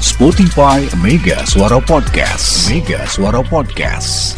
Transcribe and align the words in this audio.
Spotify 0.00 0.84
Mega 1.00 1.40
Suara 1.44 1.80
Podcast. 1.80 2.68
Mega 2.68 3.04
Suara 3.06 3.40
Podcast. 3.40 4.36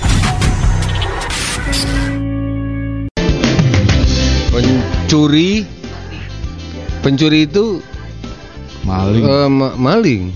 Pencuri 4.50 5.62
Pencuri 7.00 7.46
itu 7.46 7.80
Maling. 8.82 9.24
eh, 9.24 9.48
ma- 9.52 9.76
maling. 9.76 10.32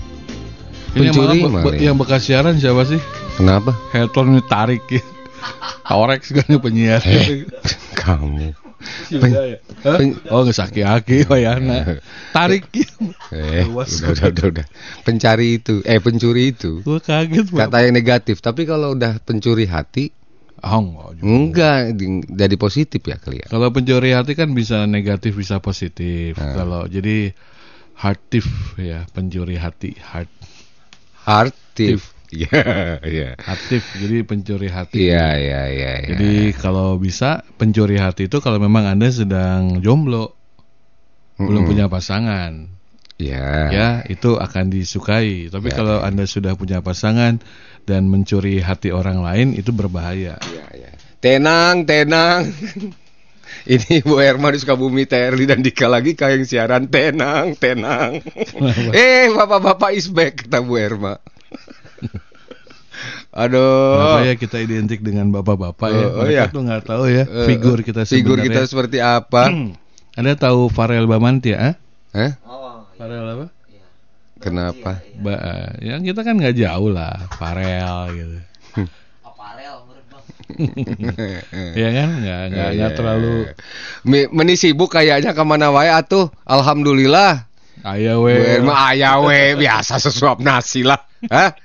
Ini 0.93 1.09
yang, 1.09 1.15
pencuri 1.17 1.37
malah 1.41 1.49
be- 1.49 1.53
maling. 1.73 1.81
yang 1.81 1.95
bekas 1.97 2.21
siaran 2.23 2.55
siapa 2.55 2.85
sih? 2.85 3.01
Kenapa? 3.35 3.73
Helton 3.89 4.37
ini 4.37 4.41
tarik 4.45 4.85
ya. 4.87 5.01
Orex 5.97 6.29
kan 6.29 6.45
penyiar. 6.61 7.01
Kamu. 7.97 8.53
Sudah 9.07 9.43
ya? 9.45 9.57
Hah? 9.83 9.97
pen- 9.97 10.19
Oh 10.27 10.43
nggak 10.43 10.55
sakit 10.55 10.83
aki 10.83 11.17
wayana. 11.25 11.97
Tarik 12.29 12.69
ya. 12.71 12.87
Eh, 13.29 13.65
Luas. 13.65 13.89
udah, 13.97 14.13
udah, 14.13 14.27
udah, 14.29 14.45
udah. 14.53 14.65
Pencari 15.01 15.57
itu, 15.57 15.81
eh 15.81 15.97
pencuri 15.97 16.51
itu. 16.51 16.79
Gua 16.81 16.97
kaget. 16.97 17.49
Kata 17.49 17.77
yang 17.81 17.93
negatif, 17.93 18.39
tapi 18.39 18.63
kalau 18.63 18.93
udah 18.93 19.17
pencuri 19.19 19.65
hati, 19.65 20.13
Ah, 20.57 20.79
enggak 20.79 21.19
juga. 21.19 21.27
enggak 21.27 21.77
di- 21.93 22.23
jadi 22.29 22.55
positif 22.55 23.01
ya 23.03 23.19
kalian. 23.19 23.51
Kalau 23.51 23.67
pencuri 23.69 24.15
hati 24.15 24.31
kan 24.31 24.47
bisa 24.51 24.85
negatif 24.85 25.35
bisa 25.35 25.59
positif. 25.59 26.39
Ah. 26.39 26.55
Kalau 26.55 26.81
jadi 26.87 27.35
hard 27.95 28.19
thief 28.27 28.47
ya 28.75 29.03
pencuri 29.07 29.59
hati 29.59 29.91
Hard 31.23 31.51
thief. 31.75 32.12
Iya, 32.33 32.97
iya. 33.05 33.29
thief 33.69 33.85
jadi 34.01 34.25
pencuri 34.25 34.65
hati. 34.65 35.05
Iya, 35.05 35.37
iya, 35.37 35.61
iya. 35.69 35.91
iya. 36.01 36.09
Jadi 36.17 36.51
kalau 36.57 36.97
bisa 36.97 37.45
pencuri 37.61 38.01
hati 38.01 38.25
itu 38.25 38.41
kalau 38.41 38.57
memang 38.57 38.89
anda 38.89 39.05
sedang 39.13 39.85
jomblo 39.85 40.33
belum 41.37 41.65
Mm-mm. 41.65 41.69
punya 41.69 41.85
pasangan 41.89 42.73
Iya. 43.21 43.69
ya 43.69 43.87
itu 44.09 44.35
akan 44.35 44.73
disukai. 44.73 45.47
Tapi 45.53 45.69
Ya, 45.69 45.75
kalau 45.77 46.01
anda 46.01 46.25
sudah 46.25 46.57
punya 46.57 46.81
pasangan 46.81 47.37
dan 47.85 48.09
mencuri 48.09 48.57
hati 48.59 48.89
orang 48.89 49.21
lain 49.21 49.53
itu 49.53 49.69
berbahaya. 49.69 50.41
Iya, 50.41 50.65
iya. 50.73 50.91
Tenang, 51.21 51.85
tenang. 51.85 52.49
Ini 53.63 54.01
Bu 54.03 54.17
Herma 54.17 54.49
di 54.49 54.59
Sukabumi, 54.59 55.05
TRI 55.05 55.45
dan 55.45 55.61
Dika 55.61 55.85
lagi 55.87 56.17
kayak 56.17 56.43
siaran 56.43 56.89
tenang, 56.89 57.53
tenang. 57.55 58.19
eh, 58.91 59.29
bapak-bapak 59.29 59.93
is 59.93 60.09
back 60.09 60.43
kata 60.43 60.59
Bu 60.65 60.73
Herma. 60.75 61.15
Aduh. 63.33 63.97
Kenapa 63.97 64.19
ya 64.23 64.33
kita 64.37 64.57
identik 64.61 65.01
dengan 65.01 65.33
bapak-bapak 65.33 65.89
ya? 65.89 66.05
Oh, 66.05 66.09
oh, 66.13 66.21
Mereka 66.21 66.37
ya. 66.37 66.53
tuh 66.53 66.61
nggak 66.61 66.83
tahu 66.85 67.03
ya 67.09 67.23
Eh, 67.25 67.47
figur 67.49 67.77
eh, 67.81 67.83
kita 67.83 68.01
Figur 68.05 68.37
sebenarnya. 68.37 68.45
kita 68.45 68.61
seperti 68.69 68.97
apa? 69.01 69.43
Anda 70.13 70.33
tahu 70.37 70.69
Farel 70.69 71.09
Bamantia? 71.09 71.57
Ah? 71.57 71.73
Hah? 72.13 72.31
Farel 72.93 73.25
apa? 73.25 73.45
Kenapa? 74.37 75.01
Ba 75.17 75.33
eh, 75.33 75.89
yang 75.89 76.05
kita 76.05 76.21
kan 76.21 76.37
nggak 76.37 76.53
jauh 76.53 76.93
lah, 76.93 77.25
Farel 77.33 78.01
gitu. 78.13 78.37
Iya 81.79 81.89
kan? 81.89 82.09
Nggak 82.21 82.41
nggak 82.51 82.69
nggak 82.77 82.91
Iya. 82.91 82.97
terlalu 82.97 83.33
Meni 84.05 84.53
sibuk 84.53 84.93
kayaknya 84.93 85.33
ke 85.33 85.41
mana 85.41 85.73
wae 85.73 85.89
atuh. 85.89 86.29
Alhamdulillah. 86.45 87.49
ayah 87.83 88.15
Bu 88.15 88.29
we. 88.29 88.35
Herma 88.37 88.93
ayah 88.93 89.17
we 89.19 89.57
biasa 89.57 89.97
sesuap 89.97 90.37
nasi 90.39 90.85
lah. 90.85 91.01
Hah? 91.27 91.55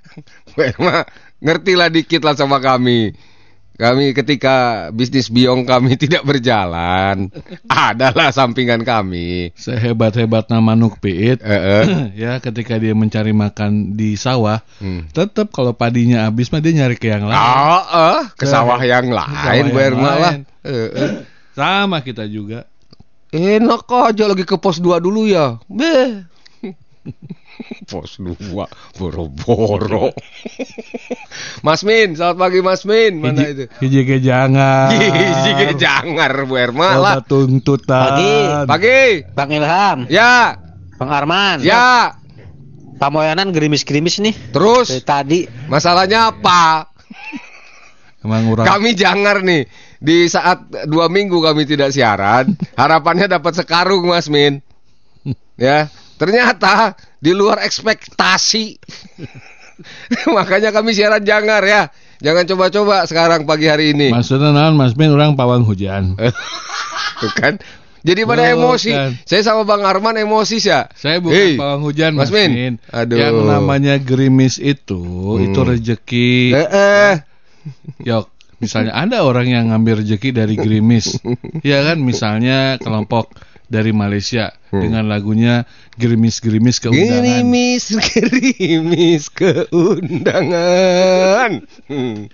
Bu 0.55 0.65
Herma 0.65 1.05
ngertilah 1.39 1.89
dikit 1.89 2.23
lah 2.23 2.35
sama 2.35 2.59
kami. 2.59 3.15
Kami 3.79 4.11
ketika 4.11 4.91
bisnis 4.91 5.31
biong 5.31 5.63
kami 5.63 5.95
tidak 6.03 6.27
berjalan, 6.27 7.31
adalah 7.71 8.35
sampingan 8.35 8.83
kami. 8.83 9.55
Sehebat-hebatnya 9.55 10.59
manuk 10.59 10.99
piit, 10.99 11.39
Eh, 11.47 11.55
eh. 11.55 11.85
ya 12.27 12.43
ketika 12.43 12.75
dia 12.75 12.91
mencari 12.99 13.31
makan 13.31 13.95
di 13.95 14.19
sawah, 14.19 14.67
Hmm. 14.83 15.07
tetap 15.15 15.55
kalau 15.55 15.79
padinya 15.79 16.27
habis 16.27 16.51
mah 16.51 16.59
dia 16.59 16.75
nyari 16.75 16.99
ke 16.99 17.07
yang 17.07 17.31
lain. 17.31 17.39
Oh, 17.39 17.83
eh, 18.19 18.21
ke 18.35 18.51
sawah 18.51 18.83
yang 18.83 19.15
lain, 19.15 19.71
Bu 19.71 19.79
Herma 19.79 20.13
lah. 20.19 20.35
Eh, 20.67 20.91
eh. 20.91 21.11
Sama 21.55 22.03
kita 22.03 22.27
juga. 22.27 22.67
Enak 23.31 23.87
aja 23.87 24.27
lagi 24.27 24.43
ke 24.43 24.59
pos 24.59 24.83
2 24.83 24.99
dulu 24.99 25.31
ya. 25.31 25.55
Beh. 25.71 26.27
pos 27.89 28.21
2 28.21 28.37
boro-boro. 28.99 30.13
Mas 31.67 31.83
Min, 31.83 32.15
selamat 32.15 32.37
pagi 32.39 32.61
Mas 32.63 32.83
Min. 32.85 33.19
Mana 33.19 33.49
itu? 33.49 33.65
Hiji 33.81 34.01
ke 34.05 34.17
jangan. 34.23 34.93
Gizi 34.93 35.51
ke 35.57 35.75
jangar 35.75 36.33
Bu 36.45 36.55
Herma 36.55 36.99
lah. 36.99 37.15
Tuntutan. 37.25 38.15
Pagi. 38.15 38.35
Pagi. 38.69 39.01
Bang 39.35 39.51
Ilham, 39.51 39.99
Ya, 40.13 40.59
Bang 40.99 41.11
Arman, 41.15 41.63
ya. 41.63 42.15
Pak 42.99 43.11
Moyanan 43.15 43.55
gerimis-gerimis 43.55 44.19
nih 44.19 44.35
dari 44.35 44.51
Terus 44.51 44.89
tadi. 45.07 45.47
masalahnya 45.71 46.35
apa? 46.35 46.91
Emang 48.27 48.51
Kami 48.59 48.99
jangar 48.99 49.47
nih. 49.47 49.71
Di 49.99 50.27
saat 50.27 50.67
dua 50.87 51.07
minggu 51.07 51.39
kami 51.43 51.67
tidak 51.67 51.95
siaran, 51.95 52.55
harapannya 52.75 53.31
dapat 53.31 53.55
sekarung 53.55 54.07
Mas 54.07 54.27
Min. 54.27 54.59
Ya, 55.59 55.91
ternyata 56.19 56.95
di 57.19 57.33
luar 57.35 57.63
ekspektasi. 57.63 58.79
Makanya 60.37 60.75
kami 60.75 60.91
siaran 60.95 61.23
jangar 61.23 61.63
ya. 61.63 61.91
Jangan 62.19 62.51
coba-coba 62.51 63.07
sekarang 63.07 63.47
pagi 63.47 63.71
hari 63.71 63.95
ini. 63.95 64.11
Maksudnya 64.11 64.51
naon 64.51 64.75
Mas 64.75 64.99
Min 64.99 65.15
orang 65.15 65.39
pawang 65.39 65.63
hujan. 65.63 66.19
Tuh 67.23 67.33
kan. 67.35 67.63
Jadi 68.03 68.27
pada 68.27 68.55
Bukan. 68.55 68.59
emosi. 68.59 68.91
Saya 69.27 69.43
sama 69.43 69.63
Bang 69.63 69.83
Arman 69.87 70.19
emosi 70.19 70.59
ya. 70.63 70.87
Saya 70.95 71.19
bukan 71.23 71.35
Hei, 71.35 71.55
pawang 71.59 71.83
hujan 71.87 72.15
Mas 72.15 72.31
Mas, 72.31 72.35
Min. 72.35 72.51
Min. 72.55 72.75
Aduh. 72.91 73.19
Yang 73.19 73.37
namanya 73.47 73.95
gerimis 73.99 74.59
itu 74.59 75.03
itu 75.43 75.61
Hmm. 75.63 75.69
rezeki. 75.71 76.31
Eh, 76.55 76.69
eh. 76.71 77.13
Yok, 78.07 78.31
misalnya 78.59 78.95
ada 78.99 79.23
orang 79.27 79.51
yang 79.51 79.65
ngambil 79.71 80.03
rezeki 80.03 80.31
dari 80.31 80.55
gerimis. 80.59 81.19
ya 81.67 81.87
kan 81.87 81.99
misalnya 82.03 82.79
kelompok 82.83 83.35
dari 83.69 83.93
Malaysia 83.93 84.53
Hmm. 84.69 84.85
dengan 84.85 85.09
lagunya 85.09 85.65
gerimis-gerimis 85.97 86.77
keundangan. 86.85 87.25
Gerimis, 87.25 87.89
gerimis 88.13 89.33
keundangan. 89.33 90.53
Hmm. 91.89 92.29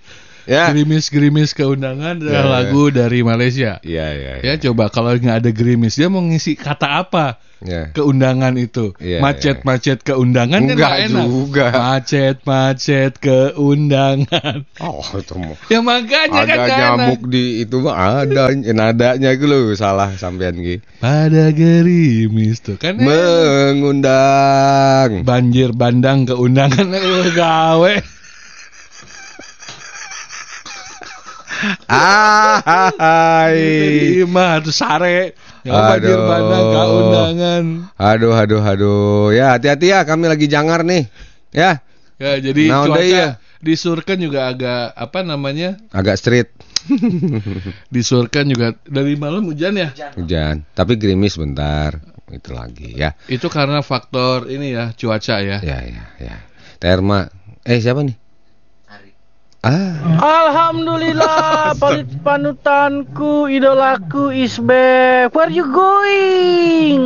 Ya. 0.45 0.69
Gerimis-gerimis 0.69 1.53
keundangan 1.53 2.19
adalah 2.19 2.31
Ya, 2.31 2.39
ya. 2.39 2.49
lagu 2.51 2.85
dari 2.89 3.21
Malaysia. 3.21 3.81
Iya, 3.81 4.07
iya. 4.13 4.33
Ya 4.43 4.55
coba 4.61 4.89
kalau 4.89 5.13
nggak 5.13 5.41
ada 5.41 5.51
gerimis 5.51 5.95
dia 5.95 6.07
mau 6.07 6.21
ngisi 6.21 6.53
kata 6.55 7.01
apa? 7.01 7.41
Ya. 7.65 7.89
keundangan 7.89 8.53
itu 8.55 8.93
Iya, 9.01 9.25
macet-macet 9.25 10.05
keundangan 10.05 10.61
kan 10.61 10.69
Enggak 10.69 10.85
nggak 10.85 11.07
enak 11.09 11.25
juga. 11.25 11.67
macet-macet 11.73 13.13
keundangan 13.17 14.69
Oh, 14.79 15.01
itu 15.15 15.33
mau. 15.35 15.57
ya 15.65 15.81
makanya 15.81 16.45
kan 16.45 16.45
Ada 16.45 16.61
nggak 16.61 16.77
nyamuk 16.77 17.21
enak. 17.21 17.33
di 17.33 17.45
itu 17.59 17.77
mah 17.81 17.97
ada 18.21 18.43
nadanya 18.53 19.33
itu 19.33 19.49
loh 19.49 19.73
salah 19.73 20.13
sampean 20.13 20.61
Ki. 20.61 20.85
pada 21.01 21.49
gerimis 21.51 22.61
tuh 22.61 22.77
kan. 22.77 23.01
Mengundang. 23.95 25.25
banjir 25.25 25.73
bandang 25.73 26.27
keundangan 26.27 26.85
gawe 27.33 27.95
Hai. 33.05 33.59
lima 34.21 34.61
tuh 34.61 34.75
sare 34.75 35.35
ya, 35.65 35.73
Aduh. 35.97 36.19
bandang 36.29 36.67
keundangan 36.71 37.65
Aduh 37.97 38.35
aduh 38.35 38.63
aduh. 38.63 39.27
Ya 39.33 39.57
hati-hati 39.57 39.91
ya 39.91 40.05
kami 40.05 40.29
lagi 40.29 40.47
jangar 40.47 40.85
nih. 40.85 41.09
Ya, 41.55 41.81
ya 42.19 42.39
jadi 42.39 42.63
Nah, 42.69 42.85
cuaca 42.87 43.01
iya. 43.01 43.29
di 43.63 43.75
Surken 43.75 44.19
juga 44.21 44.51
agak 44.51 44.93
apa 44.93 45.23
namanya 45.23 45.79
agak 45.91 46.19
street. 46.19 46.49
di 47.95 48.01
Surken 48.05 48.53
juga 48.53 48.77
dari 48.85 49.17
malam 49.17 49.49
hujan 49.49 49.73
ya 49.75 49.89
Hujan, 50.19 50.69
tapi 50.75 50.99
gerimis 50.99 51.39
bentar. 51.39 51.97
Itu 52.25 52.51
lagi 52.57 52.97
ya. 52.97 53.15
itu 53.31 53.47
karena 53.47 53.79
faktor 53.81 54.49
ini 54.49 54.75
ya 54.75 54.91
cuaca 54.97 55.39
ya 55.39 55.61
Ya 55.63 55.79
ya 55.85 56.05
ya. 56.19 56.37
Terma. 56.77 57.31
Eh 57.63 57.79
siapa 57.81 58.03
nih? 58.03 58.17
Ah, 59.65 59.97
Alhamdulillah 60.21 61.73
palit 61.81 62.05
panutanku 62.21 63.49
idolaku 63.49 64.29
is 64.29 64.61
back 64.61 65.33
where 65.33 65.49
you 65.49 65.65
going 65.73 67.01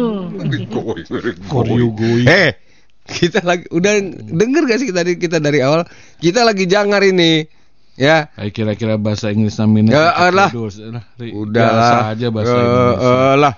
For 1.46 1.70
you 1.70 1.94
going. 1.94 2.26
Eh, 2.26 2.58
kita 3.06 3.46
lagi 3.46 3.70
udah 3.70 4.02
denger 4.26 4.62
gak 4.66 4.78
sih 4.82 4.90
tadi 4.90 5.14
kita 5.22 5.38
dari 5.38 5.62
awal? 5.62 5.86
Kita 6.18 6.42
lagi 6.42 6.66
jangar 6.66 7.06
ini. 7.06 7.46
Ya. 7.94 8.26
Kayak 8.34 8.50
kira-kira 8.54 8.94
bahasa 8.98 9.30
Inggris 9.30 9.54
namanya 9.62 9.94
Ya, 9.94 10.06
alah. 10.18 10.50
Udah 10.50 11.02
Udah 11.14 11.62
biasa 11.62 11.94
aja 12.10 12.26
bahasa 12.34 12.54
Eh, 12.54 12.58
Inggris 12.58 12.98
eh, 12.98 13.34
lah. 13.38 13.54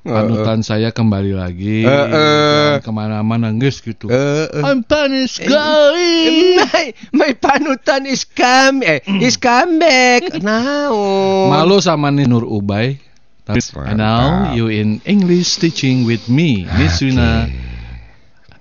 Panutan 0.00 0.64
saya 0.64 0.88
kembali 0.96 1.36
lagi 1.36 1.84
Eh, 1.84 1.88
eh. 1.88 2.80
Jangan 2.80 2.84
Ke 2.84 2.90
mana-mana 2.90 3.52
guys 3.52 3.84
gitu 3.84 4.08
Eh, 4.08 4.48
eh. 4.48 4.64
I'm 4.64 4.80
Panis 4.80 5.36
going 5.36 6.56
My, 6.56 6.84
my 7.12 7.30
panutan 7.36 8.08
is 8.08 8.24
come 8.24 8.80
eh, 8.80 9.04
is 9.20 9.36
come 9.36 9.76
back. 9.76 10.40
Now. 10.40 10.96
Malu 11.52 11.84
sama 11.84 12.08
nih 12.08 12.24
Nur 12.24 12.48
Ubay 12.48 12.96
Tapi. 13.44 13.60
And 13.88 13.98
now 14.00 14.56
you 14.56 14.72
in 14.72 15.04
English 15.04 15.58
teaching 15.58 16.08
with 16.08 16.30
me 16.32 16.64
Miss 16.78 17.02
Wina 17.02 17.50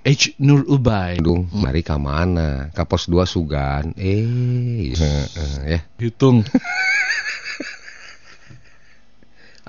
H 0.01 0.33
Nur 0.39 0.63
Ubay. 0.65 1.19
Dung, 1.19 1.51
mari 1.51 1.83
ke 1.83 1.93
mana? 1.99 2.71
Ke 2.71 2.87
pos 2.87 3.05
2 3.11 3.19
Sugan. 3.27 3.91
Eh, 3.99 4.95
heeh, 4.95 5.55
ya. 5.67 5.79
Hitung. 5.99 6.41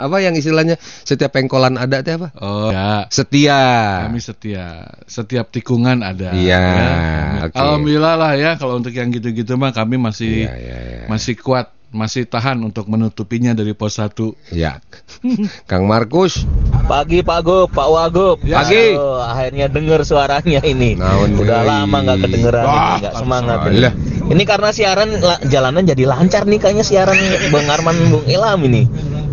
Apa 0.00 0.16
yang 0.18 0.32
istilahnya 0.32 0.74
setiap 0.80 1.30
pengkolan 1.30 1.76
ada 1.76 2.00
teh 2.00 2.14
apa? 2.14 2.32
Oh 2.34 2.68
ya. 2.68 3.04
Setia. 3.08 3.60
Kami 4.04 4.18
setia, 4.18 4.66
setiap 5.04 5.48
tikungan 5.48 6.00
ada. 6.00 6.32
Iya, 6.32 6.64
Kami- 6.64 7.40
oke. 7.44 7.54
Alhamdulillah 7.54 8.14
lah 8.16 8.32
ya 8.34 8.50
kalau 8.54 8.76
untuk 8.76 8.90
yang 8.90 9.08
gitu-gitu 9.08 9.54
mah 9.54 9.70
kami 9.70 9.94
masih 9.94 10.44
Iya, 10.44 10.54
iya, 10.56 10.76
iya. 10.80 11.02
masih 11.06 11.36
kuat, 11.36 11.68
masih 11.90 12.22
tahan 12.24 12.56
untuk 12.60 12.86
menutupinya 12.86 13.50
dari 13.50 13.72
pos 13.72 13.96
1 13.96 14.32
Ya. 14.50 14.78
Kang 15.68 15.84
Markus. 15.84 16.46
Pagi 16.82 17.20
Pak 17.20 17.40
Gub, 17.40 17.68
Pak 17.68 17.88
Wagub. 17.88 18.36
Pagi. 18.40 18.94
Aduh, 18.94 19.20
akhirnya 19.20 19.66
denger 19.66 20.02
suaranya 20.02 20.58
ini. 20.64 20.94
Naon 20.94 21.34
Udah 21.34 21.62
lama 21.62 21.96
nggak 22.00 22.18
kedengeran, 22.20 22.64
Wah, 22.64 22.74
ini, 22.74 22.94
nggak 23.00 23.14
semangat. 23.16 23.56
ini. 23.64 23.78
alah. 23.78 23.94
Ini 24.30 24.42
karena 24.44 24.70
siaran 24.70 25.10
la- 25.16 25.42
jalanan 25.44 25.82
jadi 25.84 26.04
lancar 26.04 26.46
nih 26.46 26.58
kayaknya 26.58 26.82
siaran 26.82 27.18
Bang 27.50 27.66
Arman 27.68 27.94
Bung 28.08 28.22
Ilham 28.24 28.60
ini. 28.64 28.82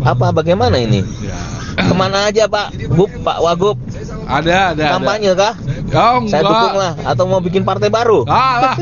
Apa 0.08 0.32
bagaimana 0.32 0.80
ini? 0.80 1.04
Ya. 1.20 1.36
Ke 1.78 1.92
mana 1.94 2.32
aja 2.32 2.48
Pak 2.48 2.74
Gub, 2.90 3.12
Pak 3.20 3.38
Wagub? 3.44 3.76
Ada, 4.24 4.72
ada, 4.72 4.84
ada. 4.88 4.92
Kampanye 4.96 5.32
kah? 5.36 5.54
Oh, 5.88 6.16
enggak. 6.24 6.32
Saya 6.32 6.42
dukung 6.42 6.76
lah. 6.76 6.92
Atau 7.04 7.24
mau 7.28 7.40
bikin 7.40 7.62
partai 7.62 7.92
baru? 7.92 8.24
Ah, 8.24 8.54
lah. 8.60 8.76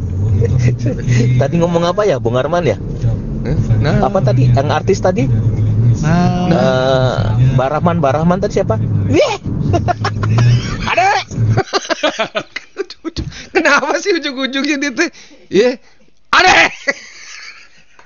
Tadi 1.40 1.54
ngomong 1.60 1.84
apa 1.84 2.08
ya, 2.08 2.16
Bung 2.16 2.40
Arman 2.40 2.64
ya? 2.64 2.76
Eh, 3.44 3.56
Nah, 3.80 4.04
Apa 4.04 4.20
tadi? 4.20 4.48
Yang 4.48 4.68
artis 4.68 4.98
tadi? 5.00 5.24
Nah, 6.00 6.48
Eh, 6.48 7.16
Barahman, 7.56 8.00
Barahman 8.00 8.40
tadi 8.40 8.60
siapa? 8.60 8.80
Wih! 9.08 9.36
Ada! 10.90 11.08
kenapa 13.54 13.96
sih 14.00 14.16
ujung-ujungnya 14.16 14.76
dia 14.80 14.92
teh? 14.92 15.08
Ya. 15.52 15.70
Ada. 16.32 16.52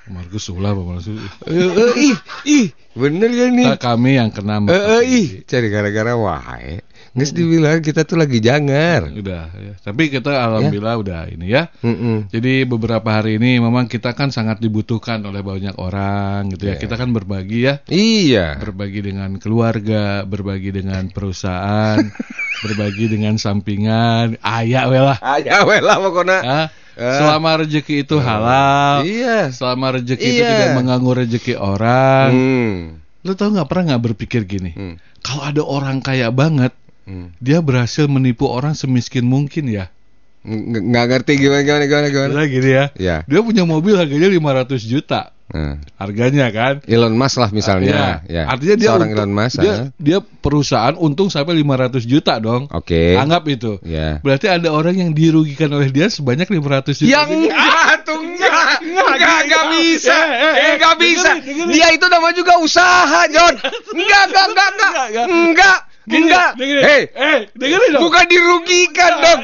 Markus 0.05 0.45
ulah 0.53 0.77
Pak 0.77 0.85
Markus. 0.85 1.07
Eh, 1.09 1.17
eh, 1.49 1.93
ih, 1.97 2.15
ih, 2.45 2.67
bener 2.93 3.29
ya 3.33 3.47
nih. 3.49 3.73
Nah, 3.73 3.79
kami 3.81 4.21
yang 4.21 4.29
kena 4.29 4.61
Eh, 4.69 4.77
eh, 4.77 5.01
ih, 5.01 5.27
cari 5.49 5.67
gara-gara 5.73 6.13
wae. 6.13 6.85
Nges 7.15 7.31
dibilang 7.31 7.79
kita 7.79 8.03
tuh 8.03 8.19
lagi 8.19 8.43
jangar. 8.43 9.07
Udah 9.07 9.47
ya. 9.55 9.73
Tapi 9.79 10.11
kita 10.11 10.35
alhamdulillah 10.35 10.99
udah 10.99 11.21
ini 11.31 11.47
ya. 11.47 11.71
Mm-mm. 11.79 12.27
Jadi 12.27 12.67
beberapa 12.67 13.07
hari 13.07 13.39
ini 13.39 13.57
memang 13.63 13.87
kita 13.87 14.11
kan 14.11 14.35
sangat 14.35 14.59
dibutuhkan 14.59 15.23
oleh 15.23 15.39
banyak 15.39 15.79
orang 15.79 16.51
gitu 16.51 16.67
ya. 16.67 16.75
Iya. 16.75 16.81
Kita 16.83 16.99
kan 16.99 17.15
berbagi 17.15 17.59
ya, 17.71 17.79
Iya. 17.87 18.59
berbagi 18.59 18.99
dengan 18.99 19.39
keluarga, 19.39 20.27
berbagi 20.27 20.75
dengan 20.75 21.07
perusahaan, 21.07 22.03
berbagi 22.67 23.07
dengan 23.07 23.39
sampingan, 23.39 24.35
ayak 24.43 24.83
we 24.91 24.99
lah. 24.99 25.17
Aja 25.23 25.63
we 25.63 25.79
lah 25.79 25.97
pokoknya. 26.03 26.39
Ah. 26.43 26.67
Selama 26.95 27.59
rezeki 27.59 28.01
itu 28.01 28.15
halal, 28.17 29.03
Iya. 29.03 29.51
selama 29.51 29.99
rezeki 29.99 30.23
itu 30.23 30.41
Iya. 30.41 30.49
tidak 30.49 30.69
mengganggu 30.79 31.11
rezeki 31.21 31.53
orang. 31.55 32.29
Hmm. 32.31 32.77
Lu 33.21 33.35
tau 33.35 33.51
nggak 33.51 33.67
pernah 33.67 33.83
nggak 33.93 34.03
berpikir 34.07 34.47
gini? 34.47 34.71
Hmm. 34.71 34.95
Kalau 35.19 35.43
ada 35.43 35.61
orang 35.61 35.99
kaya 35.99 36.31
banget, 36.31 36.71
Hmm. 37.03 37.35
dia 37.37 37.59
berhasil 37.59 38.07
menipu 38.07 38.47
orang 38.47 38.73
semiskin 38.73 39.27
mungkin 39.27 39.67
ya. 39.67 39.91
Ng- 40.45 40.93
Nggak 40.93 41.05
ngerti 41.11 41.31
gimana 41.35 41.61
gimana 41.61 41.83
gimana 41.85 42.07
gimana. 42.07 42.31
Nah, 42.37 42.47
gini 42.47 42.69
ya. 42.71 42.85
Ya. 42.95 43.17
Dia 43.27 43.41
punya 43.43 43.67
mobil 43.67 43.97
harganya 43.97 44.29
500 44.31 44.81
juta. 44.81 45.34
Nah. 45.45 45.77
Harganya 46.01 46.49
kan. 46.49 46.81
Elon 46.89 47.13
Musk 47.13 47.37
lah 47.37 47.53
misalnya. 47.53 48.25
Iya. 48.25 48.41
Ya. 48.41 48.43
Artinya 48.49 48.75
dia 48.81 48.89
seorang 48.89 49.09
untung- 49.13 49.21
Elon 49.21 49.33
Musk. 49.37 49.57
dia, 49.61 49.73
ah. 49.73 49.85
dia 50.01 50.17
perusahaan 50.19 50.95
untung 50.97 51.29
sampai 51.29 51.53
500 51.61 52.01
juta 52.03 52.41
dong. 52.41 52.65
Oke. 52.73 53.13
Anggap 53.13 53.45
itu. 53.45 53.77
Ya. 53.85 54.17
Berarti 54.25 54.49
ada 54.49 54.73
orang 54.73 54.97
yang 54.97 55.11
dirugikan 55.13 55.69
oleh 55.69 55.93
dia 55.93 56.09
sebanyak 56.09 56.49
500 56.49 56.97
juta. 56.97 57.09
Yang 57.13 57.29
enggak 57.45 57.93
tuh 58.01 58.17
enggak. 58.17 58.77
Enggak 58.81 59.37
enggak 59.45 59.65
bisa. 59.69 60.17
Eh, 60.17 60.25
eh, 60.25 60.33
Eh 60.33 60.57
eh, 60.57 60.71
enggak 60.81 60.95
bisa. 60.97 61.31
dengerin. 61.37 61.69
Dia 61.69 61.87
itu 61.93 62.05
nama 62.09 62.29
juga 62.33 62.53
usaha, 62.57 63.21
John. 63.29 63.53
Enggak 63.93 64.21
enggak 64.25 64.45
enggak 64.49 64.69
enggak. 64.73 64.93
Enggak. 65.29 65.77
Enggak. 66.05 66.49
Hei, 66.57 67.01
eh, 67.13 67.37
dengerin 67.53 67.89
dong. 67.93 68.01
bukan 68.01 68.25
dirugikan 68.25 69.13
dong. 69.21 69.41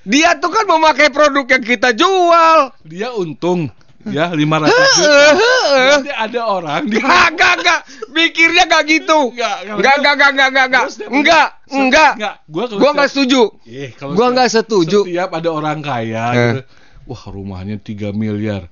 Dia 0.00 0.32
tuh 0.38 0.50
kan 0.50 0.64
memakai 0.66 1.10
produk 1.10 1.44
yang 1.44 1.62
kita 1.62 1.90
jual. 1.92 2.74
Dia 2.82 3.14
untung 3.14 3.70
ya 4.08 4.32
500 4.32 4.38
juta. 4.64 5.28
Berarti 5.70 6.10
ada 6.10 6.40
orang 6.42 6.82
di 6.86 6.96
Enggak, 6.96 7.52
enggak. 7.58 7.80
Mikirnya 8.10 8.64
enggak 8.64 8.82
gitu. 8.86 9.18
Enggak, 9.30 9.56
Enggak, 9.68 9.94
enggak, 9.98 10.14
enggak, 10.14 10.28
enggak, 10.30 10.48
enggak, 10.48 10.64
enggak. 10.66 10.86
Enggak, 11.10 11.48
enggak. 11.70 12.34
Gua 12.46 12.64
Gua 12.70 12.90
enggak 12.92 13.08
setuju. 13.08 13.42
Eh, 13.64 13.90
kalau 13.92 14.12
Gua 14.14 14.26
enggak 14.30 14.48
setuju. 14.50 14.98
Setiap 15.04 15.30
ada 15.30 15.48
orang 15.48 15.78
kaya 15.80 16.24
Eh. 16.26 16.36
gitu. 16.36 16.60
Wah, 17.06 17.22
rumahnya 17.26 17.76
3 17.76 18.10
miliar. 18.10 18.70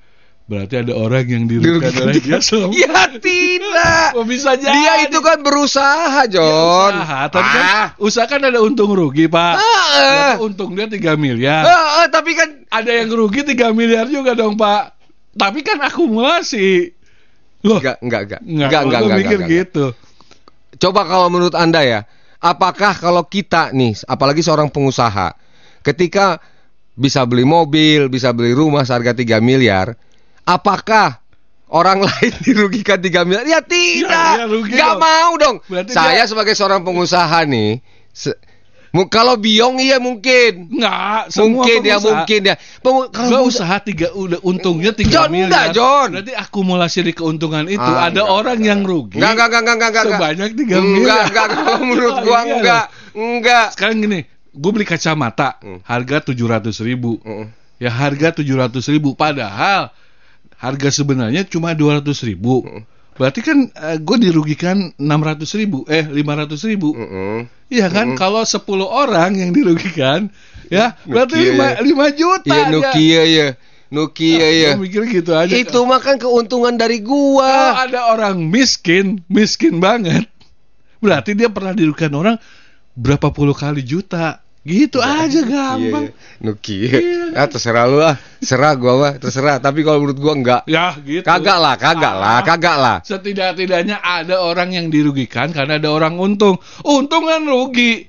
Berarti 0.49 0.81
ada 0.81 0.97
orang 0.97 1.29
yang 1.29 1.45
dirugikan 1.45 1.93
oleh 2.01 2.25
dia 2.25 2.41
selama 2.41 2.73
Ya 2.81 3.05
tidak. 3.13 4.09
Oh, 4.17 4.25
bisa 4.25 4.57
jadi. 4.57 4.73
Dia 4.73 4.95
itu 5.05 5.21
kan 5.21 5.45
berusaha, 5.45 6.25
John. 6.25 6.97
usaha, 6.97 7.21
tapi 7.29 7.49
kan 7.53 7.65
Ah. 7.69 7.87
usaha 8.01 8.25
kan 8.25 8.41
ada 8.41 8.57
untung 8.59 8.89
rugi, 8.91 9.29
Pak. 9.29 9.55
Heeh. 9.55 10.01
Berarti 10.01 10.41
untung 10.41 10.73
dia 10.73 10.89
3 10.89 11.15
miliar. 11.15 11.69
Heeh, 11.69 12.05
tapi 12.09 12.33
kan 12.33 12.49
Ada 12.67 12.91
yang 12.97 13.13
rugi 13.13 13.45
3 13.45 13.71
miliar 13.71 14.09
juga 14.09 14.33
dong, 14.33 14.57
Pak. 14.57 14.98
Tapi 15.39 15.61
kan 15.63 15.79
akumulasi. 15.79 16.93
Loh, 17.63 17.79
enggak, 17.79 17.97
enggak, 17.99 18.21
enggak. 18.23 18.41
enggak, 18.41 18.67
Enggak, 18.67 18.83
enggak, 18.83 19.01
enggak, 19.01 19.17
mikir 19.17 19.39
enggak, 19.39 19.39
enggak. 19.41 19.59
gitu. 19.67 19.85
Coba 20.79 21.01
kalau 21.05 21.27
menurut 21.29 21.55
Anda 21.55 21.81
ya, 21.81 22.01
apakah 22.39 22.93
kalau 22.95 23.23
kita 23.25 23.71
nih, 23.71 23.99
apalagi 24.05 24.43
seorang 24.43 24.69
pengusaha, 24.69 25.35
ketika 25.83 26.39
bisa 26.95 27.23
beli 27.23 27.43
mobil, 27.43 28.07
bisa 28.07 28.31
beli 28.31 28.51
rumah 28.53 28.83
seharga 28.83 29.11
3 29.11 29.39
miliar, 29.39 29.95
apakah 30.45 31.19
orang 31.69 32.03
lain 32.07 32.33
dirugikan 32.41 32.99
3 32.99 33.23
miliar? 33.23 33.45
Ya 33.45 33.61
tidak. 33.61 34.35
Ya, 34.39 34.45
ya, 34.45 34.47
Nggak 34.47 34.93
dong. 34.93 35.01
mau 35.01 35.33
dong. 35.35 35.57
Berarti 35.67 35.91
Saya 35.91 36.23
dia- 36.23 36.31
sebagai 36.31 36.55
seorang 36.55 36.83
pengusaha 36.83 37.43
nih, 37.43 37.83
se- 38.11 38.39
kalau 39.07 39.37
biong 39.37 39.77
iya 39.77 39.97
mungkin. 39.97 40.73
Enggak, 40.73 41.29
semua 41.29 41.63
Mungkin 41.63 41.81
ya, 41.83 41.97
mungkin 41.99 42.41
ya. 42.43 42.55
Pengu- 42.81 43.09
Kalau 43.09 43.45
usaha 43.45 43.77
tiga 43.79 44.09
udah 44.11 44.41
untungnya 44.41 44.91
tiga 44.91 45.25
John, 45.25 45.29
miliar. 45.29 45.49
enggak, 45.49 45.67
John. 45.73 46.09
Berarti 46.17 46.33
akumulasi 46.33 46.99
di 47.03 47.13
keuntungan 47.13 47.67
itu 47.67 47.79
Ah, 47.79 48.09
ada 48.09 48.25
enggak, 48.25 48.33
orang 48.35 48.59
yang 48.59 48.81
rugi. 48.83 49.21
Enggak, 49.21 49.33
enggak, 49.35 49.47
enggak, 49.47 49.61
enggak, 49.61 49.77
enggak, 49.77 49.91
enggak. 49.91 50.19
Sebanyak 50.19 50.51
3 50.51 50.63
Enggak, 50.75 50.83
miliar. 50.83 51.25
enggak, 51.29 51.47
kalau 51.53 51.79
menurut 51.89 52.15
Oh, 52.15 52.23
gua 52.23 52.39
iya 52.39 52.55
enggak. 52.55 52.85
Enggak. 53.13 53.67
Sekarang 53.75 53.97
gini, 53.99 54.21
gue 54.51 54.71
beli 54.73 54.87
kacamata 54.87 55.49
Hmm. 55.61 55.79
harga 55.85 56.17
700 56.25 56.77
ribu. 56.81 57.21
Mm. 57.21 57.47
Ya 57.79 57.91
harga 57.91 58.29
700 58.35 58.83
ribu. 58.89 59.15
Padahal 59.15 59.93
harga 60.57 60.89
sebenarnya 60.91 61.45
cuma 61.45 61.71
200 61.71 62.25
ribu. 62.25 62.65
Hmm. 62.65 62.83
Berarti 63.19 63.41
kan 63.43 63.67
gue 63.99 64.17
dirugikan 64.23 64.95
600 64.95 65.61
ribu, 65.61 65.83
eh 65.91 66.07
500 66.07 66.71
ribu. 66.71 66.95
Iya 67.69 67.91
kan? 67.91 68.15
Kalau 68.15 68.47
10 68.47 68.63
orang 68.87 69.35
yang 69.35 69.51
dirugikan, 69.51 70.31
ya 70.71 70.95
berarti 71.03 71.59
Nokia 71.59 71.83
5, 71.83 71.85
ya. 71.85 72.09
juta. 72.15 72.55
Iya 72.55 72.63
ya. 72.63 72.71
Nokia 72.71 73.25
ya. 73.27 73.49
Nokia 73.89 74.49
ya. 74.53 74.71
Gua 74.77 74.85
mikir 74.85 75.03
gitu 75.09 75.33
aja. 75.33 75.51
Itu 75.51 75.81
mah 75.89 75.99
kan 75.99 76.21
keuntungan 76.21 76.77
dari 76.77 77.01
Kalau 77.03 77.41
gua. 77.41 77.89
ada 77.89 78.13
orang 78.13 78.39
miskin, 78.47 79.25
miskin 79.33 79.81
banget, 79.81 80.29
berarti 81.03 81.33
dia 81.33 81.49
pernah 81.49 81.73
dirugikan 81.73 82.13
orang 82.15 82.37
berapa 82.95 83.35
puluh 83.35 83.57
kali 83.57 83.83
juta. 83.83 84.45
Gitu 84.67 84.99
aja 85.01 85.41
gampang. 85.47 86.11
Iya, 86.11 86.13
iya. 86.13 86.43
Nokia. 86.45 86.99
Ah 87.33 87.47
terserah 87.49 87.85
lu 87.89 87.99
lah. 88.03 88.17
Serah 88.43 88.75
gua 88.77 88.93
mah, 89.01 89.13
terserah. 89.17 89.57
Tapi 89.63 89.81
kalau 89.81 90.03
menurut 90.03 90.19
gua 90.21 90.35
enggak. 90.37 90.63
Ya 90.69 90.93
gitu. 91.01 91.25
Kagak 91.25 91.59
lah, 91.59 91.75
kagak 91.81 92.15
lah, 92.15 92.31
Ah. 92.39 92.41
kagak 92.45 92.77
lah. 92.77 92.97
Setidak-tidaknya 93.01 93.99
ada 93.99 94.43
orang 94.45 94.75
yang 94.77 94.87
dirugikan 94.93 95.55
karena 95.55 95.81
ada 95.81 95.89
orang 95.89 96.21
untung. 96.21 96.61
Untung 96.85 97.25
kan 97.25 97.47
rugi. 97.49 98.07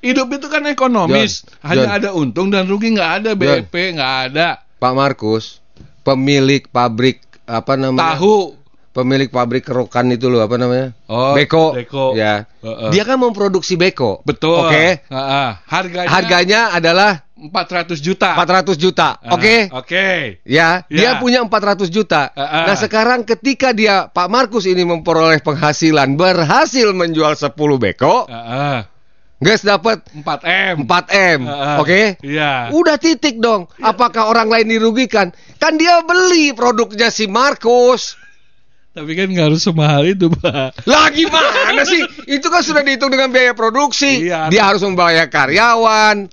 Hidup 0.00 0.32
itu 0.32 0.46
kan 0.46 0.62
ekonomis. 0.64 1.42
John, 1.42 1.60
Hanya 1.66 1.82
John. 1.82 1.96
ada 1.98 2.08
untung 2.14 2.48
dan 2.48 2.70
rugi 2.70 2.94
nggak 2.94 3.12
ada 3.20 3.30
BEP 3.34 3.74
nggak 3.98 4.14
ada. 4.30 4.62
Pak 4.76 4.92
Markus, 4.94 5.58
pemilik 6.06 6.62
pabrik 6.68 7.20
apa 7.44 7.74
namanya? 7.74 8.14
Tahu. 8.14 8.54
Pemilik 8.96 9.28
pabrik 9.28 9.68
kerokan 9.68 10.08
itu 10.08 10.32
loh, 10.32 10.40
apa 10.40 10.56
namanya? 10.56 10.96
Oh, 11.04 11.36
Beko. 11.36 11.76
Beko. 11.76 12.16
Ya. 12.16 12.48
Heeh. 12.64 12.96
Dia 12.96 13.04
kan 13.04 13.20
memproduksi 13.20 13.76
beko. 13.76 14.24
Betul. 14.24 14.64
Oke. 14.64 15.04
Heeh. 15.04 15.48
Harganya, 15.68 16.08
Harganya 16.08 16.60
adalah 16.72 17.10
400 17.36 18.00
juta. 18.00 18.32
400 18.32 18.80
juta. 18.80 19.20
Oke. 19.28 19.68
Oke. 19.68 20.40
Ya, 20.48 20.88
Ya. 20.88 20.96
dia 20.96 21.10
punya 21.20 21.44
400 21.44 21.92
juta. 21.92 22.32
Ah, 22.32 22.40
ah. 22.40 22.64
Nah, 22.72 22.76
sekarang 22.80 23.28
ketika 23.28 23.76
dia 23.76 24.08
Pak 24.08 24.32
Markus 24.32 24.64
ini 24.64 24.80
memperoleh 24.88 25.44
penghasilan 25.44 26.16
berhasil 26.16 26.88
menjual 26.96 27.36
10 27.36 27.52
beko, 27.76 28.24
Heeh. 28.32 28.80
guys 29.36 29.60
dapat 29.60 30.00
4M. 30.16 30.88
4M. 30.88 31.40
Heeh. 31.44 31.76
Oke? 31.84 32.00
Iya. 32.24 32.72
Udah 32.72 32.96
titik 32.96 33.36
dong. 33.44 33.68
Apakah 33.76 34.32
orang 34.32 34.48
lain 34.48 34.72
dirugikan? 34.72 35.36
Kan 35.60 35.76
dia 35.76 36.00
beli 36.00 36.56
produknya 36.56 37.12
si 37.12 37.28
Markus. 37.28 38.16
Tapi 38.96 39.12
kan 39.12 39.28
nggak 39.28 39.52
harus 39.52 39.60
semahal 39.60 40.08
itu, 40.08 40.32
Pak. 40.32 40.88
Lah 40.88 41.12
gimana 41.12 41.84
sih? 41.84 42.00
Itu 42.32 42.48
kan 42.48 42.64
sudah 42.64 42.80
dihitung 42.80 43.12
dengan 43.12 43.28
biaya 43.28 43.52
produksi. 43.52 44.24
Iya. 44.24 44.48
Dia 44.48 44.72
harus 44.72 44.80
membayar 44.80 45.28
karyawan. 45.28 46.32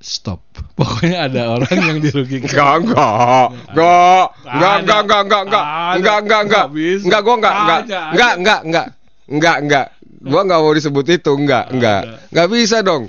Stop. 0.00 0.40
Pokoknya 0.72 1.28
ada 1.28 1.52
orang 1.52 1.76
yang 1.76 1.98
dirugikan. 2.00 2.48
Enggak, 2.48 2.72
enggak. 2.80 3.46
Enggak. 3.76 4.24
Enggak, 4.48 4.74
enggak, 4.80 5.00
enggak, 5.04 5.20
enggak, 5.20 5.42
enggak. 5.44 5.64
Ada. 5.64 5.96
Enggak, 6.00 6.16
enggak, 6.16 6.40
enggak. 6.40 6.64
Nggak 6.64 6.68
bisa. 6.72 7.04
Enggak, 7.04 7.20
gua 7.20 7.34
enggak, 7.36 7.54
enggak. 7.54 7.80
Ada, 7.80 7.96
ada. 7.96 8.08
Enggak, 8.12 8.32
enggak, 8.32 8.60
enggak. 8.64 8.86
Enggak, 9.28 9.56
enggak. 9.60 9.86
Gua 10.26 10.40
enggak 10.48 10.60
mau 10.64 10.72
disebut 10.72 11.04
itu, 11.12 11.32
enggak, 11.36 11.64
enggak. 11.76 12.02
Enggak 12.32 12.46
bisa 12.48 12.76
dong. 12.80 13.02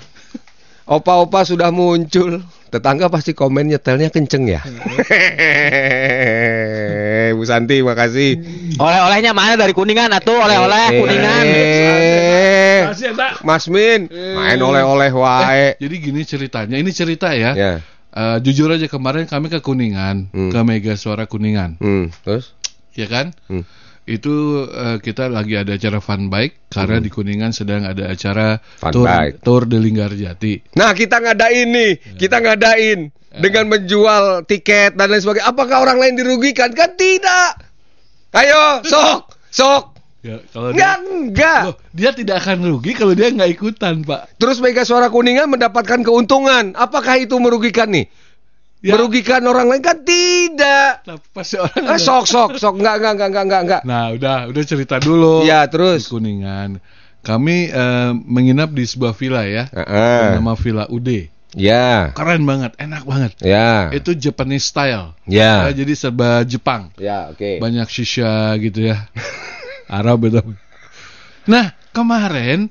Opa-opa 0.88 1.44
sudah 1.44 1.68
muncul. 1.68 2.40
Tetangga 2.68 3.08
pasti 3.08 3.32
komen 3.32 3.68
nyetelnya 3.68 4.08
kenceng 4.08 4.44
ya. 4.44 4.60
Bu 7.30 7.44
Santi, 7.44 7.80
makasih. 7.80 8.40
Oleh-olehnya 8.76 9.32
mana 9.32 9.54
dari 9.54 9.72
Kuningan 9.72 10.08
atuh 10.10 10.36
oleh-oleh 10.36 10.84
Eh, 10.88 10.96
Kuningan. 10.96 11.44
Eh. 11.44 12.80
Mas 13.40 13.68
Min, 13.68 14.08
main 14.10 14.56
oleh-oleh 14.58 15.12
wae. 15.12 15.76
Jadi 15.76 15.94
gini 15.98 16.24
ceritanya, 16.24 16.76
ini 16.76 16.90
cerita 16.90 17.32
ya. 17.32 17.52
Ya. 17.52 17.72
Eh, 18.08 18.36
jujur 18.40 18.72
aja 18.72 18.88
kemarin 18.88 19.28
kami 19.28 19.48
ke 19.48 19.60
Kuningan, 19.60 20.32
Hmm. 20.32 20.48
ke 20.50 20.60
Mega 20.64 20.96
Suara 20.96 21.28
Kuningan, 21.28 21.76
Hmm, 21.76 22.08
terus? 22.24 22.56
ya 22.92 23.04
kan? 23.06 23.36
Hmm. 23.46 23.62
Itu 24.08 24.64
eh, 24.64 24.96
kita 25.04 25.28
lagi 25.28 25.60
ada 25.60 25.76
acara 25.76 26.00
fun 26.00 26.32
bike 26.32 26.72
karena 26.72 26.96
di 26.96 27.12
Kuningan 27.12 27.52
sedang 27.52 27.84
ada 27.84 28.08
acara 28.08 28.56
Hmm. 28.56 28.80
Fun 28.80 28.92
tour 28.96 29.04
bike. 29.04 29.34
tour 29.44 29.62
de 29.68 29.76
Linggarjati. 29.76 30.54
Nah, 30.80 30.96
kita 30.96 31.20
ngadain 31.20 31.68
nih, 31.68 31.92
kita 32.16 32.40
ngadain 32.40 33.12
dengan 33.28 33.64
menjual 33.68 34.48
tiket 34.48 34.96
dan 34.96 35.12
lain 35.12 35.20
sebagainya. 35.20 35.52
Apakah 35.52 35.84
orang 35.84 36.00
lain 36.00 36.16
dirugikan? 36.16 36.72
Kan 36.72 36.96
tidak. 36.96 37.60
Ayo, 38.32 38.80
sok, 38.84 39.36
sok. 39.52 39.84
Ya, 40.18 40.42
kalau 40.50 40.74
Enggak, 40.74 40.96
dia, 40.98 41.08
enggak. 41.14 41.60
Loh, 41.70 41.76
dia 41.94 42.10
tidak 42.10 42.36
akan 42.42 42.58
rugi 42.66 42.92
kalau 42.92 43.14
dia 43.14 43.30
nggak 43.30 43.54
ikutan, 43.54 44.02
Pak. 44.02 44.34
Terus 44.36 44.58
Mega 44.58 44.82
Suara 44.82 45.08
Kuningan 45.08 45.46
mendapatkan 45.46 46.02
keuntungan. 46.02 46.74
Apakah 46.74 47.22
itu 47.22 47.38
merugikan 47.38 47.86
nih? 47.88 48.10
Ya. 48.78 48.94
Merugikan 48.94 49.42
orang 49.42 49.66
lain 49.66 49.82
kan 49.82 50.06
tidak. 50.06 51.02
Nah, 51.02 51.18
pasti 51.34 51.58
orang 51.58 51.82
Eh, 51.82 51.98
sok, 51.98 52.24
sok, 52.24 52.50
sok. 52.56 52.78
Enggak, 52.78 53.02
enggak, 53.02 53.12
enggak, 53.12 53.28
enggak, 53.28 53.42
enggak, 53.44 53.62
enggak. 53.66 53.82
Nah, 53.82 54.04
udah 54.14 54.36
udah 54.46 54.62
cerita 54.62 54.96
dulu. 54.98 55.42
Ya, 55.42 55.66
Di 55.66 55.74
terus. 55.74 56.06
Kuningan. 56.06 56.78
Kami 57.20 57.66
eh, 57.66 58.10
menginap 58.14 58.70
di 58.70 58.86
sebuah 58.86 59.12
villa 59.12 59.42
ya. 59.42 59.66
Heeh. 59.66 60.38
Nama 60.38 60.54
Villa 60.54 60.86
Ude. 60.86 61.26
Ya, 61.56 62.12
Keren 62.12 62.44
banget, 62.44 62.76
enak 62.76 63.02
banget. 63.02 63.32
ya, 63.40 63.88
Itu 63.90 64.12
Japanese 64.12 64.68
style. 64.68 65.16
ya. 65.24 65.64
Ya, 65.64 65.72
jadi 65.74 65.96
serba 65.96 66.44
Jepang. 66.44 66.92
Ya, 67.00 67.32
oke. 67.32 67.56
Banyak 67.58 67.88
shisha 67.88 68.52
gitu 68.60 68.84
ya. 68.84 69.08
Arab 69.90 70.28
itu. 70.28 70.44
Nah, 71.48 71.72
kemarin 71.90 72.68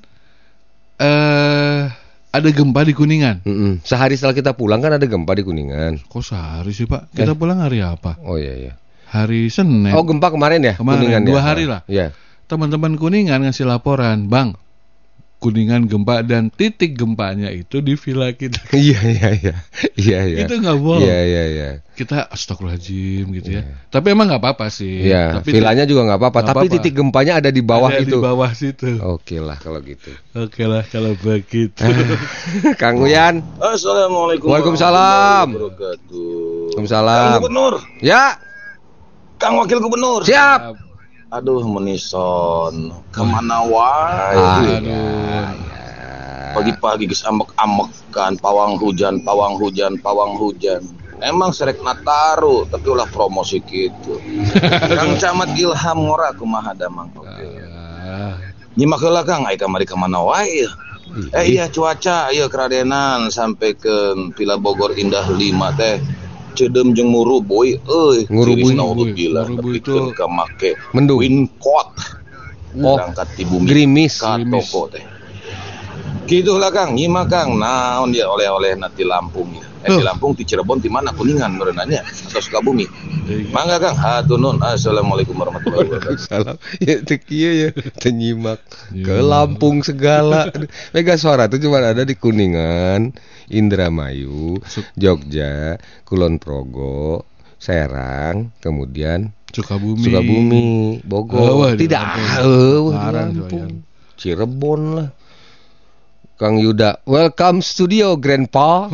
eh 0.98 1.90
ada 2.30 2.50
gempa 2.52 2.84
di 2.84 2.94
Kuningan. 2.94 3.42
Mm-mm. 3.44 3.74
Sehari 3.82 4.14
setelah 4.14 4.36
kita 4.36 4.52
pulang 4.54 4.80
kan 4.80 4.94
ada 4.94 5.06
gempa 5.06 5.32
di 5.32 5.42
Kuningan. 5.42 6.06
Kok 6.06 6.22
sehari 6.22 6.72
sih, 6.72 6.86
Pak? 6.86 7.12
Kita 7.12 7.34
Eh. 7.34 7.38
pulang 7.38 7.60
hari 7.60 7.80
apa? 7.80 8.20
Oh 8.22 8.36
iya 8.36 8.54
iya. 8.54 8.74
Hari 9.08 9.48
Senin. 9.48 9.96
Oh 9.96 10.04
gempa 10.04 10.28
kemarin 10.30 10.60
ya? 10.62 10.76
Kemarin, 10.76 11.00
Kuningan 11.00 11.24
dua 11.24 11.40
ya? 11.40 11.44
hari 11.44 11.64
lah. 11.66 11.82
Iya. 11.88 12.12
teman-teman 12.48 12.96
Kuningan 12.96 13.44
ngasih 13.44 13.68
laporan, 13.68 14.32
Bang, 14.32 14.56
Kuningan 15.38 15.86
gempa 15.86 16.26
dan 16.26 16.50
titik 16.50 16.98
gempanya 16.98 17.54
itu 17.54 17.78
di 17.78 17.94
villa 17.94 18.34
kita. 18.34 18.58
Iya 18.74 19.00
iya 19.06 19.30
iya. 19.38 19.56
Iya 19.94 20.20
iya. 20.26 20.38
Itu 20.50 20.58
nggak 20.58 20.78
boleh. 20.82 21.06
Iya 21.06 21.20
iya 21.22 21.44
iya. 21.46 21.70
Kita 21.94 22.26
astagfirullahaladzim 22.26 23.26
gitu 23.38 23.50
ya. 23.54 23.62
Tapi 23.94 24.18
emang 24.18 24.34
nggak 24.34 24.42
apa-apa 24.42 24.74
sih. 24.74 25.06
Iya. 25.06 25.38
Tapi 25.38 25.54
Villanya 25.54 25.86
juga 25.86 26.10
nggak 26.10 26.18
apa-apa. 26.18 26.40
Tapi 26.42 26.66
apa-apa. 26.66 26.74
titik 26.82 26.98
gempanya 26.98 27.38
ada 27.38 27.54
di 27.54 27.62
bawah 27.62 27.94
ada 27.94 28.02
itu. 28.02 28.18
Di 28.18 28.26
bawah 28.26 28.50
situ. 28.58 28.98
Oke 28.98 29.38
lah 29.38 29.62
kalau 29.62 29.78
gitu. 29.86 30.10
Oke 30.34 30.66
lah 30.66 30.82
kalau 30.90 31.14
begitu. 31.14 31.86
Kang 32.82 32.98
Uyan. 32.98 33.46
Assalamualaikum 33.62 34.50
Waalaikumsalam. 34.50 35.54
Waalaikumsalam. 35.54 37.30
Kang 37.30 37.42
Gubernur, 37.46 37.74
Ya, 38.02 38.42
Kang 39.38 39.54
Wakil 39.62 39.78
Gubernur. 39.78 40.26
siap. 40.26 40.87
Aduh 41.28 41.60
menison, 41.68 42.96
ke 43.12 43.20
mana 43.20 43.60
wae? 43.68 44.80
Pagi-pagi 46.56 47.04
geus 47.04 47.28
ambek-ambek 47.28 47.92
kan, 48.16 48.40
pawang 48.40 48.80
hujan, 48.80 49.20
pawang 49.28 49.60
hujan, 49.60 50.00
pawang 50.00 50.40
hujan. 50.40 50.80
Emang 51.20 51.52
serek 51.52 51.84
nataru, 51.84 52.64
tapi 52.72 52.88
ulah 52.88 53.12
promosi 53.12 53.60
gitu. 53.60 54.24
Kang 54.98 55.20
Camat 55.20 55.52
Ilham 55.60 56.08
ngora 56.08 56.32
kumaha 56.32 56.72
damang. 56.72 57.12
Ah, 57.20 58.40
Nyimak 58.80 59.04
heula 59.04 59.28
Kang, 59.28 59.44
ai 59.52 59.60
kamari 59.60 59.84
ke 59.84 60.00
mana 60.00 60.24
wae? 60.24 60.64
Eh 61.36 61.46
iya 61.60 61.68
cuaca, 61.68 62.32
iya 62.32 62.48
keradenan 62.48 63.28
sampai 63.36 63.76
ke 63.76 64.16
Villa 64.32 64.56
Bogor 64.56 64.96
Indah 64.96 65.28
5 65.28 65.36
teh. 65.76 66.00
Cedem 66.58 66.98
jeung 66.98 67.14
ngurubuy 67.14 67.78
euy. 67.86 68.26
Ngurubuy. 68.34 68.74
Naudzubillah, 68.74 69.46
Ngurubuy 69.46 69.78
itu 69.78 69.94
ka 70.18 70.26
make 70.26 70.74
Mendung. 70.98 71.22
Wincot. 71.22 71.88
Oh, 72.82 72.98
Berangkat 72.98 73.28
di 73.38 73.44
bumi 73.46 73.66
gerimis. 73.70 74.18
ka 74.18 74.42
toko 74.42 74.90
teh. 74.90 75.06
Gitu 76.28 76.58
lah 76.60 76.74
Kang, 76.74 76.98
nyimak 76.98 77.30
Kang. 77.30 77.56
Naon 77.56 78.12
dia 78.12 78.28
oleh-oleh 78.28 78.76
nanti 78.76 79.06
Lampung 79.06 79.54
ya. 79.56 79.67
Eh 79.86 79.94
di. 79.94 80.02
Lampung 80.02 80.34
di 80.34 80.42
Cirebon 80.42 80.82
di 80.82 80.90
mana 80.90 81.14
Kuningan 81.14 81.54
berenanya 81.56 82.02
atau 82.02 82.42
Sukabumi. 82.42 82.86
iya. 83.30 83.46
Mangga 83.54 83.78
Kang, 83.78 83.94
hatunun. 83.94 84.58
Assalamualaikum 84.58 85.38
warahmatullahi 85.38 85.86
wabarakatuh. 85.94 86.18
Salam. 86.18 86.58
Ya 86.82 86.98
teu 87.06 87.22
kieu 87.22 87.52
ya, 87.54 87.70
teu 87.98 88.10
nyimak. 88.10 88.58
Ke 88.90 89.14
Iya. 89.14 89.22
Lampung 89.22 89.86
segala. 89.86 90.50
Mega 90.92 91.14
Suara 91.16 91.46
itu 91.46 91.62
cuma 91.62 91.78
ada 91.80 92.02
di 92.02 92.18
Kuningan, 92.18 93.14
Indramayu, 93.48 94.58
Jogja, 94.98 95.78
Kulon 96.04 96.42
Progo, 96.42 97.28
Serang, 97.62 98.50
kemudian 98.58 99.30
Sukabumi. 99.54 100.04
Sukabumi, 100.04 100.66
Bogor. 101.06 101.40
Oh, 101.40 101.72
Tidak, 101.72 102.02
Lampung. 102.02 102.94
Lampung. 102.94 103.72
Cirebon 104.18 104.82
lah. 104.98 105.10
Kang 106.38 106.62
Yuda, 106.62 107.02
welcome 107.10 107.66
studio 107.66 108.14
Grandpa. 108.14 108.86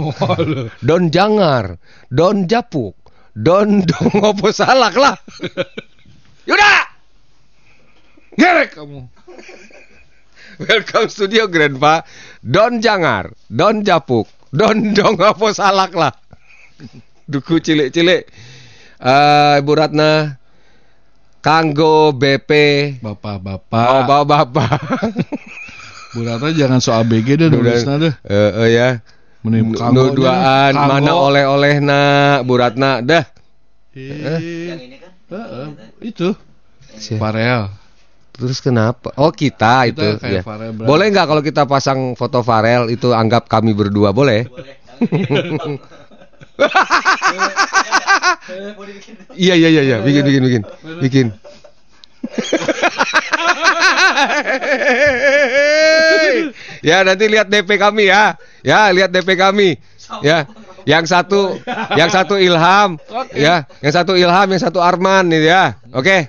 Don 0.80 1.12
Jangar, 1.12 1.76
Don 2.08 2.48
Japuk, 2.48 2.96
Don 3.36 3.84
Dong 3.90 4.16
opo 4.24 4.48
salak 4.56 4.96
lah. 4.96 5.20
Yuda! 6.48 6.72
Gerek 8.40 8.80
kamu. 8.80 9.12
Welcome 10.56 11.12
studio 11.12 11.52
Grandpa. 11.52 12.08
Don 12.40 12.80
Jangar, 12.80 13.36
Don 13.52 13.84
Japuk, 13.84 14.32
Don 14.56 14.96
Dong 14.96 15.20
opo 15.20 15.52
salak 15.52 15.92
lah. 16.00 16.16
Duku 17.28 17.60
cilik-cilik. 17.60 18.24
Eh 19.04 19.54
Ibu 19.60 19.72
Ratna 19.76 20.40
Kanggo 21.44 22.16
BP 22.16 22.52
Bapak-bapak. 23.04 23.84
Oh 23.84 24.02
bapak-bapak 24.08 24.80
Bu 26.13 26.22
Ratna 26.22 26.53
jangan 26.53 26.77
soal 26.77 27.03
BG 27.03 27.36
deh 27.36 27.48
nulisnya 27.50 27.98
deh. 27.98 28.13
Eh 28.24 28.70
ya 28.70 29.01
Mending 29.41 29.74
Nu- 29.74 29.75
kanggo 29.75 30.13
Nuduaan 30.13 30.72
aja. 30.72 30.88
Mana 30.88 31.12
oleh-oleh 31.12 31.82
na 31.82 32.00
Bu 32.41 32.53
Ratna 32.55 33.01
Dah 33.01 33.25
Eh, 33.93 34.98
eh, 35.29 35.70
itu 36.01 36.34
Siap. 36.93 37.17
Farel. 37.17 37.70
Terus 38.34 38.58
kenapa? 38.58 39.13
Oh 39.17 39.29
kita, 39.29 39.86
Kita 39.86 39.89
itu. 39.89 40.08
kayak 40.17 40.34
ya. 40.34 40.41
Farel. 40.41 40.70
Boleh 40.74 41.05
nggak 41.10 41.25
kalau 41.25 41.41
kita 41.41 41.65
pasang 41.65 42.13
foto 42.13 42.41
Farel 42.41 42.89
itu 42.89 43.13
anggap 43.13 43.46
kami 43.46 43.74
berdua 43.74 44.10
boleh? 44.10 44.50
Iya 49.34 49.53
iya 49.55 49.70
iya 49.70 49.82
iya, 49.82 49.98
bikin 50.00 50.24
bikin 50.24 50.41
bikin 50.43 50.62
bikin. 51.01 51.25
ya 56.88 57.03
nanti 57.03 57.27
lihat 57.27 57.51
DP 57.51 57.77
kami 57.80 58.06
ya, 58.10 58.36
ya 58.63 58.92
lihat 58.92 59.12
DP 59.12 59.36
kami, 59.36 59.77
ya. 60.24 60.48
Yang 60.84 61.15
satu, 61.15 61.63
yang 61.96 62.12
satu 62.12 62.36
Ilham, 62.36 63.00
ya. 63.32 63.63
Yang 63.80 64.03
satu 64.03 64.20
Ilham, 64.20 64.51
yang 64.51 64.60
satu 64.60 64.84
Arman, 64.84 65.32
nih 65.32 65.48
ya. 65.48 65.80
Oke. 65.96 66.27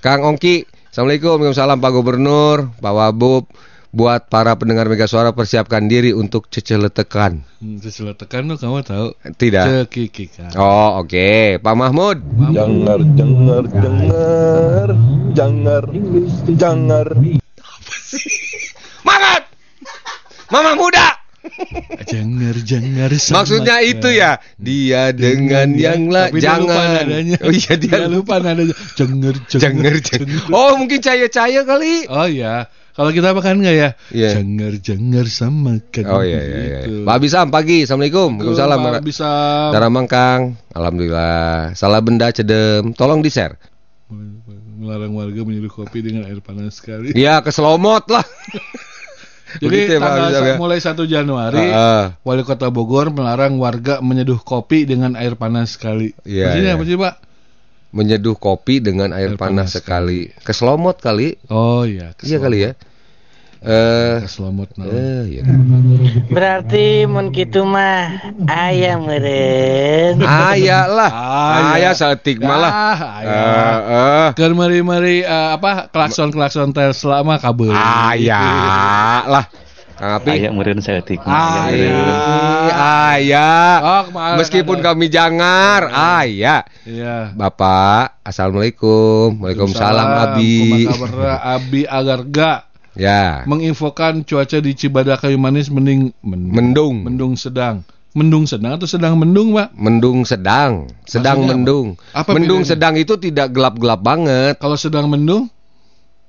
Kang 0.00 0.24
Ongki, 0.24 0.64
Assalamualaikum, 0.96 1.36
Waalaikumsalam 1.36 1.76
Pak 1.76 1.92
Gubernur, 1.92 2.72
Pak 2.80 2.92
Wabub. 2.96 3.52
Buat 3.96 4.28
para 4.28 4.52
pendengar 4.60 4.84
Mega 4.92 5.08
Suara 5.08 5.32
persiapkan 5.32 5.88
diri 5.88 6.12
untuk 6.12 6.52
ceceletekan. 6.52 7.40
Hmm, 7.64 7.80
Terus 7.80 7.96
tekan 8.20 8.44
tuh 8.44 8.60
kamu 8.60 8.84
tahu. 8.84 9.08
Tidak. 9.40 9.88
Cekikikan. 9.88 10.52
Oh, 10.60 11.00
oke. 11.00 11.56
Pak 11.64 11.74
Mahmud. 11.80 12.20
Jangar, 12.52 13.00
jangar, 13.16 13.64
jangar, 13.72 14.88
jangar, 15.32 15.84
jangar. 16.60 17.06
Semangat! 18.06 19.42
Mama 20.52 20.76
muda! 20.76 21.16
Jengar 22.04 23.10
sama 23.16 23.42
Maksudnya 23.42 23.80
itu 23.80 24.08
ya, 24.12 24.38
dia 24.60 25.14
dengan 25.16 25.72
yang 25.72 26.10
lain. 26.12 26.36
Tapi 26.36 26.42
dia 26.42 26.58
lupa 26.58 26.74
Jangan. 26.74 26.94
nadanya. 27.00 27.38
Oh 27.40 27.52
iya 27.54 27.74
dia, 27.78 27.96
Dia 27.96 28.08
lupa 28.10 28.34
nadanya. 28.42 28.74
Jengar 28.98 29.34
jengar 29.48 29.62
Jangan, 29.62 29.94
jangan. 30.04 30.52
Oh 30.52 30.70
mungkin 30.76 30.98
cahaya-cahaya 31.00 31.62
kali. 31.64 32.04
Oh 32.10 32.28
ya, 32.28 32.66
kalau 32.96 33.10
kita 33.12 33.36
makan 33.36 33.60
nggak 33.60 33.76
ya? 33.76 33.90
Iya. 34.08 34.40
Jengar 34.40 34.72
jengar 34.80 35.26
sama 35.28 35.76
kan. 35.92 36.08
Oh 36.08 36.24
iya 36.24 36.40
iya. 36.40 36.56
iya. 36.56 36.78
Gitu. 36.88 37.04
Pak 37.04 37.14
Abisam 37.20 37.46
pagi. 37.52 37.84
Assalamualaikum. 37.84 38.40
Waalaikumsalam. 38.40 38.78
Pak 38.80 39.04
bisa 39.04 39.28
Cara 39.68 39.88
Mangkang. 39.92 40.56
Alhamdulillah. 40.72 41.76
Salah 41.76 42.00
benda 42.00 42.32
cedem. 42.32 42.96
Tolong 42.96 43.20
di 43.20 43.28
share. 43.28 43.60
melarang 44.76 45.18
warga 45.18 45.42
minum 45.42 45.66
kopi 45.66 45.98
dengan 46.04 46.24
air 46.28 46.38
panas 46.40 46.78
sekali. 46.80 47.12
Iya 47.12 47.44
keselomot 47.44 48.06
lah. 48.08 48.24
Jadi 49.56 49.72
Begitu 49.72 49.92
ya, 49.96 50.00
tanggal 50.02 50.26
Abisam, 50.28 50.42
sa- 50.42 50.48
ya? 50.48 50.56
mulai 50.58 50.78
1 50.82 51.06
Januari 51.08 51.64
Heeh. 51.64 52.04
Wali 52.26 52.42
Kota 52.44 52.68
Bogor 52.68 53.08
melarang 53.14 53.56
warga 53.56 54.04
menyeduh 54.04 54.36
kopi 54.42 54.84
dengan 54.84 55.16
air 55.16 55.38
panas 55.38 55.78
sekali. 55.78 56.12
Iya, 56.28 56.50
Maksudnya 56.52 56.72
iya. 56.72 56.76
apa 56.76 56.84
sih, 56.84 56.96
Pak? 56.98 57.14
Menyeduh 57.96 58.36
kopi 58.36 58.84
dengan 58.84 59.16
air, 59.16 59.32
Air 59.32 59.40
panas, 59.40 59.72
panas 59.72 59.80
sekali. 59.80 60.28
Keselomot 60.44 61.00
kali. 61.00 61.40
Oh 61.48 61.88
iya, 61.88 62.12
Iya 62.20 62.36
kali 62.36 62.58
ya. 62.68 62.72
Eh, 63.66 64.20
Keselomot 64.20 64.68
nah. 64.76 64.84
eh, 64.84 65.40
iya. 65.40 65.42
Berarti 66.28 67.08
mun 67.08 67.32
kitu 67.32 67.64
mah 67.64 68.20
ayam 68.46 69.08
meureun. 69.08 70.20
Ayah 70.52 70.84
lah. 70.86 71.10
Ayah. 71.10 71.72
Ayah 71.72 71.92
setik 71.96 72.36
malah. 72.38 72.70
Ah, 72.70 72.98
Eh, 73.00 73.26
ayah. 73.26 74.28
Kan 74.36 74.52
mari-mari 74.52 75.24
eh, 75.24 75.48
apa 75.56 75.88
klakson-klakson 75.88 76.76
Tesla 76.76 77.24
mah 77.24 77.40
kabel. 77.40 77.72
Ayah 77.72 79.24
lah. 79.24 79.44
Kang 79.96 80.12
Api. 80.14 80.28
Ayah 80.30 80.52
meureun 80.52 80.78
seeutik. 80.78 81.24
Ayah. 81.24 83.16
Ayah. 83.16 83.72
Oh, 83.80 84.04
Meskipun 84.36 84.78
ada. 84.78 84.92
kami 84.92 85.08
jangar, 85.08 85.88
ayah. 86.20 86.68
Iya. 86.84 87.32
Bapak, 87.32 88.20
assalamualaikum, 88.20 89.40
waalaikumsalam, 89.40 90.08
Abi. 90.28 90.84
Kabar 90.84 91.12
Abi 91.56 91.82
agar 91.84 92.20
gak 92.22 92.60
Ya, 92.92 93.44
menginfokan 93.44 94.24
cuaca 94.24 94.56
di 94.56 94.72
Cibadak 94.72 95.20
Kayu 95.20 95.36
Manis 95.36 95.68
mending 95.68 96.16
men- 96.20 96.48
mendung, 96.48 97.04
mendung 97.04 97.36
sedang. 97.36 97.84
Mendung 98.12 98.48
sedang 98.48 98.72
atau 98.72 98.88
sedang 98.88 99.20
mendung, 99.20 99.52
Pak? 99.52 99.76
mendung 99.76 100.24
sedang, 100.24 100.88
sedang 101.04 101.36
Maksudnya 101.36 101.44
apa? 101.44 101.52
mendung. 101.52 101.86
Apa 102.16 102.30
mendung 102.32 102.64
bedanya? 102.64 102.72
sedang 102.72 102.94
itu 102.96 103.14
tidak 103.20 103.52
gelap-gelap 103.52 104.00
banget. 104.00 104.56
Kalau 104.56 104.80
sedang 104.80 105.12
mendung, 105.12 105.52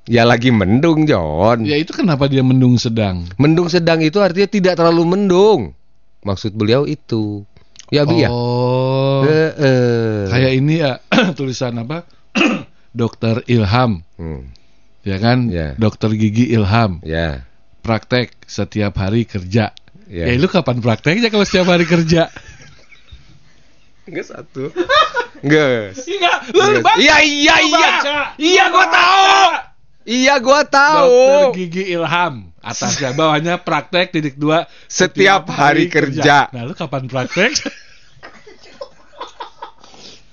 Ya 0.08 0.24
lagi 0.24 0.56
mendung, 0.56 1.04
John. 1.04 1.68
ya 1.68 1.76
itu 1.76 1.92
kenapa 1.92 2.32
dia 2.32 2.40
mendung 2.40 2.80
sedang? 2.80 3.28
Mendung 3.36 3.68
sedang 3.68 4.00
itu 4.00 4.24
artinya 4.24 4.48
tidak 4.48 4.74
terlalu 4.80 5.04
mendung. 5.04 5.76
Maksud 6.24 6.56
beliau 6.56 6.88
itu. 6.88 7.44
Ya, 7.88 8.04
Bi 8.04 8.24
ya. 8.24 8.32
Oh. 8.32 9.24
Eh, 9.28 9.52
eh. 9.56 10.20
Kayak 10.28 10.52
ini 10.56 10.74
ya 10.80 11.00
tulisan 11.40 11.76
apa? 11.80 12.08
Dokter 12.98 13.44
Ilham, 13.46 14.02
Hmm, 14.16 14.50
ya 15.04 15.20
kan? 15.20 15.52
Ya. 15.52 15.76
Dokter 15.78 16.10
gigi 16.16 16.50
Ilham, 16.50 17.04
ya. 17.06 17.46
praktek 17.84 18.34
setiap 18.48 18.96
hari 18.98 19.28
kerja. 19.28 19.76
Ya. 20.08 20.24
Ya, 20.24 20.34
lu 20.40 20.48
kapan 20.48 20.80
prakteknya 20.80 21.28
kalau 21.28 21.44
setiap 21.44 21.68
hari 21.68 21.84
kerja? 21.84 22.32
Enggak 24.08 24.26
satu. 24.26 24.72
Enggak. 25.44 26.00
Enggak, 26.00 26.38
Iya, 26.96 27.18
iya, 27.22 27.56
iya. 27.60 27.90
Iya, 28.40 28.64
gua 28.72 28.88
tahu. 28.88 29.67
Iya, 30.08 30.40
gua 30.40 30.64
tahu. 30.64 31.52
Dokter 31.52 31.68
Gigi 31.68 31.84
Ilham 31.92 32.56
atasnya 32.68 33.16
bawahnya 33.16 33.64
praktek 33.64 34.12
titik 34.12 34.36
dua 34.36 34.68
Setiap 34.88 35.48
hari 35.52 35.88
kerja. 35.88 36.52
Nah 36.52 36.64
lu 36.68 36.76
kapan 36.76 37.08
praktek? 37.08 37.52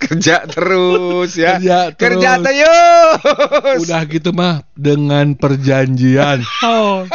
Kerja 0.05 0.45
terus 0.45 1.33
ya. 1.33 1.57
Kerja 1.57 1.89
terus. 1.97 1.97
Kerja 1.97 2.33
terus. 2.45 3.79
Udah 3.89 4.03
gitu 4.05 4.37
mah 4.37 4.61
dengan 4.77 5.33
perjanjian. 5.33 6.45
Oh, 6.61 7.09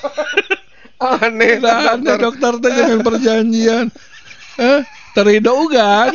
aneh 1.24 1.64
aneh 1.64 2.16
dokter 2.20 2.60
teh 2.60 2.72
dengan 2.76 3.00
perjanjian. 3.00 3.88
Eh, 4.60 4.80
terido 5.16 5.56
ugan. 5.64 6.12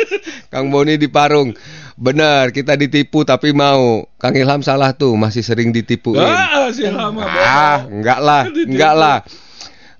Kang 0.50 0.74
Boni 0.74 0.98
di 0.98 1.06
Parung. 1.06 1.54
Benar, 1.96 2.50
kita 2.50 2.74
ditipu 2.74 3.22
tapi 3.22 3.50
mau. 3.50 4.06
Kang 4.16 4.34
Ilham 4.34 4.60
salah 4.60 4.92
tuh, 4.92 5.14
masih 5.14 5.40
sering 5.40 5.70
ditipuin. 5.70 6.20
Ah, 6.20 6.68
si 6.70 6.84
lama 6.84 7.24
Ah, 7.24 7.86
enggak 7.88 8.20
lah, 8.20 8.42
enggak 8.46 8.94
lah. 8.94 9.18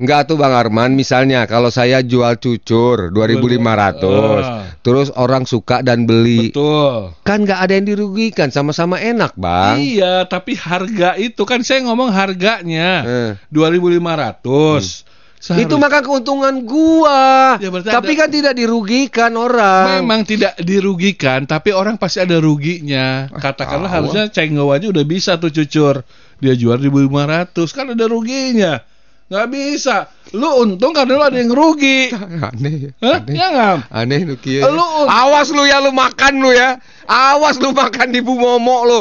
Enggak 0.00 0.32
tuh 0.32 0.40
Bang 0.40 0.56
Arman, 0.56 0.96
misalnya 0.96 1.44
kalau 1.44 1.68
saya 1.68 2.00
jual 2.00 2.40
cucur 2.40 3.12
2500, 3.12 4.40
Ah. 4.40 4.64
terus 4.80 5.12
orang 5.12 5.44
suka 5.44 5.84
dan 5.84 6.08
beli. 6.08 6.48
Betul. 6.48 7.12
Kan 7.20 7.44
enggak 7.44 7.60
ada 7.60 7.72
yang 7.76 7.84
dirugikan, 7.84 8.48
sama-sama 8.48 8.96
enak, 8.96 9.36
Bang. 9.36 9.76
Iya, 9.76 10.24
tapi 10.24 10.56
harga 10.56 11.20
itu 11.20 11.44
kan 11.44 11.60
saya 11.60 11.84
ngomong 11.84 12.16
harganya 12.16 13.04
Eh. 13.04 13.30
2500. 13.52 15.04
Seharus- 15.40 15.64
Itu 15.64 15.80
maka 15.80 16.04
keuntungan 16.04 16.52
gua. 16.68 17.56
Ya, 17.56 17.72
tapi 17.80 18.12
ada- 18.12 18.20
kan 18.20 18.28
tidak 18.28 18.52
dirugikan 18.52 19.32
orang. 19.40 20.04
Memang 20.04 20.28
tidak 20.28 20.52
dirugikan, 20.60 21.48
tapi 21.48 21.72
orang 21.72 21.96
pasti 21.96 22.20
ada 22.20 22.36
ruginya. 22.36 23.24
Katakanlah 23.32 23.88
tahu. 23.88 23.96
harusnya 24.04 24.24
cenggo 24.28 24.68
aja 24.68 24.92
udah 24.92 25.00
bisa 25.02 25.40
tuh 25.40 25.48
cucur. 25.48 26.04
Dia 26.44 26.52
jual 26.52 26.76
1500, 26.76 27.72
kan 27.72 27.88
ada 27.88 28.04
ruginya. 28.04 28.84
Nggak 29.30 29.48
bisa. 29.48 29.96
Lu 30.36 30.60
untung 30.60 30.92
karena 30.92 31.16
lu 31.16 31.24
ada 31.24 31.38
yang 31.38 31.54
rugi. 31.54 32.12
Aneh. 32.52 32.92
Hah? 33.00 33.24
Aneh. 33.24 33.36
Ya? 33.38 33.48
Aneh 33.88 34.20
lu 34.28 34.36
Kia. 34.36 34.68
Lu- 34.68 35.08
Awas 35.08 35.48
lu 35.54 35.64
ya 35.64 35.80
lu 35.80 35.94
makan 35.94 36.36
lu 36.36 36.52
ya. 36.52 36.76
Awas 37.08 37.56
lu 37.56 37.72
makan 37.72 38.12
di 38.12 38.20
Bu 38.20 38.36
Momo 38.36 38.84
lu. 38.84 39.00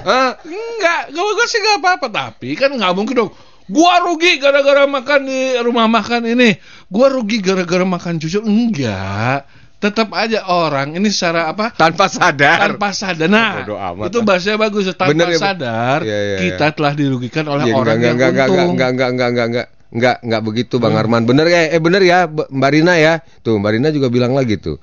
Hah? 0.00 0.32
Enggak, 0.40 1.12
kalau 1.12 1.32
gue 1.34 1.46
sih 1.46 1.60
nggak 1.60 1.78
apa-apa. 1.82 2.06
Tapi 2.08 2.54
kan 2.54 2.72
nggak 2.72 2.94
mungkin 2.94 3.14
dong. 3.14 3.30
Gua 3.64 3.96
rugi 4.04 4.36
gara-gara 4.36 4.84
makan 4.84 5.20
di 5.24 5.56
rumah 5.64 5.88
makan 5.88 6.28
ini. 6.28 6.52
Gua 6.92 7.08
rugi 7.08 7.40
gara-gara 7.40 7.84
makan 7.84 8.20
cucur. 8.20 8.44
Enggak. 8.44 9.48
Tetap 9.80 10.16
aja 10.16 10.48
orang 10.48 10.96
ini 10.96 11.12
secara 11.12 11.52
apa? 11.52 11.68
Tanpa 11.76 12.08
sadar. 12.08 12.72
tanpa 12.72 12.96
sadar. 12.96 13.28
Nah, 13.28 13.68
amat 13.68 14.08
itu 14.08 14.24
bahasanya 14.24 14.56
bagus. 14.56 14.88
Tanpa 14.96 15.12
Bener 15.12 15.36
ya, 15.36 15.40
sadar, 15.40 15.98
Iya, 16.00 16.18
iya, 16.24 16.36
kita 16.40 16.66
telah 16.72 16.92
dirugikan 16.96 17.44
oleh 17.52 17.68
Ya, 17.68 17.76
orang 17.76 18.00
enggak, 18.00 18.08
yang 18.08 18.16
enggak, 18.16 18.30
enggak, 18.32 18.48
untung. 18.48 18.56
enggak, 18.56 18.70
enggak, 18.72 18.88
enggak, 18.88 19.08
enggak, 19.12 19.28
enggak, 19.28 19.44
enggak, 19.44 19.66
enggak, 19.92 20.16
enggak 20.24 20.42
begitu 20.44 20.74
Bang 20.80 20.96
Arman. 20.96 21.22
Bener 21.28 21.46
ya? 21.52 21.60
Eh 21.68 21.80
bener 21.84 22.00
ya 22.00 22.18
Mbak 22.28 22.70
Rina 22.72 22.94
ya. 22.96 23.20
Tuh 23.44 23.60
Mbak 23.60 23.72
Rina 23.76 23.88
juga 23.92 24.08
bilang 24.08 24.32
lagi 24.32 24.56
tuh. 24.56 24.80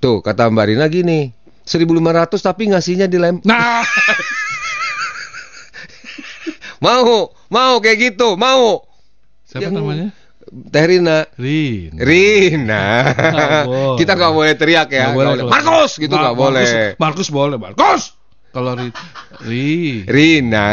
Tuh 0.00 0.24
kata 0.24 0.48
Mbak 0.48 0.66
Rina 0.72 0.88
gini. 0.88 1.28
1500 1.68 2.32
tapi 2.40 2.72
ngasihnya 2.72 3.06
dilem. 3.12 3.44
Nah, 3.44 3.84
Mau, 6.82 7.30
mau 7.46 7.74
kayak 7.78 7.98
gitu, 8.12 8.34
mau. 8.34 8.82
siapa 9.46 9.70
Yang- 9.70 9.74
namanya? 9.78 10.08
Teh 10.52 10.84
Rina. 10.84 11.24
Rin. 11.38 11.94
Rina. 11.96 12.84
Boleh. 13.70 13.96
Kita 14.02 14.12
nggak 14.18 14.32
boleh 14.34 14.52
teriak 14.58 14.88
ya. 14.90 15.08
Nggak 15.08 15.16
boleh 15.16 15.32
kalau- 15.38 15.52
Markus 15.54 15.92
gitu 15.96 16.12
nggak 16.12 16.36
boleh. 16.36 16.66
Markus, 16.98 17.28
boleh, 17.30 17.56
Markus. 17.56 18.02
Kalau 18.52 18.76
Rin, 18.76 18.92
Rin. 19.48 20.04
Rina, 20.04 20.68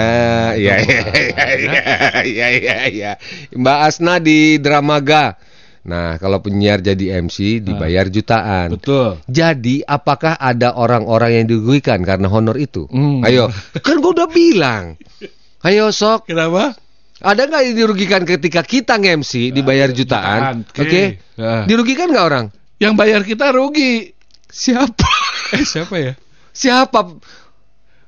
iya 0.52 0.84
iya 0.84 1.00
iya 1.16 1.46
iya 1.56 1.80
iya 2.28 2.48
iya 2.60 2.76
iya. 2.92 3.12
Mbak 3.56 3.78
Asna 3.88 4.20
di 4.20 4.60
Dramaga. 4.60 5.40
Nah, 5.88 6.20
kalau 6.20 6.44
penyiar 6.44 6.84
jadi 6.84 7.24
MC 7.24 7.64
dibayar 7.64 8.12
jutaan. 8.12 8.76
Betul. 8.76 9.24
Jadi, 9.32 9.80
apakah 9.88 10.36
ada 10.36 10.76
orang-orang 10.76 11.40
yang 11.40 11.46
dirugikan 11.48 12.04
karena 12.04 12.28
honor 12.28 12.60
itu? 12.60 12.84
Hmm. 12.92 13.24
Ayo, 13.24 13.48
kan 13.80 14.04
gua 14.04 14.12
udah 14.12 14.28
bilang. 14.28 15.00
Ayo 15.60 15.92
sok, 15.92 16.32
Kenapa? 16.32 16.72
ada 17.20 17.42
nggak 17.44 17.62
yang 17.68 17.76
dirugikan 17.76 18.24
ketika 18.24 18.64
kita 18.64 18.96
nge-MC 18.96 19.52
dibayar 19.52 19.92
jutaan? 19.92 20.64
jutaan, 20.64 20.72
Oke, 20.72 20.82
oke. 20.88 21.04
Ya. 21.36 21.68
dirugikan 21.68 22.08
nggak 22.08 22.26
orang? 22.26 22.46
Yang 22.80 22.94
bayar 22.96 23.22
kita 23.28 23.52
rugi. 23.52 24.16
Siapa? 24.48 25.10
Eh, 25.50 25.66
siapa 25.66 25.98
ya? 25.98 26.14
Siapa? 26.54 27.10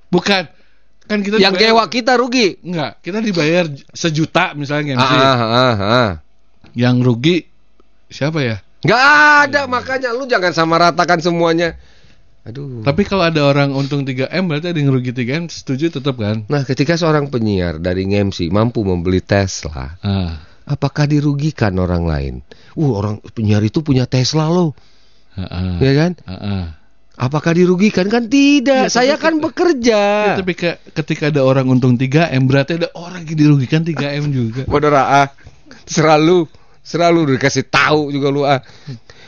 Bukan. 0.08 0.44
Kan 1.10 1.20
kita 1.26 1.42
Yang 1.42 1.58
dibayar- 1.58 1.90
kita 1.90 2.14
rugi. 2.14 2.48
Enggak, 2.62 3.02
kita 3.02 3.18
dibayar 3.18 3.66
sejuta 3.92 4.54
misalnya 4.54 4.94
MC. 4.94 5.02
Ah, 5.02 5.18
ah, 5.26 5.42
ah, 5.42 5.76
ah. 5.82 6.10
Yang 6.78 6.96
rugi 7.02 7.38
siapa 8.08 8.46
ya? 8.46 8.62
Nggak 8.86 9.04
ada 9.44 9.62
makanya 9.66 10.14
lu 10.14 10.30
jangan 10.30 10.54
sama 10.54 10.78
ratakan 10.78 11.18
semuanya. 11.18 11.82
Aduh. 12.42 12.82
Tapi 12.82 13.06
kalau 13.06 13.22
ada 13.22 13.46
orang 13.46 13.70
untung 13.72 14.02
3M 14.02 14.50
berarti 14.50 14.74
ada 14.74 14.80
yang 14.80 14.90
rugi 14.90 15.14
3M 15.14 15.46
setuju 15.46 15.94
tetap 15.94 16.18
kan? 16.18 16.42
Nah, 16.50 16.66
ketika 16.66 16.98
seorang 16.98 17.30
penyiar 17.30 17.78
dari 17.78 18.10
MC 18.10 18.50
mampu 18.50 18.82
membeli 18.82 19.22
Tesla, 19.22 20.02
Ah. 20.02 20.42
apakah 20.66 21.06
dirugikan 21.06 21.78
orang 21.78 22.04
lain? 22.04 22.34
Uh, 22.74 22.98
orang 22.98 23.22
penyiar 23.30 23.62
itu 23.62 23.80
punya 23.80 24.10
Tesla 24.10 24.50
loh, 24.50 24.74
Heeh. 25.38 25.78
ya 25.80 25.94
kan? 25.94 26.12
Heeh. 26.18 26.64
Apakah 27.14 27.54
dirugikan? 27.54 28.10
Kan 28.10 28.26
tidak. 28.26 28.90
Ya, 28.90 28.90
Saya 28.90 29.14
tapi- 29.14 29.22
kan 29.22 29.34
bekerja. 29.38 30.02
Ya, 30.34 30.42
tapi 30.42 30.58
ke- 30.58 30.82
ketika 30.98 31.30
ada 31.30 31.46
orang 31.46 31.70
untung 31.70 31.94
3M 31.94 32.50
berarti 32.50 32.82
ada 32.82 32.90
orang 32.98 33.22
yang 33.22 33.38
dirugikan 33.38 33.86
3M 33.86 34.34
juga. 34.34 34.66
Bodoh 34.72 34.90
ah. 34.90 35.30
selalu 35.86 36.50
selalu 36.82 37.38
dikasih 37.38 37.70
tahu 37.70 38.10
juga 38.10 38.28
lu 38.34 38.42
ah. 38.42 38.66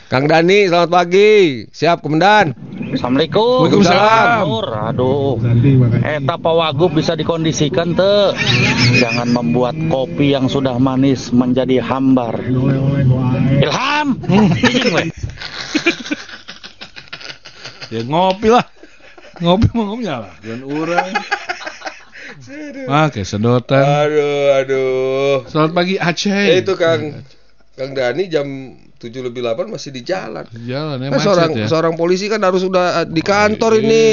Kang 0.04 0.28
Dani, 0.28 0.68
selamat 0.68 0.90
pagi. 0.92 1.64
Siap, 1.72 2.04
Komandan. 2.04 2.52
Assalamualaikum. 2.92 3.64
Waalaikumsalam. 3.64 4.44
Aduh. 4.92 5.40
Eta 6.04 6.36
Wagub 6.36 6.92
bisa 6.92 7.16
dikondisikan 7.16 7.96
te. 7.96 8.36
Jangan 9.00 9.32
membuat 9.32 9.72
kopi 9.88 10.36
yang 10.36 10.52
sudah 10.52 10.76
manis 10.76 11.32
menjadi 11.32 11.80
hambar. 11.80 12.36
Ilham. 13.64 14.20
Ya 17.88 18.00
ngopi 18.04 18.48
lah. 18.52 18.64
Ngopi 19.40 19.66
mau 19.72 19.84
ngopi 19.88 20.04
lah. 20.04 20.36
Dan 20.44 20.68
orang. 20.68 21.12
Ah, 22.92 23.08
kayak 23.12 23.24
sedotan. 23.24 23.80
Aduh, 23.80 24.44
aduh. 24.52 25.36
Selamat 25.48 25.72
pagi 25.72 25.96
Aceh. 25.96 26.60
Eh, 26.60 26.60
itu 26.60 26.76
Kang 26.76 27.24
Kang 27.72 27.90
Dani 27.96 28.28
jam 28.28 28.46
7 29.04 29.20
lebih 29.20 29.44
8 29.44 29.68
masih 29.68 29.92
di 29.92 30.00
jalan. 30.00 30.48
Jalan 30.50 30.96
ya 30.96 31.08
macet 31.12 31.22
seorang 31.22 31.50
ya. 31.52 31.66
seorang 31.68 31.94
polisi 31.94 32.26
kan 32.26 32.40
harus 32.40 32.64
sudah 32.64 33.04
eh, 33.04 33.06
di 33.06 33.20
kantor 33.20 33.76
Iya. 33.76 33.82
ini. 33.84 34.06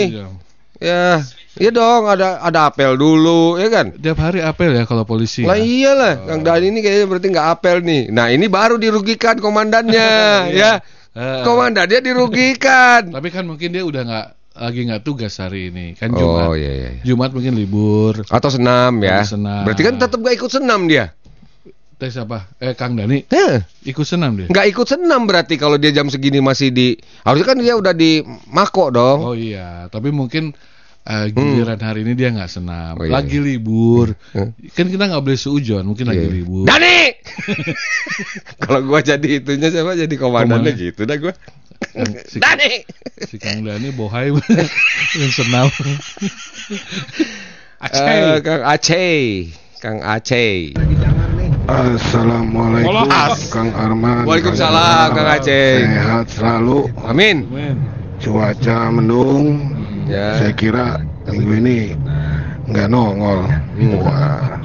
Ya. 0.82 1.24
Iya 1.52 1.68
dong, 1.70 2.08
ada 2.08 2.40
ada 2.40 2.68
apel 2.68 2.96
dulu, 2.96 3.56
ya 3.56 3.68
kan? 3.68 3.92
Tiap 3.92 4.18
hari 4.18 4.40
apel 4.40 4.72
ya 4.72 4.84
kalau 4.84 5.04
polisi. 5.04 5.44
Lah 5.44 5.60
ya. 5.60 5.68
iyalah, 5.68 6.14
Kang 6.24 6.42
Dani 6.42 6.72
ini 6.72 6.80
kayaknya 6.80 7.06
berarti 7.06 7.28
nggak 7.28 7.48
apel 7.52 7.78
nih. 7.84 8.02
Nah 8.08 8.32
ini 8.32 8.48
baru 8.48 8.76
dirugikan 8.76 9.36
komandannya, 9.36 10.12
ya. 10.64 10.80
Eh, 11.12 11.44
Komandannya 11.44 12.00
dirugikan. 12.00 13.02
Tapi 13.20 13.28
kan 13.30 13.44
mungkin 13.44 13.76
dia 13.76 13.84
udah 13.84 14.02
nggak 14.02 14.28
lagi 14.52 14.80
nggak 14.88 15.04
tugas 15.04 15.36
hari 15.38 15.68
ini. 15.68 15.92
Kan 15.92 16.16
Oh 16.16 16.20
Jumat. 16.24 16.56
iya 16.56 16.72
iya. 16.72 16.90
Jumat 17.04 17.36
mungkin 17.36 17.52
libur. 17.52 18.24
Atau 18.32 18.48
senam 18.48 19.04
ya. 19.04 19.20
Atau 19.20 19.36
senam. 19.36 19.68
Berarti 19.68 19.82
kan 19.84 19.96
tetap 20.00 20.24
gak 20.24 20.36
ikut 20.40 20.52
senam 20.52 20.88
dia. 20.88 21.12
Tes 22.02 22.18
apa? 22.18 22.50
Eh 22.58 22.74
Kang 22.74 22.98
Dani 22.98 23.22
Heh, 23.24 23.62
ikut 23.86 24.02
senam 24.04 24.34
dia. 24.34 24.50
nggak 24.50 24.68
ikut 24.68 24.90
senam 24.90 25.22
berarti 25.24 25.54
kalau 25.54 25.78
dia 25.78 25.94
jam 25.94 26.10
segini 26.10 26.42
masih 26.42 26.74
di. 26.74 26.98
Harusnya 27.22 27.46
kan 27.46 27.58
dia 27.58 27.78
udah 27.78 27.94
di 27.94 28.20
mako 28.48 28.90
dong. 28.90 29.20
Oh 29.22 29.38
iya, 29.38 29.86
tapi 29.86 30.10
mungkin 30.10 30.50
eh, 31.02 31.26
giliran 31.30 31.78
hari 31.78 32.02
ini 32.02 32.14
dia 32.14 32.30
nggak 32.30 32.50
senam. 32.50 32.98
Hmm. 32.98 33.02
Oh, 33.02 33.06
iya, 33.06 33.14
lagi 33.14 33.38
libur. 33.38 34.18
Hmm. 34.34 34.50
Kan 34.72 34.90
kita 34.90 35.04
nggak 35.08 35.22
boleh 35.22 35.38
seujon, 35.38 35.86
mungkin 35.86 36.10
lagi 36.10 36.26
Iya. 36.26 36.34
libur. 36.34 36.66
Dani. 36.66 37.00
kalau 38.66 38.82
gua 38.84 39.00
jadi 39.00 39.28
itunya 39.38 39.70
siapa 39.70 39.94
jadi 39.94 40.16
komandannya 40.16 40.74
Komandan. 40.74 40.86
gitu 40.90 41.02
dah 41.06 41.18
gua. 41.18 41.34
Kang- 41.84 42.18
si, 42.26 42.38
Dani. 42.38 42.72
si 43.24 43.36
Kang 43.38 43.62
Dani 43.62 43.90
bohai 43.92 44.34
yang 45.22 45.32
senam. 45.32 45.70
Aceh. 47.78 48.02
Eh, 48.02 48.38
Kang 48.42 48.64
Aceh. 48.64 49.22
Kang 49.78 49.98
Aceh. 50.00 50.78
Assalamualaikum 51.70 53.06
As. 53.12 53.54
Kang 53.54 53.70
Arman 53.78 54.26
Waalaikumsalam, 54.26 55.08
Kang 55.14 55.30
Aceh. 55.30 55.86
Sehat 55.86 56.26
selalu 56.34 56.90
Amin. 57.06 57.46
Cuaca 58.18 58.90
mendung 58.90 59.78
Ya. 60.10 60.42
Saya 60.42 60.52
kira 60.58 60.86
minggu 61.30 61.54
ini 61.62 61.80
nggak 62.68 62.88
nongol 62.90 63.48
Wah 64.02 64.60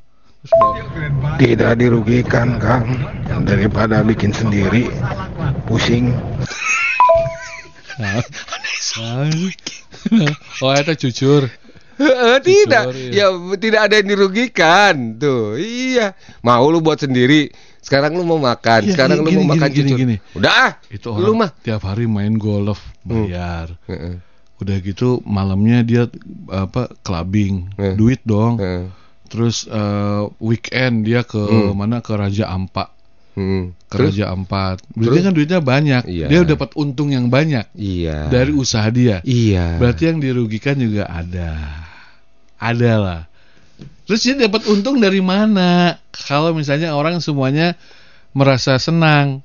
Tidak 1.36 1.76
dirugikan 1.76 2.56
Kang 2.56 2.88
Daripada 3.44 4.00
bikin 4.00 4.32
sendiri 4.32 4.88
Pusing 5.68 6.10
Nah. 7.96 8.20
oh, 10.60 10.72
itu 10.76 10.92
cucur. 11.08 11.48
Tidak, 11.96 12.84
ya 13.10 13.26
tidak 13.56 13.80
ada 13.82 13.94
yang 13.96 14.08
dirugikan 14.08 14.94
tuh. 15.16 15.56
Iya, 15.56 16.12
mau 16.40 16.64
lu 16.66 16.78
buat 16.78 16.98
sendiri. 16.98 17.48
Sekarang 17.78 18.12
lu 18.12 18.22
mau 18.22 18.36
makan, 18.36 18.82
Iya, 18.82 18.92
sekarang 18.92 19.22
lu 19.22 19.30
gini, 19.30 19.36
mau 19.38 19.44
gini, 19.46 19.52
makan 19.54 19.68
gini, 19.70 19.82
cucur. 19.86 19.98
gini. 19.98 20.16
Udah, 20.34 20.52
ah. 20.52 20.70
Itu 20.86 21.08
lu 21.12 21.22
orang 21.32 21.36
mah. 21.38 21.50
tiap 21.62 21.82
hari 21.82 22.04
main 22.04 22.34
golf 22.34 22.82
bayar. 23.00 23.78
Heeh, 23.86 24.18
Udah 24.56 24.76
gitu 24.80 25.20
malamnya 25.22 25.80
dia 25.80 26.02
apa 26.48 26.90
clubbing, 27.00 27.70
Hmm. 27.74 27.94
duit 27.94 28.18
dong. 28.22 28.56
heeh, 28.56 28.90
Terus 29.26 29.66
eh, 29.66 30.22
weekend 30.38 31.02
dia 31.02 31.22
ke 31.22 31.38
Hmm. 31.38 31.74
mana 31.74 31.98
ke 31.98 32.10
Raja 32.10 32.48
Ampat, 32.48 32.90
hmm. 33.34 33.74
ke 33.86 33.94
Terus? 33.94 34.10
Raja 34.14 34.32
Ampat. 34.32 34.82
Berarti 34.88 35.06
Terus? 35.12 35.22
kan 35.22 35.32
duitnya 35.32 35.60
banyak. 35.60 36.02
Iya. 36.06 36.26
Dia 36.26 36.40
dapat 36.42 36.74
untung 36.74 37.10
yang 37.10 37.28
banyak 37.28 37.70
Iya. 37.72 38.26
dari 38.26 38.50
usaha 38.50 38.86
dia. 38.88 39.22
Iya. 39.22 39.78
Berarti 39.78 40.10
yang 40.10 40.18
dirugikan 40.18 40.74
juga 40.74 41.06
ada. 41.06 41.85
Ada 42.56 42.92
lah. 42.96 43.20
Terus 44.06 44.22
dia 44.22 44.34
dapat 44.38 44.64
untung 44.70 45.02
dari 45.02 45.18
mana? 45.20 45.98
Kalau 46.14 46.54
misalnya 46.54 46.94
orang 46.94 47.18
semuanya 47.20 47.74
merasa 48.32 48.78
senang, 48.78 49.42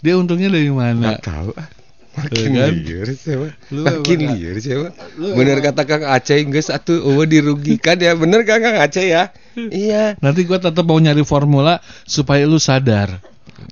dia 0.00 0.14
untungnya 0.16 0.48
dari 0.48 0.70
mana? 0.70 1.18
Nggak 1.18 1.24
tahu. 1.26 1.50
ah. 1.56 1.68
Tuh 2.16 2.48
Makin 2.48 2.48
kan? 2.56 2.72
liar 2.72 3.08
siapa? 3.12 3.48
Lu 3.68 3.84
Makin 3.84 4.18
liar 4.32 4.56
siapa? 4.56 4.88
Lu 5.20 5.36
Bener 5.36 5.60
kata 5.60 5.84
Kang 5.84 6.00
Aceh 6.08 6.40
geus 6.48 6.72
satu 6.72 6.96
oh 7.04 7.20
dirugikan 7.28 8.00
ya. 8.00 8.16
Bener 8.16 8.40
kan 8.48 8.64
Kang 8.64 8.80
Aceh 8.80 9.04
ya? 9.04 9.36
Iya. 9.52 10.16
Nanti 10.24 10.48
gua 10.48 10.56
tetap 10.56 10.80
mau 10.88 10.96
nyari 10.96 11.20
formula 11.28 11.76
supaya 12.08 12.48
lu 12.48 12.56
sadar 12.56 13.20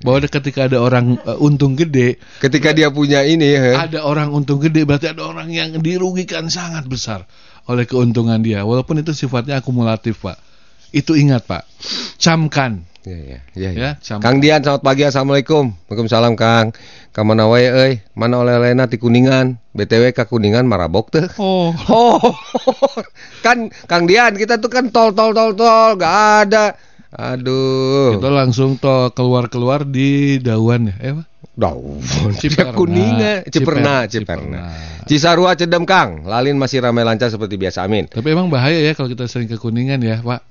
bahwa 0.05 0.21
ketika 0.29 0.69
ada 0.69 0.77
orang 0.77 1.17
eh, 1.25 1.37
untung 1.41 1.73
gede, 1.73 2.21
Ketika 2.37 2.69
dia 2.77 2.93
punya 2.93 3.25
ini 3.25 3.49
ya. 3.49 3.81
ada 3.89 4.05
orang 4.05 4.29
untung 4.29 4.61
gede 4.61 4.85
berarti 4.85 5.09
ada 5.09 5.25
orang 5.25 5.49
yang 5.49 5.81
dirugikan 5.81 6.45
sangat 6.45 6.85
besar 6.85 7.25
oleh 7.65 7.85
keuntungan 7.89 8.39
dia. 8.41 8.61
Walaupun 8.65 9.01
itu 9.01 9.11
sifatnya 9.13 9.61
akumulatif, 9.61 10.21
Pak. 10.21 10.37
Itu 10.93 11.17
ingat, 11.17 11.49
Pak. 11.49 11.65
Camkan. 12.21 12.85
Iya, 13.05 13.17
iya, 13.21 13.39
iya. 13.53 13.69
Ya, 13.69 13.69
Ya, 13.77 13.89
sama. 14.01 14.21
Kang 14.25 14.41
Dian, 14.41 14.65
selamat 14.65 14.81
pagi, 14.81 15.05
assalamualaikum. 15.05 15.77
Waalaikumsalam, 15.85 16.33
Kang. 16.33 16.73
Ka 17.13 17.21
mana 17.21 17.45
wae 17.45 17.69
euy? 17.69 17.93
Mana 18.17 18.41
oleh-olehna 18.41 18.89
ti 18.89 18.97
Kuningan? 18.97 19.61
BTW 19.77 20.09
ka 20.09 20.25
Kuningan 20.25 20.65
marabok 20.65 21.13
teh. 21.13 21.29
Oh, 21.37 21.69
Oh, 21.93 22.17
kan 23.45 23.69
Kang 23.85 24.09
Dian, 24.09 24.33
kita 24.33 24.57
tuh 24.57 24.73
kan 24.73 24.89
tol 24.89 25.13
tol 25.13 25.37
tol 25.37 25.53
tol, 25.53 26.01
gak 26.01 26.49
ada. 26.49 26.73
Aduh. 27.15 28.17
Kita 28.17 28.27
langsung 28.27 28.75
to 28.81 29.13
keluar-keluar 29.15 29.87
di 29.87 30.41
Dawan 30.41 30.91
ya. 30.91 30.95
Eh, 30.99 31.11
apa? 31.13 31.23
Daun. 31.55 32.03
Ciperna. 32.41 32.75
Kuningan, 32.75 33.47
Ciperna, 33.47 33.95
Ciper- 34.11 34.43
Ciperna. 34.43 34.59
Cisarua 35.07 35.55
Cedem 35.55 35.87
Kang, 35.87 36.27
Lalin 36.27 36.59
masih 36.59 36.83
ramai 36.83 37.07
lancar 37.07 37.31
seperti 37.31 37.55
biasa, 37.55 37.87
amin. 37.87 38.11
Tapi 38.11 38.27
emang 38.35 38.51
bahaya 38.51 38.75
ya 38.75 38.91
kalau 38.91 39.07
kita 39.07 39.29
sering 39.31 39.47
ke 39.47 39.55
Kuningan 39.55 40.03
ya, 40.03 40.19
Pak. 40.19 40.41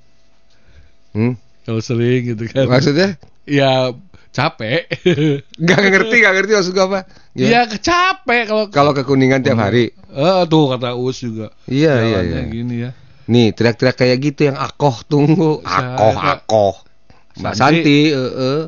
Hmm? 1.13 1.37
Kalau 1.69 1.81
sering 1.85 2.35
gitu 2.35 2.49
kan. 2.49 2.65
Maksudnya? 2.67 3.21
Ya 3.45 3.93
capek. 4.35 4.89
Gak 5.69 5.81
ngerti, 5.93 6.17
gak 6.25 6.35
ngerti 6.35 6.53
maksud 6.59 6.73
gua 6.75 6.87
apa? 6.91 7.01
Ya 7.39 7.67
capek 7.71 8.43
kalau 8.51 8.65
Kalau 8.73 8.93
ke 8.97 9.03
Kuningan 9.07 9.45
tiap 9.45 9.61
hari. 9.61 9.93
Eh, 9.95 10.43
tuh 10.47 10.71
kata 10.73 10.95
Us 10.97 11.21
juga. 11.23 11.51
Iya, 11.67 11.95
iya, 12.03 12.21
iya. 12.23 12.41
gini 12.47 12.75
ya. 12.87 12.91
Nih, 13.25 13.57
teriak-teriak 13.57 13.97
kayak 13.97 14.19
gitu 14.21 14.53
yang 14.53 14.59
akoh 14.61 15.01
tunggu. 15.07 15.59
Akoh, 15.65 16.13
Siapa? 16.13 16.33
akoh. 16.45 16.75
Mbak 17.41 17.53
Santi. 17.57 17.59
Santi, 17.59 17.99
heeh. 18.15 18.61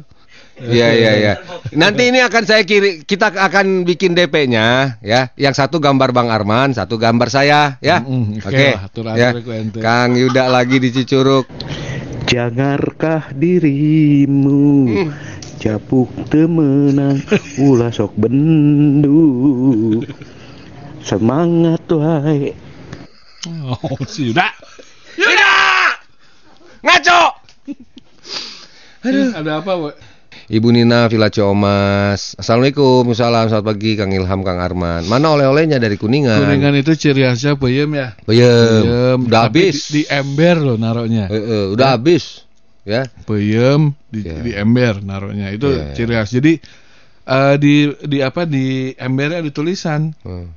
Iya, 0.56 0.88
iya, 0.96 1.12
iya. 1.20 1.32
Nanti 1.76 2.08
ini 2.08 2.24
akan 2.24 2.42
saya 2.48 2.64
kiri, 2.64 3.04
kita 3.04 3.28
akan 3.28 3.84
bikin 3.84 4.16
DP-nya, 4.16 4.96
ya. 5.04 5.28
Yang 5.36 5.54
satu 5.60 5.76
gambar 5.76 6.16
Bang 6.16 6.32
Arman, 6.32 6.72
satu 6.72 6.96
gambar 6.96 7.28
saya, 7.28 7.76
ya. 7.84 8.00
Mm, 8.00 8.40
Oke. 8.40 8.48
oke 8.48 8.68
atur 8.80 9.04
ya. 9.12 9.36
Kang 9.84 10.16
Yuda 10.16 10.48
lagi 10.48 10.80
di 10.80 10.88
Cicurug. 10.96 11.44
Jangarkah 12.26 13.30
dirimu 13.38 14.90
Hmm. 14.90 15.10
Capuk 15.62 16.10
temenang 16.26 17.22
Ulah 17.62 17.94
sok 17.94 18.18
bendu 18.18 20.02
Semangat 21.06 21.86
wae 21.94 22.50
Oh, 23.46 23.78
sih 24.10 24.34
udah. 24.34 24.50
Yuda! 25.14 25.54
Ngaco! 26.82 27.22
Aduh. 29.06 29.30
Ada 29.38 29.62
apa, 29.62 29.70
Pak? 29.70 29.94
Ibu 30.46 30.68
Nina 30.70 31.10
Villa 31.10 31.28
Ciomas. 31.28 32.36
Assalamualaikum, 32.38 33.10
salam, 33.12 33.50
selamat 33.50 33.66
pagi 33.66 33.98
Kang 33.98 34.14
Ilham, 34.14 34.40
Kang 34.40 34.58
Arman. 34.62 35.04
Mana 35.04 35.34
oleh-olehnya 35.34 35.76
dari 35.76 35.98
Kuningan? 35.98 36.40
Kuningan 36.46 36.74
itu 36.78 36.94
ciri 36.94 37.26
khasnya 37.26 37.58
peyem 37.58 37.90
ya. 37.92 38.08
Peyem. 38.24 39.26
Udah 39.28 39.50
Tapi 39.50 39.68
habis. 39.68 39.90
Di, 39.90 39.92
di 39.92 40.02
ember 40.08 40.56
loh 40.62 40.76
naruhnya. 40.80 41.26
Eh, 41.28 41.36
eh, 41.36 41.64
udah 41.74 41.88
habis. 41.98 42.46
Ya. 42.86 43.04
Peyem 43.26 43.92
di, 44.08 44.20
Ya. 44.24 44.38
di 44.40 44.52
ember 44.54 45.02
naruhnya. 45.02 45.52
Itu 45.52 45.68
Ya. 45.74 45.92
ciri 45.92 46.12
khas. 46.14 46.30
Jadi 46.32 46.56
eh, 47.26 47.54
di 47.60 47.74
di 48.06 48.18
apa 48.22 48.48
di 48.48 48.94
embernya 48.96 49.42
ada 49.44 49.50
tulisan 49.52 50.14
Hmm. 50.24 50.55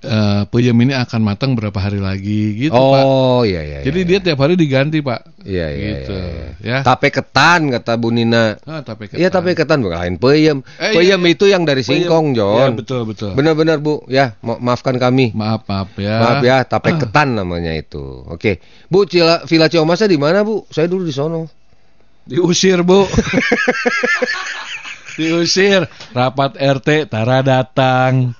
Eh 0.00 0.42
peyem 0.48 0.72
ini 0.80 0.96
akan 0.96 1.20
matang 1.20 1.52
berapa 1.52 1.76
hari 1.76 2.00
lagi 2.00 2.56
gitu, 2.56 2.72
Pak. 2.72 3.04
Oh, 3.04 3.44
iya 3.44 3.60
iya. 3.60 3.78
Jadi 3.84 4.00
iya, 4.00 4.08
dia 4.08 4.18
tiap 4.32 4.40
hari 4.40 4.56
diganti, 4.56 5.04
Pak. 5.04 5.44
Iya 5.44 5.66
iya 5.76 5.88
gitu. 5.92 6.14
iya, 6.16 6.28
iya. 6.32 6.48
Ya. 6.60 6.78
Tape 6.80 7.12
ketan 7.12 7.68
kata 7.68 8.00
Bu 8.00 8.08
Nina. 8.08 8.56
Ah, 8.64 8.80
tape 8.80 9.12
Iya 9.12 9.28
tape 9.28 9.52
ketan 9.52 9.84
bukan 9.84 10.00
lain 10.00 10.14
peyem. 10.16 10.64
Eh, 10.80 10.96
peyem 10.96 11.20
iya, 11.20 11.28
iya. 11.28 11.34
itu 11.36 11.44
yang 11.52 11.68
dari 11.68 11.84
Peyem. 11.84 12.08
singkong, 12.08 12.32
John. 12.32 12.80
betul 12.80 13.04
betul. 13.04 13.36
Benar-benar 13.36 13.76
Bu, 13.84 14.00
ya 14.08 14.40
ma- 14.40 14.56
maafkan 14.56 14.96
kami. 14.96 15.36
Maaf, 15.36 15.68
maaf 15.68 15.92
ya. 16.00 16.16
Maaf 16.16 16.40
ya, 16.48 16.56
tape 16.64 16.96
ketan 16.96 17.36
namanya 17.36 17.76
itu. 17.76 18.24
Oke. 18.24 18.64
Bu, 18.88 19.04
Cila, 19.04 19.44
Villa 19.44 19.68
Ciomasnya 19.68 20.08
di 20.08 20.16
mana, 20.16 20.40
Bu? 20.40 20.64
Saya 20.72 20.88
dulu 20.88 21.04
di 21.04 21.12
sono. 21.12 21.44
Diusir, 22.24 22.80
Bu. 22.84 23.04
Diusir. 25.20 25.84
Rapat 26.16 26.56
RT 26.56 27.12
Tara 27.12 27.44
datang. 27.44 28.32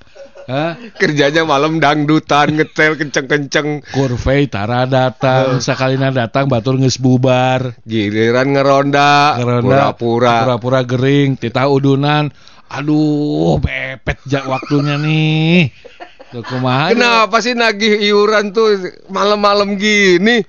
Hah? 0.50 0.74
Kerjanya 0.98 1.46
malam 1.46 1.78
dangdutan, 1.78 2.58
ngetel 2.58 2.98
kenceng-kenceng. 2.98 3.86
Kurvey 3.94 4.50
Tara 4.50 4.82
datang, 4.82 5.62
sakalina 5.62 6.10
datang 6.10 6.50
batur 6.50 6.74
geus 6.74 6.98
bubar. 6.98 7.78
Giliran 7.86 8.50
ngeronda, 8.50 9.38
Ngeronda, 9.38 9.94
pura-pura. 9.94 10.34
pura-pura 10.42 10.80
gering, 10.82 11.38
tita 11.38 11.70
udunan. 11.70 12.34
Aduh, 12.66 13.62
pepet 13.62 14.18
jak 14.26 14.50
waktunya 14.50 14.98
nih. 14.98 15.70
Tuh 16.34 16.42
kumaha? 16.42 16.94
Kenapa 16.94 17.38
sih 17.42 17.54
nagih 17.54 18.02
iuran 18.10 18.50
tuh 18.50 18.74
malam-malam 19.06 19.78
gini? 19.78 20.42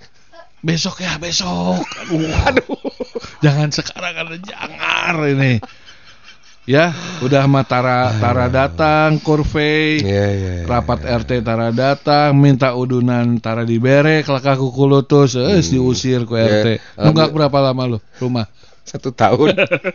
Besok 0.61 1.01
ya, 1.05 1.17
besok. 1.21 1.81
Aduh, 2.05 2.25
aduh. 2.45 2.77
Jangan 3.41 3.69
sekarang 3.73 4.13
ada 4.17 4.37
jangar 4.37 5.17
ini. 5.29 5.61
Ya, 6.71 6.95
udah 7.19 7.51
mah 7.51 7.67
Tara, 7.67 8.15
Tara 8.15 8.47
datang, 8.47 9.19
Kurvey. 9.19 9.99
Iya, 9.99 10.27
iya. 10.31 10.51
iya. 10.63 10.63
Rapat 10.63 11.03
RT 11.03 11.43
Tara 11.43 11.67
datang, 11.75 12.31
minta 12.39 12.71
udunan 12.71 13.43
Tara 13.43 13.67
dibere, 13.67 14.23
kelakah 14.23 14.55
kuku 14.55 14.87
lutus, 14.87 15.35
eh 15.35 15.59
diusir 15.59 16.23
ku 16.23 16.39
RT. 16.39 16.67
Ya, 16.79 17.03
Nunggak 17.03 17.35
berapa 17.35 17.57
lama 17.59 17.83
lu 17.91 17.99
rumah? 18.23 18.47
Satu 18.87 19.11
tahun. 19.11 19.51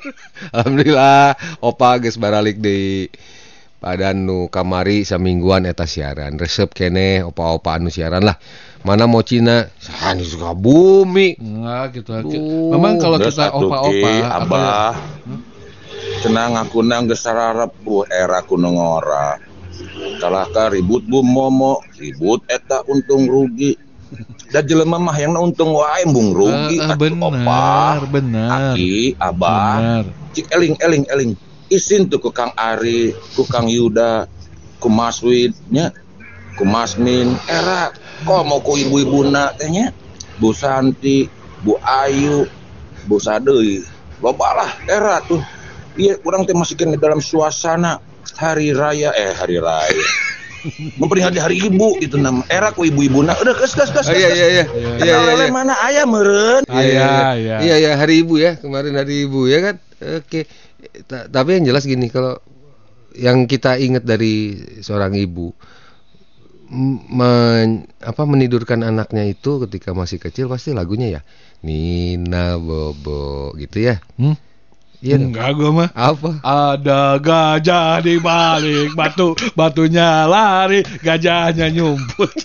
Alhamdulillah, 0.53 1.41
opa 1.65 1.97
geus 1.97 2.21
baralik 2.21 2.61
di 2.61 3.09
padan 3.81 4.29
nu 4.29 4.53
kamari 4.53 5.09
samingguan 5.09 5.65
eta 5.65 5.89
siaran. 5.89 6.37
Resep 6.37 6.77
kene 6.77 7.25
opa-opa 7.25 7.81
anu 7.81 7.89
siaran 7.89 8.21
lah. 8.21 8.37
Mana 8.85 9.09
mau 9.09 9.25
Cina? 9.25 9.65
Sani 9.81 10.29
suka 10.29 10.53
bumi. 10.53 11.41
Enggak 11.41 12.05
gitu. 12.05 12.21
Duh. 12.21 12.71
Memang 12.77 13.01
kalau 13.01 13.17
kita 13.17 13.49
opa-opa, 13.49 13.91
Ki, 14.13 14.21
apa 14.21 14.57
ya? 14.61 14.77
Abah. 16.27 16.35
Cenah 16.35 16.47
ngakuna 16.59 16.97
geus 17.07 17.23
sararep 17.23 17.73
bu 17.87 18.03
era 18.11 18.43
kuno 18.43 18.75
ngora. 18.75 19.39
Kalah 20.19 20.49
ka 20.51 20.73
ribut 20.75 21.07
bu 21.07 21.23
momo, 21.23 21.79
ribut 21.95 22.43
eta 22.51 22.83
untung 22.91 23.31
rugi. 23.31 23.79
Da 24.51 24.63
jelema 24.63 25.03
mah 25.03 25.19
yang 25.19 25.35
untung 25.35 25.75
wae 25.75 26.07
bung 26.07 26.31
rugi 26.31 26.79
Ah, 26.79 26.95
ah, 26.95 26.95
atuh, 26.95 27.19
benar, 27.19 27.99
benar. 28.07 28.75
Aki, 28.75 29.19
Abah. 29.19 30.07
Cik 30.31 30.47
eling 30.55 30.75
eling 30.79 31.05
eling. 31.11 31.33
Isin 31.67 32.07
tuh 32.07 32.23
ku 32.23 32.31
Kang 32.31 32.55
Ari, 32.55 33.11
ku 33.35 33.43
Kang 33.51 33.67
Yuda, 33.67 34.31
ku 34.79 34.87
Mas 34.87 35.19
Wid 35.19 35.51
nya, 35.67 35.91
ku 36.55 36.63
Mas 36.63 36.95
Min, 36.95 37.35
era 37.51 37.91
kok 38.23 38.47
mau 38.47 38.63
ku 38.63 38.79
ibu-ibuna 38.79 39.51
teh 39.59 39.67
nya. 39.67 39.91
Bu 40.39 40.55
Santi, 40.55 41.27
Bu 41.67 41.75
Ayu, 41.83 42.47
Bu 43.11 43.19
Sadeui. 43.19 43.83
Loba 44.23 44.49
lah 44.55 44.71
era 44.87 45.19
tuh. 45.27 45.56
Iya, 45.97 46.21
kurang 46.21 46.45
teh 46.45 46.53
masih 46.53 46.77
kena 46.77 46.97
dalam 46.97 47.19
suasana 47.19 47.99
hari 48.37 48.77
raya 48.77 49.13
eh 49.13 49.33
hari 49.33 49.57
raya. 49.57 50.05
Memperingati 51.01 51.39
hari 51.39 51.63
ibu 51.63 51.95
gitu 52.03 52.19
nama. 52.19 52.43
Era 52.51 52.75
ku 52.75 52.83
ibu-ibuna. 52.83 53.39
Udah 53.39 53.55
kes 53.55 53.73
kes 53.73 53.91
kes. 53.95 54.07
Oh, 54.11 54.13
iya 54.13 54.29
iya 54.35 54.47
iya. 54.51 54.65
Iya 54.99 55.15
iya 55.23 55.33
iya. 55.39 55.47
mana 55.49 55.75
ayah 55.87 56.05
meren? 56.05 56.63
Iya. 56.67 57.09
iya. 57.39 57.57
Iya 57.63 57.75
iya 57.79 57.91
hari 57.95 58.27
ibu 58.27 58.35
ya 58.37 58.59
kemarin 58.59 58.99
hari 58.99 59.25
ibu 59.25 59.47
ya 59.47 59.63
kan. 59.63 59.75
Oke. 60.21 60.45
Ta- 61.07 61.31
Tapi 61.31 61.63
yang 61.63 61.71
jelas 61.71 61.87
gini 61.87 62.11
kalau 62.11 62.37
yang 63.15 63.47
kita 63.47 63.79
ingat 63.79 64.03
dari 64.05 64.59
seorang 64.83 65.15
ibu 65.17 65.55
men- 67.15 67.87
apa 68.03 68.23
menidurkan 68.27 68.83
anaknya 68.83 69.23
itu 69.23 69.63
ketika 69.65 69.95
masih 69.95 70.19
kecil 70.19 70.51
pasti 70.51 70.75
lagunya 70.75 71.09
ya 71.09 71.21
Nina 71.63 72.59
Bobo 72.59 73.55
gitu 73.55 73.87
ya. 73.87 74.03
Hmm? 74.19 74.35
Iya. 75.05 75.17
Enggak 75.21 75.51
gua 75.55 75.71
mah. 75.71 75.89
Apa? 75.93 76.31
Ada 76.41 77.19
gajah 77.19 78.01
di 78.01 78.17
balik 78.19 78.93
batu, 78.93 79.33
batunya 79.53 80.25
lari, 80.25 80.81
gajahnya 81.01 81.69
nyumput. 81.69 82.31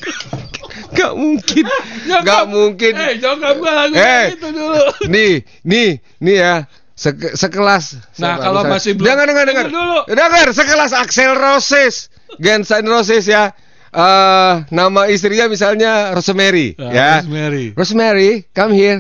Gak 0.92 1.16
mungkin. 1.16 1.64
Gak 2.04 2.44
mungkin. 2.52 2.92
Eh, 2.94 3.16
jangan 3.16 3.56
gua 3.56 3.72
lagu 3.88 3.96
Eh. 3.96 4.36
itu 4.36 4.48
dulu. 4.52 4.84
Nih, 5.08 5.34
nih, 5.64 5.90
nih 6.20 6.36
ya. 6.36 6.56
Seke- 6.92 7.34
sekelas. 7.34 7.96
Nah, 8.20 8.36
Siapa? 8.36 8.44
kalau 8.44 8.62
Misalnya- 8.62 8.74
masih 8.76 8.92
belum- 9.00 9.08
Dengar, 9.08 9.26
dengar, 9.26 9.46
dengar. 9.48 9.66
Dulu. 9.72 10.00
Dengar, 10.12 10.48
sekelas 10.52 10.92
Axel 10.92 11.32
Roses. 11.34 12.12
Guns 12.38 12.68
N' 12.70 12.86
Roses 12.86 13.24
ya. 13.26 13.56
Eh, 13.92 14.54
nama 14.70 15.08
istrinya 15.08 15.48
misalnya 15.48 16.12
Rosemary, 16.12 16.76
Ah, 16.76 16.92
ya. 16.92 17.10
Rosemary. 17.24 17.66
Rosemary, 17.76 18.32
come 18.52 18.72
here. 18.76 19.00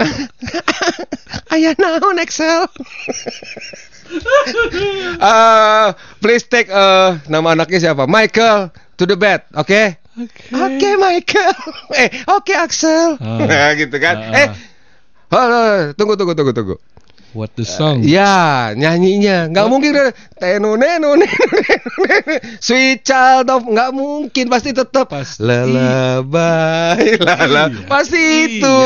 Ayah 1.60 1.76
naon 1.76 2.16
Axel. 2.16 2.64
Eh, 5.20 5.88
please 6.24 6.48
take 6.48 6.72
eh, 6.72 7.10
nama 7.28 7.52
anaknya 7.52 7.92
siapa? 7.92 8.08
Michael 8.08 8.72
to 8.96 9.04
the 9.04 9.12
bed, 9.12 9.44
oke? 9.52 9.68
Oke 10.56 10.88
Michael. 10.96 11.52
eh, 12.00 12.08
oke 12.32 12.56
Axel. 12.56 13.20
Ah. 13.20 13.44
Nah, 13.52 13.76
gitu 13.76 13.92
kan. 14.00 14.16
Ah, 14.24 14.32
ah. 14.32 14.36
Eh, 14.40 14.48
oh, 15.36 15.76
tunggu 16.00 16.16
tunggu 16.16 16.32
tunggu 16.32 16.56
tunggu. 16.56 16.76
What 17.30 17.54
the 17.54 17.62
song? 17.62 18.02
Ya, 18.02 18.74
nyanyinya. 18.74 19.46
Nggak 19.46 19.66
mungkin 19.70 19.90
ada 19.94 20.10
teno 20.34 20.74
neno 20.74 21.14
sweet 22.58 23.06
child 23.06 23.46
of 23.46 23.62
nggak 23.62 23.90
mungkin. 23.94 24.50
Pasti 24.50 24.74
tetap 24.74 25.06
Pasti. 25.06 25.38
lalabai 25.40 27.14
lala 27.22 27.70
Iya. 27.70 27.86
pasti 27.86 28.18
Iya, 28.18 28.46
itu. 28.58 28.78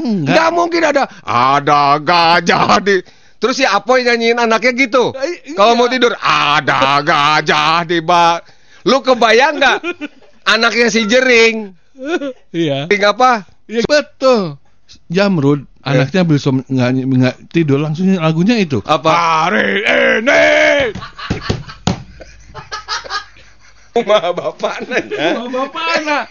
enggak. 0.00 0.32
nggak 0.32 0.48
mungkin 0.56 0.82
ada 0.82 1.04
ada 1.22 2.00
gajah 2.00 2.80
di. 2.80 2.96
Terus 3.36 3.56
si 3.56 3.64
Apoy 3.64 4.04
nyanyiin 4.04 4.36
anaknya 4.36 4.72
gitu. 4.76 5.12
Eh, 5.16 5.52
kalau 5.52 5.72
iya. 5.72 5.80
mau 5.80 5.88
tidur 5.88 6.12
ada 6.16 7.00
gajah 7.00 7.84
di 7.84 8.00
bak 8.00 8.44
lu 8.84 9.00
kebayang 9.00 9.60
nggak? 9.60 9.78
Anaknya 10.48 10.88
si 10.88 11.04
Jering. 11.04 11.76
Iya. 12.48 12.88
Jering 12.88 13.04
apa? 13.06 13.44
Iya 13.68 13.84
betul. 13.84 14.56
Jamrud 15.06 15.69
anaknya 15.80 16.22
bisa 16.28 16.48
nggak 16.52 16.90
nggak 17.08 17.36
tidur 17.52 17.80
langsung 17.80 18.08
lagunya 18.16 18.56
itu. 18.60 18.80
Apa? 18.84 19.10
Hari 19.48 19.68
ini. 20.20 20.44
rumah 23.90 24.30
bapak 24.32 24.86
nanya 24.86 25.44
Bapak 25.50 25.86
anak. 26.00 26.24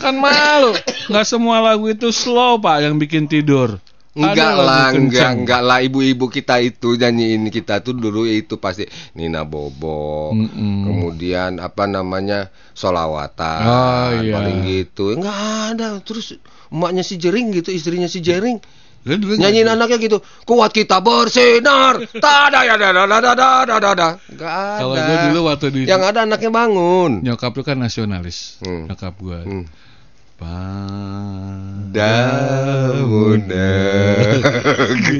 Kan 0.00 0.16
malu. 0.18 0.74
Nggak 1.12 1.26
semua 1.28 1.60
lagu 1.62 1.86
itu 1.86 2.10
slow 2.10 2.58
pak 2.58 2.82
yang 2.82 2.98
bikin 2.98 3.30
tidur. 3.30 3.78
Enggak 4.14 4.54
lah, 4.62 4.94
enggak, 4.94 5.30
enggak 5.42 5.58
lah 5.58 5.82
ibu-ibu 5.82 6.30
kita 6.30 6.62
itu 6.62 6.94
nyanyiin 6.94 7.50
kita 7.50 7.82
tuh 7.82 7.98
dulu 7.98 8.22
itu 8.30 8.62
pasti 8.62 8.86
Nina 9.18 9.42
Bobo, 9.42 10.30
Mm-mm. 10.30 10.86
kemudian 10.86 11.58
apa 11.58 11.90
namanya 11.90 12.46
solawatan, 12.78 13.62
Oh, 13.66 14.08
iya. 14.22 14.38
paling 14.38 14.58
gitu. 14.70 15.18
Enggak 15.18 15.38
ada. 15.74 15.98
Terus 15.98 16.38
emaknya 16.74 17.06
si 17.06 17.14
Jering 17.14 17.54
gitu, 17.54 17.70
istrinya 17.70 18.10
si 18.10 18.18
Jering. 18.18 18.58
Nyanyiin 19.04 19.68
gitu. 19.68 19.74
anaknya 19.76 19.98
gitu. 20.00 20.18
Kuat 20.48 20.72
kita 20.72 21.04
bersinar. 21.04 22.00
Tada 22.24 22.64
ya 22.64 22.74
da 22.80 22.88
da 22.88 23.04
da 23.04 23.20
da 23.20 23.32
da 23.36 23.76
da 23.78 23.90
da. 23.92 24.08
Ada. 24.32 24.80
Kalau 24.80 24.96
gue 24.96 25.16
dulu 25.28 25.40
waktu 25.44 25.66
di 25.70 25.80
Yang 25.84 26.02
ada 26.08 26.20
anaknya 26.24 26.48
bangun. 26.48 27.20
Nyokap 27.20 27.52
lu 27.52 27.62
kan 27.62 27.76
nasionalis. 27.76 28.56
Hmm. 28.64 28.88
Nyokap 28.88 29.14
gue. 29.20 29.40
Hmm 29.44 29.64
pada 30.44 32.12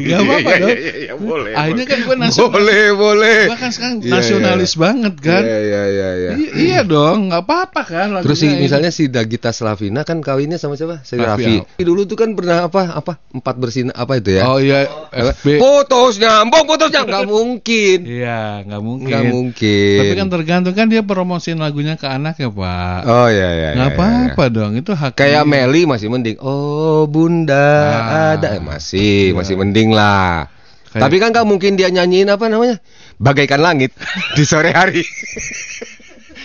Nggak 0.05 0.21
apa-apa 0.21 0.53
dong. 0.59 0.71
iya, 0.75 0.95
iya, 1.07 1.15
boleh. 1.15 1.53
Akhirnya 1.55 1.87
kan 1.87 1.99
boleh. 2.03 2.07
gua 2.07 2.17
nasionalis. 2.19 2.51
Boleh, 2.51 2.85
boleh. 2.93 3.41
Gua 3.49 3.59
kan 3.59 3.71
sekarang 3.71 3.97
Iya, 4.03 4.13
nasionalis 4.13 4.73
iya. 4.75 4.81
banget 4.83 5.15
kan. 5.23 5.43
Iya, 5.47 5.59
iya, 5.63 5.83
iya, 5.89 6.11
iya. 6.19 6.31
I- 6.35 6.53
iya 6.71 6.81
dong, 6.83 7.31
nggak 7.31 7.43
apa-apa 7.47 7.81
kan. 7.87 8.09
Terus 8.27 8.39
si, 8.43 8.49
misalnya 8.59 8.91
si 8.91 9.07
Dagita 9.09 9.55
Slavina 9.55 10.03
kan 10.03 10.19
kawinnya 10.21 10.59
sama 10.61 10.75
siapa? 10.75 11.07
Si 11.07 11.15
Raffi. 11.17 11.63
Raffi. 11.63 11.83
Dulu 11.87 12.01
tuh 12.11 12.17
kan 12.19 12.35
pernah 12.35 12.67
apa? 12.69 12.91
Apa? 12.91 13.23
Empat 13.33 13.55
bersinar 13.57 13.95
apa 13.95 14.19
itu 14.19 14.35
ya? 14.35 14.43
Oh 14.51 14.59
iya? 14.59 14.91
FB. 15.15 15.63
Putus 15.63 16.19
nyambung, 16.19 16.67
putus 16.67 16.91
nyambung. 16.91 17.15
Nggak 17.15 17.31
mungkin. 17.31 17.99
Iya, 18.03 18.67
nggak 18.67 18.83
mungkin. 18.83 19.09
Nggak 19.09 19.25
mungkin. 19.31 19.99
Tapi 20.03 20.15
kan 20.19 20.29
tergantung 20.29 20.75
kan 20.75 20.87
dia 20.91 21.03
promosiin 21.07 21.63
lagunya 21.63 21.95
ke 21.95 22.11
anak 22.11 22.35
ya 22.43 22.51
Pak. 22.51 23.01
Oh 23.07 23.29
iya 23.31 23.49
iya. 23.55 23.69
nggak 23.79 23.91
iya, 23.95 23.99
apa-apa 23.99 24.45
iya. 24.51 24.55
dong, 24.55 24.73
itu 24.75 24.93
hak. 24.93 25.13
Kayak 25.14 25.42
dia. 25.42 25.50
Meli 25.50 25.83
masih 25.85 26.09
mending. 26.09 26.37
Oh 26.38 27.07
bunda 27.07 27.70
Ah. 27.81 28.35
ada 28.35 28.48
Eh, 28.53 28.61
masih 28.61 29.31
Iya. 29.31 29.35
masih 29.35 29.55
mending 29.55 29.90
lah. 29.90 30.50
Kayak- 30.90 31.03
Tapi 31.03 31.16
kan 31.18 31.29
nggak 31.31 31.46
mungkin 31.46 31.74
dia 31.74 31.88
nyanyiin 31.88 32.29
apa 32.29 32.46
namanya? 32.46 32.79
Bagaikan 33.16 33.59
langit 33.59 33.94
di 34.37 34.42
sore 34.42 34.70
hari. 34.70 35.03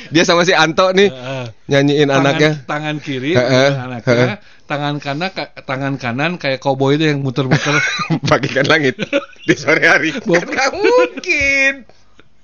dia 0.09 0.25
sama 0.25 0.41
si 0.41 0.53
Anto 0.53 0.89
nih 0.89 1.05
Heeh. 1.05 1.45
nyanyiin 1.67 2.09
tangan, 2.09 2.21
anaknya. 2.23 2.51
tangan 2.65 2.95
kiri 2.97 3.33
Heeh, 3.33 3.69
anaknya, 3.71 4.09
heeh. 4.09 4.29
tangan 4.65 4.95
kanan 4.97 5.29
tangan 5.59 5.93
kanan 5.97 6.31
kayak 6.35 6.57
koboi 6.57 6.97
itu 6.97 7.09
yang 7.09 7.21
muter-muter. 7.21 7.77
Bagaikan 8.29 8.65
langit 8.65 8.97
di 9.43 9.53
sore 9.53 9.85
hari. 9.85 10.09
Kan 10.17 10.71
mungkin. 10.73 11.73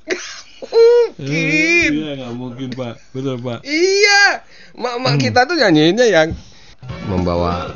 Nggak 0.65 1.19
mungkin. 1.19 1.91
Iya, 1.93 2.11
nggak 2.17 2.33
mungkin 2.35 2.67
Pak. 2.73 2.93
Betul 3.13 3.35
Pak. 3.41 3.59
Iya, 3.65 4.23
mak-mak 4.75 5.15
kita 5.21 5.45
tuh 5.45 5.55
nyanyiinnya 5.57 6.05
yang 6.09 6.29
membawa 7.09 7.69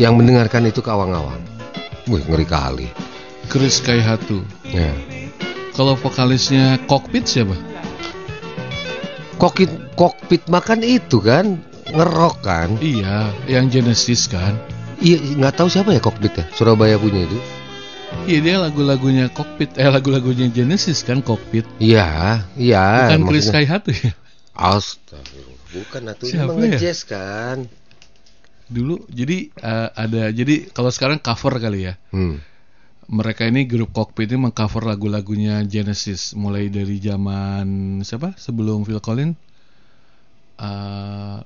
yang 0.00 0.14
mendengarkan 0.14 0.66
itu 0.68 0.80
ke 0.80 0.90
awang-awang. 0.90 1.42
Wih, 2.06 2.22
ngeri 2.22 2.46
kali. 2.46 2.88
Chris 3.50 3.82
Kaihatu. 3.82 4.42
Ya. 4.66 4.90
Kalau 5.74 5.98
vokalisnya 5.98 6.80
Cockpit 6.88 7.28
siapa? 7.28 7.54
Kokpit 9.36 9.68
kokpit 9.92 10.48
makan 10.48 10.80
itu 10.80 11.20
kan 11.20 11.60
ngerok 11.92 12.36
kan? 12.40 12.68
Iya, 12.80 13.28
yang 13.44 13.68
Genesis 13.68 14.32
kan. 14.32 14.56
Iya, 15.04 15.20
nggak 15.36 15.60
tahu 15.60 15.68
siapa 15.68 15.92
ya 15.92 16.00
kokpit 16.00 16.32
ya. 16.40 16.44
Surabaya 16.56 16.96
punya 16.96 17.28
itu. 17.28 17.36
Iya 18.24 18.38
dia 18.40 18.56
lagu-lagunya 18.56 19.28
Cockpit, 19.28 19.76
eh 19.76 19.84
lagu-lagunya 19.92 20.48
Genesis 20.48 21.04
kan 21.04 21.20
Cockpit. 21.20 21.68
Iya, 21.76 22.40
iya. 22.56 23.12
Bukan 23.12 23.28
Chris 23.28 23.52
Kaihatu 23.52 23.92
ya. 23.92 24.16
Astagfirullah. 24.56 25.60
Bukan 25.76 26.02
ini 26.08 26.24
Siapa 26.32 26.52
ya? 26.56 26.60
ngejazz 26.72 27.00
kan. 27.04 27.68
Dulu 28.72 29.04
jadi 29.12 29.52
eh, 29.52 29.88
ada 29.92 30.32
jadi 30.32 30.72
kalau 30.72 30.88
sekarang 30.88 31.20
cover 31.20 31.60
kali 31.60 31.92
ya. 31.92 32.00
Hmm. 32.10 32.40
Mereka 33.06 33.46
ini 33.46 33.68
grup 33.68 33.94
Cockpit 33.94 34.34
ini 34.34 34.50
mengcover 34.50 34.82
lagu-lagunya 34.82 35.62
Genesis 35.62 36.34
mulai 36.34 36.66
dari 36.72 36.98
zaman 36.98 38.00
siapa? 38.02 38.34
Sebelum 38.34 38.82
Phil 38.82 38.98
Collins. 38.98 39.36
Eh, 40.56 41.38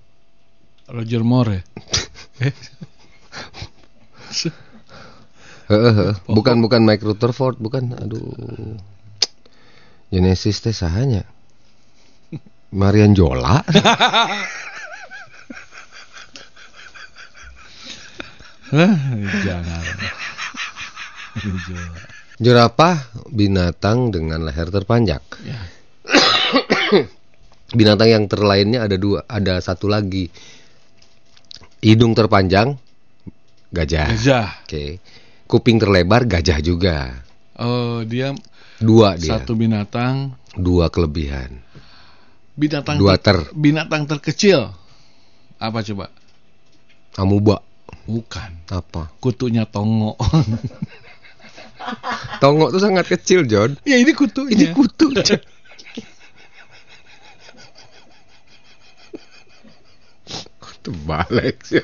Roger 0.90 1.22
Moore 1.26 1.52
ya. 1.52 1.62
Eh, 2.40 2.54
Heeh. 5.70 6.18
Bukan 6.26 6.58
bukan 6.58 6.82
Mike 6.82 7.06
Rutherford, 7.06 7.62
bukan. 7.62 7.94
Aduh. 7.94 8.74
Genesis 10.10 10.58
teh 10.58 10.74
sahanya. 10.74 11.22
Marian 12.74 13.14
Jola. 13.14 13.62
Jangan. 19.46 19.84
Jerapah 22.42 22.96
binatang 23.30 24.10
dengan 24.10 24.42
leher 24.46 24.70
terpanjang. 24.74 25.22
Ya. 25.46 25.60
binatang 27.78 28.10
yang 28.10 28.24
terlainnya 28.26 28.86
ada 28.86 28.98
dua, 28.98 29.22
ada 29.26 29.62
satu 29.62 29.86
lagi. 29.86 30.30
Hidung 31.82 32.14
terpanjang, 32.14 32.74
gajah. 33.70 34.08
Gajah. 34.14 34.48
Oke. 34.66 34.98
Kuping 35.50 35.82
terlebar, 35.82 36.22
gajah 36.24 36.62
juga. 36.62 37.10
Oh, 37.58 38.06
dia 38.06 38.30
Dua 38.78 39.18
dia. 39.18 39.34
satu 39.36 39.58
binatang 39.58 40.32
Dua 40.54 40.86
kelebihan. 40.88 41.58
binatang 42.54 42.96
Dua 42.96 43.18
ter- 43.18 43.50
binatang 43.52 44.06
terkecil. 44.06 44.70
Apa 45.58 45.82
coba? 45.82 46.06
Amuba. 47.18 47.60
Bukan. 48.06 48.62
Apa? 48.70 49.10
Kutunya 49.18 49.66
tongo. 49.66 50.14
Tongo 52.40 52.68
tuh 52.68 52.80
sangat 52.80 53.08
kecil, 53.08 53.48
John. 53.48 53.74
ya 53.82 53.96
ini 53.96 54.12
kutunya. 54.14 54.52
Ini 54.54 54.66
kutu. 54.70 55.10
John. 55.26 55.40
Terbalik 60.80 61.60
sih. 61.64 61.82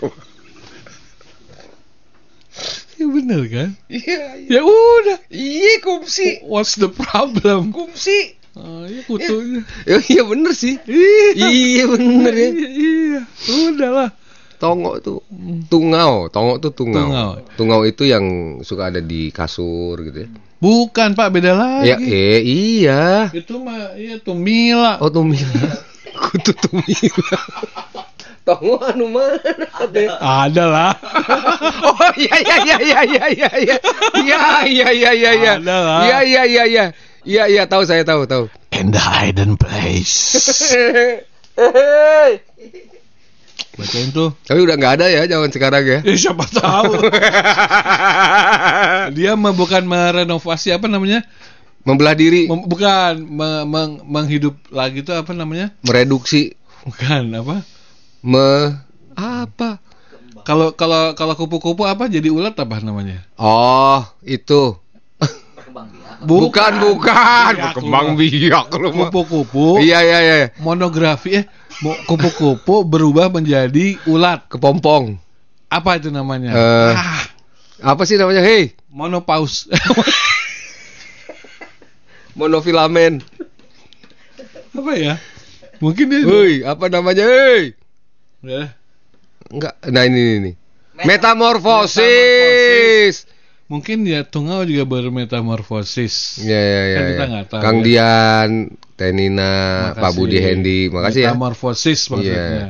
Ya 2.96 3.06
bener 3.12 3.40
kan? 3.52 3.68
Iya, 3.92 4.20
Ya 4.48 4.60
udah. 4.64 5.18
iya 5.28 5.84
kumsi. 5.84 6.40
What's 6.48 6.80
the 6.80 6.88
problem? 6.88 7.70
Kumsi. 7.76 8.36
Oh, 8.56 8.88
ya 8.88 9.04
kutunya. 9.04 9.60
Ya, 9.84 10.00
iya 10.00 10.22
bener 10.24 10.52
sih. 10.56 10.80
Iya. 10.88 11.44
Iya 11.44 11.84
bener 11.92 12.32
ya. 12.32 12.48
Iya, 12.56 12.68
iya. 12.72 13.20
Udahlah. 13.68 14.10
Tongo 14.56 14.96
tuh 15.04 15.20
tungau, 15.68 16.32
tongo 16.32 16.56
tuh 16.56 16.72
tungau. 16.72 17.04
Tungau. 17.04 17.30
Tungau 17.60 17.80
itu 17.84 18.08
yang 18.08 18.24
suka 18.64 18.88
ada 18.88 19.04
di 19.04 19.28
kasur 19.28 20.00
gitu 20.00 20.24
ya. 20.24 20.28
Bukan, 20.56 21.12
Pak, 21.12 21.28
beda 21.28 21.52
lagi. 21.52 21.92
Ya, 21.92 21.96
eh 22.00 22.40
iya. 22.40 23.28
Itu 23.28 23.60
mah 23.60 23.92
iya 23.92 24.16
tumila. 24.16 24.96
Oh 25.04 25.12
tumila. 25.12 25.44
Kutu 26.32 26.56
tumila. 26.56 27.36
Tongo 28.46 28.78
anu 28.78 29.10
mana? 29.10 29.42
Ada 30.22 30.64
lah. 30.70 30.92
Oh 31.86 32.10
iya 32.14 32.36
iya 32.38 32.56
iya 32.62 32.76
iya 32.78 33.00
iya 33.02 33.26
iya 33.26 33.50
iya. 33.58 33.76
Iya 34.14 34.38
iya 34.64 34.88
iya 34.94 35.10
iya 35.12 35.30
iya. 35.34 35.52
Ada 35.58 35.76
lah. 35.82 36.00
Iya 36.06 36.18
iya 36.22 36.42
iya 36.46 36.62
iya. 36.64 36.84
Iya 37.26 37.42
iya 37.50 37.62
tahu 37.66 37.82
saya 37.82 38.06
tahu 38.06 38.22
tahu. 38.24 38.46
In 38.70 38.94
the 38.94 39.02
hidden 39.02 39.58
place. 39.58 40.70
Bacain 43.76 44.08
tuh. 44.08 44.30
Tapi 44.46 44.60
udah 44.62 44.74
nggak 44.78 44.94
ada 45.00 45.06
ya 45.10 45.26
zaman 45.26 45.50
sekarang 45.50 45.84
ya. 45.84 45.98
Ya 46.06 46.14
siapa 46.16 46.44
tahu. 46.48 47.02
Dia 49.16 49.34
mah 49.34 49.52
bukan 49.52 49.84
merenovasi 49.84 50.70
apa 50.72 50.86
namanya? 50.86 51.26
Membelah 51.86 52.18
diri, 52.18 52.50
Mem- 52.50 52.66
bukan 52.66 53.14
me- 53.22 53.62
meng- 53.62 54.02
menghidup 54.02 54.58
lagi 54.74 55.06
itu 55.06 55.14
apa 55.14 55.30
namanya? 55.30 55.70
mereduksi, 55.86 56.58
Bukan 56.82 57.30
apa? 57.30 57.62
Me 58.22 58.76
apa? 59.16 59.80
Kalau 60.46 60.70
kalau 60.78 61.18
kalau 61.18 61.34
kupu-kupu 61.34 61.82
apa 61.82 62.06
jadi 62.06 62.30
ulat 62.30 62.54
apa 62.54 62.78
namanya? 62.78 63.26
Oh, 63.34 64.06
itu. 64.22 64.78
Bukan 66.16 66.80
bukan, 66.80 67.52
berkembang 67.60 68.16
biak 68.16 68.72
lu. 68.80 68.88
Kupu-kupu 68.88 69.84
Iya 69.84 70.00
iya 70.00 70.18
iya, 70.24 70.36
monografi 70.64 71.42
eh 71.42 71.44
kupu-kupu 72.08 72.88
berubah 72.88 73.28
menjadi 73.28 74.00
ulat. 74.08 74.48
kepompong. 74.48 75.20
Apa 75.68 76.00
itu 76.00 76.08
namanya? 76.08 76.56
Eh. 76.56 76.92
ah, 76.94 77.22
Apa 77.92 78.08
sih 78.08 78.16
namanya? 78.16 78.40
Hei, 78.40 78.72
monopaus. 78.88 79.68
monofilamen. 82.38 83.20
apa 84.76 84.92
ya? 84.96 85.14
Mungkin 85.80 86.08
dia 86.08 86.24
Hei, 86.24 86.64
apa 86.64 86.88
namanya? 86.88 87.24
Hei. 87.24 87.76
Ya. 88.46 88.78
Enggak. 89.50 89.74
Nah 89.90 90.02
ini 90.06 90.18
ini. 90.18 90.34
ini. 90.38 90.52
Metamorfosis. 91.04 93.26
Mungkin 93.66 94.06
ya 94.06 94.22
tungau 94.22 94.62
juga 94.62 94.86
bermetamorfosis. 94.86 96.38
Ya 96.46 96.54
ya 96.54 96.82
ya. 96.86 96.96
Kan 96.96 97.06
kita 97.10 97.26
ya. 97.26 97.42
tahu 97.50 97.62
Kang 97.62 97.76
ya. 97.82 97.82
Dian, 97.82 98.50
Tenina, 98.94 99.50
Makasih. 99.90 100.02
Pak 100.06 100.10
Budi 100.14 100.38
Hendi, 100.38 100.86
makasih 100.86 101.26
ya. 101.26 101.34
Metamorfosis 101.34 102.00
maksudnya. 102.14 102.46
Iya. 102.46 102.66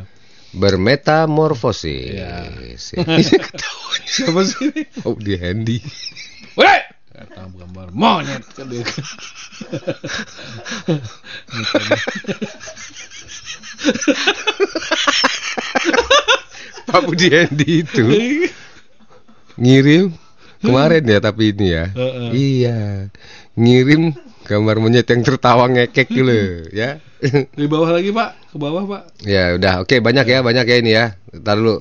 Bermetamorfosis. 0.57 2.17
Iya. 2.17 2.49
Ya. 2.49 2.77
Siapa 4.17 4.41
sih? 4.49 4.73
Pak 5.05 5.05
Budi 5.05 5.37
Hendi. 5.37 5.85
Weh! 6.57 6.81
Kata 7.17 7.49
gambar 7.49 7.97
monyet 7.97 8.45
kan 8.53 8.69
dia. 8.69 8.85
Pak 16.85 17.01
Budi 17.09 17.33
Hendi 17.33 17.81
itu 17.81 18.05
ngirim 19.57 20.13
kemarin 20.61 21.09
ya 21.09 21.25
tapi 21.25 21.57
ini 21.57 21.73
ya. 21.73 21.89
Heeh. 21.97 22.29
Iya. 22.37 23.09
Ngirim 23.57 24.13
gambar 24.45 24.77
monyet 24.77 25.09
yang 25.09 25.25
tertawa 25.25 25.73
ngekek 25.73 26.13
dulu 26.13 26.69
ya. 26.77 27.01
Di 27.57 27.65
bawah 27.65 27.97
lagi 27.97 28.13
pak, 28.13 28.53
ke 28.53 28.61
bawah 28.61 28.85
pak. 28.85 29.25
ya 29.25 29.57
udah 29.57 29.89
oke 29.89 30.05
banyak 30.05 30.29
ya 30.29 30.45
banyak 30.45 30.69
ya 30.69 30.77
ini 30.85 30.93
ya. 30.93 31.17
Ntar 31.33 31.57
dulu. 31.57 31.81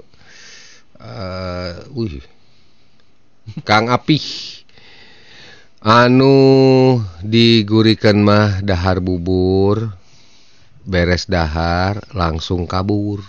Eh, 0.96 1.72
wih. 1.92 2.24
Kang 3.68 3.92
Apih. 3.92 4.55
Anu 5.86 6.98
digurikan 7.22 8.18
mah 8.26 8.58
dahar 8.66 8.98
bubur. 9.06 9.94
Beres 10.82 11.30
dahar 11.30 12.02
langsung 12.18 12.66
kabur. 12.66 13.22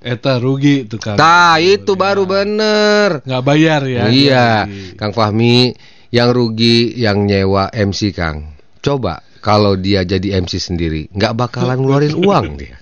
Eta 0.00 0.40
rugi 0.40 0.88
tuh 0.88 0.96
kan. 0.96 1.20
Tah 1.20 1.60
itu 1.60 1.92
baru 1.92 2.24
bener. 2.24 3.20
Nggak 3.28 3.44
bayar 3.44 3.84
ya. 3.84 4.08
iya, 4.08 4.64
Jadi, 4.64 4.96
Kang 4.96 5.12
Fahmi 5.12 5.76
yang 6.08 6.32
rugi 6.32 6.96
yang 6.96 7.28
nyewa 7.28 7.68
MC 7.68 8.16
Kang. 8.16 8.56
Coba 8.80 9.20
kalau 9.44 9.76
dia 9.76 10.00
jadi 10.02 10.40
MC 10.40 10.58
sendiri, 10.58 11.12
nggak 11.12 11.36
bakalan 11.36 11.76
ngeluarin 11.76 12.16
uang 12.16 12.46
dia. 12.60 12.80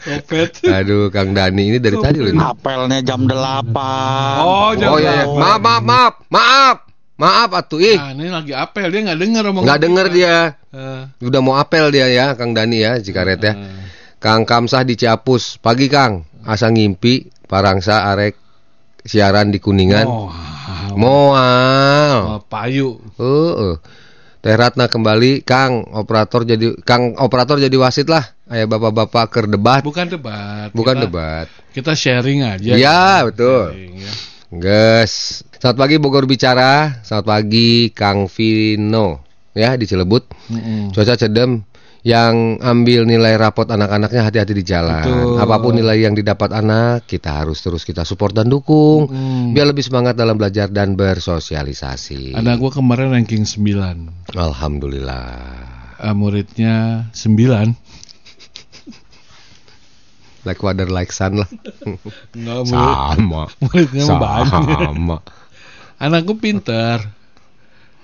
Kopet. 0.00 0.64
Aduh, 0.64 1.12
Kang 1.12 1.36
Dani 1.36 1.76
ini 1.76 1.78
dari 1.78 2.00
tadi 2.00 2.24
loh. 2.24 2.32
Apelnya 2.40 3.04
jam 3.04 3.28
8. 3.28 3.28
Oh, 4.40 4.72
jam 4.74 4.96
Oh 4.96 4.98
iya, 4.98 5.12
iya. 5.12 5.24
berapa? 5.28 5.36
maaf 5.36 5.60
maaf 5.60 5.84
maaf 5.84 6.14
maaf 6.32 6.76
maaf 7.20 7.52
atuh 7.52 7.78
ih 7.78 7.94
Nah, 7.94 8.10
ini 8.10 8.26
lagi 8.26 8.50
apel 8.50 8.88
dia 8.88 9.00
nggak 9.04 9.20
dengar 9.20 9.42
omongan. 9.46 9.64
nggak 9.66 9.80
denger 9.80 10.06
kita. 10.08 10.16
dia. 10.16 10.36
Eh, 10.70 11.02
Udah 11.20 11.40
mau 11.40 11.54
apel 11.54 11.84
dia 11.90 12.08
ya, 12.08 12.32
Kang 12.32 12.50
Dani 12.50 12.80
ya, 12.80 12.96
Cikaret 12.96 13.38
ya. 13.38 13.52
eh. 13.52 13.84
Kang 14.16 14.42
Kamsah 14.42 14.80
di 14.82 14.94
Ciapus. 14.94 15.56
Pagi 15.56 15.86
Kang, 15.86 16.24
asa 16.42 16.68
ngimpi 16.68 17.28
Parangsa 17.44 18.06
arek 18.06 18.38
siaran 19.02 19.48
di 19.48 19.58
Kuningan. 19.58 20.06
Oh, 20.06 20.30
Moal. 20.94 22.14
oh, 22.30 22.40
payu. 22.42 23.00
Heeh. 23.16 23.74
Teh 24.40 24.54
Ratna 24.54 24.86
kembali, 24.86 25.42
Kang 25.42 25.84
operator 25.90 26.44
jadi 26.44 26.72
Kang 26.80 27.12
operator 27.14 27.58
jadi 27.58 27.74
wasit 27.74 28.06
lah. 28.06 28.24
Ayah 28.46 28.64
bapak-bapak 28.66 29.24
ker 29.28 29.46
debat, 29.46 29.80
Bukan 29.80 30.08
debat. 30.08 30.72
bukan 30.72 30.94
Kita- 30.94 31.04
debat. 31.04 31.46
Kita 31.70 31.92
sharing 31.92 32.40
aja. 32.42 32.72
Iya, 32.72 33.02
betul. 33.24 33.68
Sharing, 33.68 33.94
ya. 33.98 34.12
Ges. 34.50 35.46
Selamat 35.62 35.78
pagi 35.86 36.02
Bogor 36.02 36.26
bicara. 36.26 36.98
Selamat 37.06 37.38
pagi 37.38 37.94
Kang 37.94 38.26
Vino 38.26 39.22
ya 39.54 39.78
di 39.78 39.86
Cilebut. 39.86 40.26
Mm-mm. 40.50 40.90
Cuaca 40.90 41.14
cedem. 41.14 41.62
Yang 42.00 42.58
ambil 42.64 43.04
nilai 43.04 43.36
rapot 43.36 43.68
anak-anaknya 43.68 44.24
hati-hati 44.26 44.56
di 44.56 44.64
jalan. 44.64 45.04
Betul. 45.04 45.36
Apa 45.36 45.56
pun 45.60 45.76
nilai 45.76 46.00
yang 46.00 46.16
didapat 46.16 46.50
anak, 46.56 47.04
kita 47.04 47.44
harus 47.44 47.60
terus 47.60 47.84
kita 47.84 48.08
support 48.08 48.32
dan 48.32 48.48
dukung. 48.48 49.06
Mm. 49.06 49.52
Biar 49.52 49.68
lebih 49.68 49.84
semangat 49.84 50.16
dalam 50.16 50.40
belajar 50.40 50.72
dan 50.72 50.96
bersosialisasi. 50.96 52.34
Anak 52.34 52.56
gua 52.58 52.72
kemarin 52.72 53.12
ranking 53.12 53.44
9. 53.44 54.32
Alhamdulillah. 54.32 55.30
Ah, 56.00 56.16
muridnya 56.16 57.06
9. 57.12 57.76
Like 60.42 60.60
water 60.60 60.86
like 60.86 61.10
sun 61.10 61.36
lah. 61.38 61.50
Enggak 62.32 62.58
murid. 62.68 62.96
Sama. 63.12 63.42
Muridnya. 63.60 64.04
Sama. 64.08 65.18
Anakku 65.96 66.36
pinter. 66.36 67.04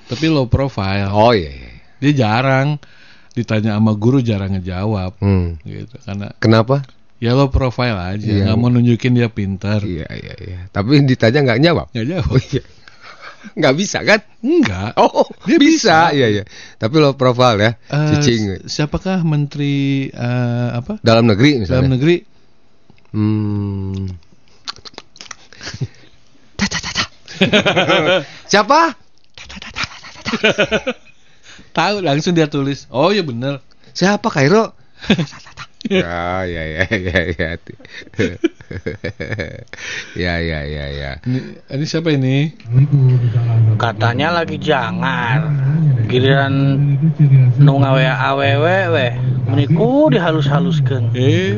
Tapi 0.07 0.27
low 0.29 0.47
profile. 0.47 1.11
Oh 1.11 1.33
iya. 1.33 1.51
iya. 1.51 1.71
Dia 1.99 2.13
jarang 2.15 2.77
ditanya 3.33 3.77
sama 3.77 3.93
guru 3.93 4.21
jarang 4.21 4.53
ngejawab 4.53 5.21
Hmm. 5.21 5.61
gitu 5.61 5.93
karena 6.01 6.33
Kenapa? 6.41 6.81
ya 7.21 7.33
low 7.33 7.49
profile 7.49 7.93
aja 7.97 8.25
Iya. 8.25 8.49
nggak 8.49 8.57
mau 8.57 8.69
nunjukin 8.69 9.13
dia 9.13 9.29
pintar 9.29 9.85
Iya 9.85 10.09
iya 10.09 10.35
iya. 10.37 10.59
Tapi 10.69 11.05
ditanya 11.05 11.45
nggak 11.45 11.61
jawab. 11.61 11.87
nggak 11.93 12.07
jawab 12.07 12.33
Oh 12.33 12.41
iya. 12.43 12.63
Nggak 13.53 13.75
bisa 13.75 13.99
kan? 14.01 14.21
enggak 14.41 14.97
Oh, 14.97 15.29
Dia 15.45 15.57
bisa. 15.57 16.11
bisa. 16.11 16.17
Iya 16.17 16.27
iya. 16.31 16.43
Tapi 16.77 16.95
lo 16.97 17.15
profil 17.15 17.57
ya, 17.59 17.71
Eh, 17.87 18.09
cicing. 18.17 18.65
siapakah 18.65 19.23
menteri 19.23 20.09
eh, 20.09 20.69
apa 20.73 20.99
Dalam 21.01 21.25
negeri 21.25 21.63
misalnya. 21.63 21.85
dalam 21.85 21.93
negeri 21.93 22.17
Hmm. 23.11 24.13
Siapa? 28.47 28.93
tahu 31.71 32.01
langsung 32.01 32.33
dia 32.33 32.45
tulis 32.47 32.89
oh 32.89 33.09
ya 33.09 33.21
bener 33.21 33.61
Siapa 33.93 34.29
Kairo? 34.29 34.73
ya 35.91 36.43
ya 36.45 36.63
ya 36.67 36.85
ya 36.91 37.21
ya. 37.31 37.51
ya 40.17 40.35
ya 40.41 40.61
ya 40.67 40.87
ya. 40.91 41.11
ini, 41.23 41.41
ini 41.71 41.85
siapa 41.87 42.11
ini 42.11 42.51
Katanya 43.77 44.43
lagi 44.43 44.59
jangan. 44.59 45.41
Giliran 46.07 46.55
nu 47.59 47.73
ngawe 47.79 48.05
awewe 48.07 48.77
we. 48.95 49.07
Meniku 49.47 50.11
dihalus-haluskeun. 50.11 51.15
eh 51.15 51.55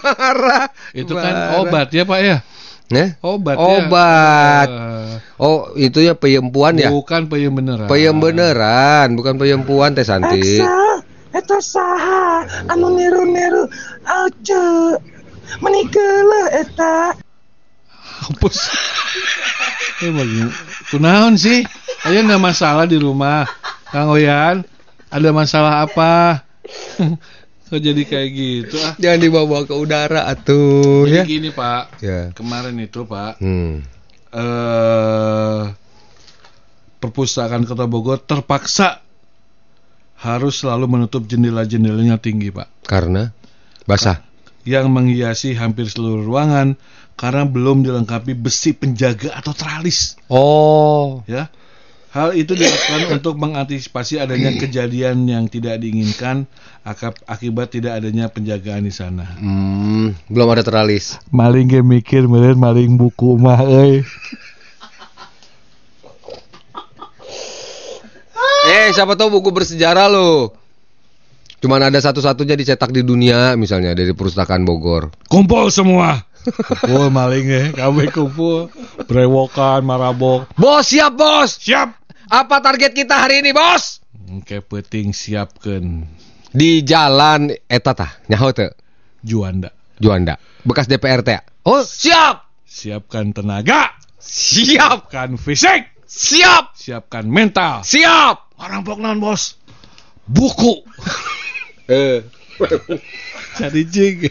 Marah. 0.00 0.68
itu 0.92 1.12
kan 1.16 1.32
Marah. 1.32 1.60
obat 1.64 1.88
ya 1.90 2.04
pak 2.04 2.20
ya 2.20 2.38
Nah, 2.92 3.16
obat 3.24 3.56
ya. 3.56 3.64
Obat. 3.80 4.68
Eh, 4.68 5.12
Oh, 5.40 5.72
itu 5.74 6.04
ya 6.04 6.12
peyempuan 6.12 6.76
ya? 6.76 6.92
bukan 6.92 7.24
peyem 7.26 7.50
beneran 7.50 7.88
Peyem 7.88 8.14
beneran, 8.20 9.16
bukan 9.16 9.40
peyempuan 9.40 9.96
Teh 9.96 10.04
Santi. 10.04 10.60
Eta 11.32 11.58
saha 11.58 12.44
anu 12.68 12.92
niru-niru 12.92 13.64
aja 14.04 14.96
menikeula 15.58 16.42
eta. 16.52 17.16
Hapus. 18.22 18.56
Eh 20.04 20.12
bagi. 20.12 20.44
Kunaon 20.92 21.34
sih? 21.34 21.64
Ayo 22.04 22.22
nggak 22.22 22.42
masalah 22.42 22.84
di 22.84 23.00
rumah. 23.00 23.48
Kang 23.88 24.12
Oyan 24.12 24.64
ada 25.08 25.28
masalah 25.32 25.84
apa? 25.84 26.44
Kok 27.72 27.80
jadi 27.80 28.02
kayak 28.04 28.28
gitu 28.36 28.76
ah? 28.84 28.92
Jangan 29.00 29.20
dibawa 29.20 29.64
ke 29.64 29.72
udara 29.72 30.28
atuh 30.28 31.08
jadi 31.08 31.24
ya. 31.24 31.24
gini 31.24 31.48
pak. 31.48 31.84
Ya. 32.04 32.28
kemarin 32.36 32.76
itu 32.76 33.08
pak 33.08 33.40
Hmm. 33.40 33.80
eh 34.28 35.60
perpustakaan 37.00 37.64
Kota 37.64 37.88
Bogor 37.88 38.20
terpaksa 38.20 39.00
harus 40.22 40.54
selalu 40.56 40.86
menutup 40.88 41.22
jendela-jendelanya 41.24 42.16
tinggi 42.16 42.48
pak 42.48 42.70
Karena 42.82 43.34
basah. 43.84 44.22
yang 44.62 44.86
menghiasi 44.88 45.52
hampir 45.52 45.84
seluruh 45.84 46.22
ruangan 46.22 46.78
karena 47.12 47.42
belum 47.44 47.82
dilengkapi 47.82 48.32
besi 48.32 48.70
penjaga 48.72 49.34
atau 49.34 49.50
teralis 49.50 50.14
Oh. 50.26 51.26
ya 51.26 51.50
hal 52.08 52.32
itu 52.32 52.52
dilakukan 52.52 53.08
untuk 53.16 53.34
mengantisipasi 53.36 54.16
adanya 54.16 54.54
kejadian 54.62 55.24
yang 55.24 55.44
tidak 55.44 55.76
diinginkan 55.76 56.46
akab- 56.80 57.18
akibat 57.24 57.68
tidak 57.70 57.98
adanya 57.98 58.28
penjagaan 58.28 58.82
di 58.82 58.92
sana 58.92 59.26
Hmm, 59.34 60.14
belum 60.26 60.48
ada 60.48 60.62
teralis. 60.62 61.18
maling 61.28 61.66
ge 61.66 61.80
mikir 61.80 62.24
meureun 62.24 62.54
maling 62.54 62.94
buku 62.94 63.34
mah 63.34 63.58
euy 63.60 64.06
Eh, 68.72 68.88
siapa 68.90 69.12
tahu 69.14 69.36
buku 69.36 69.52
bersejarah 69.52 70.08
lo. 70.08 70.56
Cuman 71.60 71.92
ada 71.92 72.00
satu-satunya 72.00 72.56
dicetak 72.56 72.90
di 72.90 73.04
dunia 73.04 73.54
misalnya 73.54 73.92
dari 73.92 74.10
perpustakaan 74.10 74.66
Bogor. 74.66 75.14
kumpul 75.30 75.70
semua 75.70 76.26
kumpul 76.42 77.06
maling 77.06 77.46
ge 77.46 77.62
kami 77.70 78.10
kumpul 78.10 78.66
brewokan 79.06 79.86
marabok 79.86 80.50
Bos, 80.58 80.90
siap, 80.90 81.14
Bos. 81.14 81.62
siap 81.62 82.02
Apa 82.26 82.58
target 82.58 82.90
kita 82.90 83.14
hari 83.14 83.46
ini, 83.46 83.54
Bos? 83.54 84.02
Oke 84.34 84.58
peting 84.58 85.14
siapkan 85.14 86.02
Di 86.50 86.82
jalan 86.82 87.54
eta 87.70 87.94
tah, 87.94 88.10
nyaho 88.26 88.50
teu? 88.50 88.74
Juanda 89.22 89.70
Juanda. 90.02 90.34
Bekas 90.66 90.90
DPR 90.90 91.22
teh. 91.22 91.38
Oh, 91.62 91.86
siap. 91.86 92.50
siapkan 92.66 93.30
tenaga 93.30 93.94
Siap. 94.18 95.06
siapkan 95.06 95.38
fisik 95.38 95.94
Siap. 96.10 96.74
siapkan 96.74 97.22
mental 97.30 97.86
Siap. 97.86 98.51
Orang 98.62 98.86
poknan 98.86 99.18
bos 99.18 99.58
buku 100.30 100.80
Eh, 101.90 102.22
jadi 103.60 103.80
jig 103.90 104.30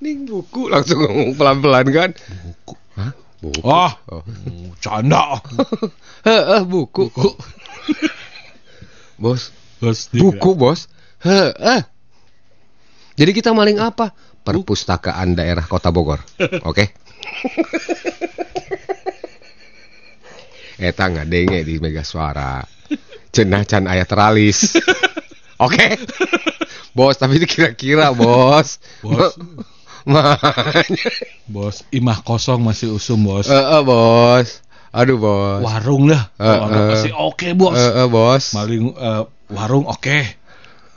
ning 0.00 0.24
buku 0.24 0.70
langsung 0.70 1.02
ngomong 1.04 1.36
pelan-pelan 1.36 1.86
kan? 1.92 2.10
Buku. 2.16 2.74
Hah? 2.96 3.12
Buku. 3.42 3.60
oh 3.66 3.92
Oh. 4.08 4.22
canda 4.80 5.42
Heeh, 6.28 6.62
buku. 6.64 7.10
Bos, 9.20 9.52
bos 9.80 10.08
buku, 10.08 10.56
Bos. 10.56 10.88
Heeh. 11.20 11.84
Jadi 13.20 13.30
kita 13.36 13.52
maling 13.52 13.76
apa? 13.76 14.16
Perpustakaan 14.40 15.36
daerah 15.36 15.64
Kota 15.68 15.92
Bogor. 15.92 16.24
Oke. 16.64 16.96
Eta 20.80 21.12
ngadenge 21.12 21.60
di 21.60 21.76
Mega 21.76 22.00
Suara. 22.00 22.64
Cenah 23.30 23.68
can 23.68 23.84
aya 23.86 24.08
teralis. 24.08 24.74
Oke. 25.64 26.00
Bos, 26.96 27.20
tapi 27.20 27.36
itu 27.36 27.46
kira-kira, 27.46 28.10
Bos. 28.16 28.80
Bos. 29.04 29.36
Bos 31.54 31.84
imah 31.92 32.24
kosong 32.24 32.64
masih 32.64 32.96
usum 32.96 33.20
bos 33.20 33.44
Heeh, 33.46 33.80
Bos. 33.84 34.64
Aduh, 34.90 35.20
Bos. 35.20 35.60
warung 35.62 36.08
lah 36.08 36.32
Kalau 36.40 36.66
eh. 36.66 36.88
masih 36.96 37.12
oke 37.14 37.48
bos 37.54 37.76
Heeh, 37.76 38.06
Bos. 38.08 38.44
maling 38.56 38.96
eh, 38.96 39.22
warung 39.52 39.84
oke 39.86 40.18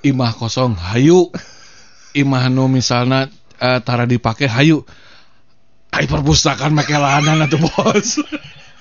imah 0.07 0.31
kosong 0.39 0.79
hayu 0.79 1.27
imah 2.15 2.47
nu 2.47 2.71
misalnya 2.71 3.27
eh, 3.59 3.79
tara 3.83 4.07
dipake 4.07 4.47
hayu 4.47 4.87
Ai 5.93 6.09
perpustakaan 6.09 6.73
make 6.73 6.95
lahanan 6.95 7.45
atuh 7.45 7.59
bos 7.59 8.17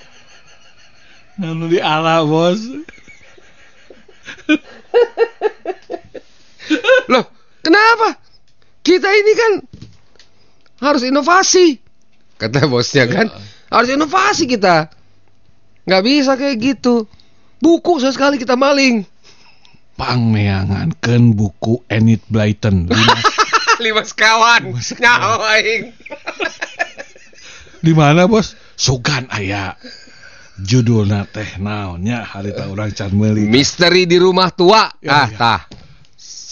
Nanu 1.43 1.67
di 1.67 1.83
ala 1.83 2.23
bos 2.23 2.63
Loh, 7.11 7.27
kenapa? 7.61 8.15
Kita 8.81 9.11
ini 9.11 9.33
kan 9.35 9.53
harus 10.81 11.03
inovasi. 11.03 11.79
Kata 12.39 12.67
bosnya 12.67 13.07
kan, 13.07 13.27
harus 13.69 13.91
inovasi 13.91 14.47
kita. 14.47 14.91
Nggak 15.83 16.03
bisa 16.03 16.33
kayak 16.35 16.57
gitu. 16.59 17.07
Buku 17.59 17.99
sesekali 17.99 18.39
kita 18.39 18.55
maling. 18.55 19.07
pangmeangankeun 19.93 21.37
buku 21.37 21.85
Enid 21.87 22.25
Blyton 22.27 22.89
Lima- 22.89 23.23
Lima 23.85 24.03
sekawan. 24.03 24.73
Nyawa 24.99 25.61
aing. 25.61 25.93
di 27.83 27.93
mana 27.93 28.25
bos 28.27 28.55
sugan 28.75 29.27
aya 30.53 30.61
judulna 30.61 31.25
teh 31.25 31.57
naonnya 31.57 32.29
harita 32.29 32.69
urang 32.69 32.93
can 32.93 33.17
meuli 33.17 33.49
Misteri 33.49 34.05
di 34.05 34.21
rumah 34.21 34.53
tua. 34.53 34.93
Ya, 35.01 35.25
ah, 35.25 35.29
ya. 35.29 35.39
tah. 35.39 35.61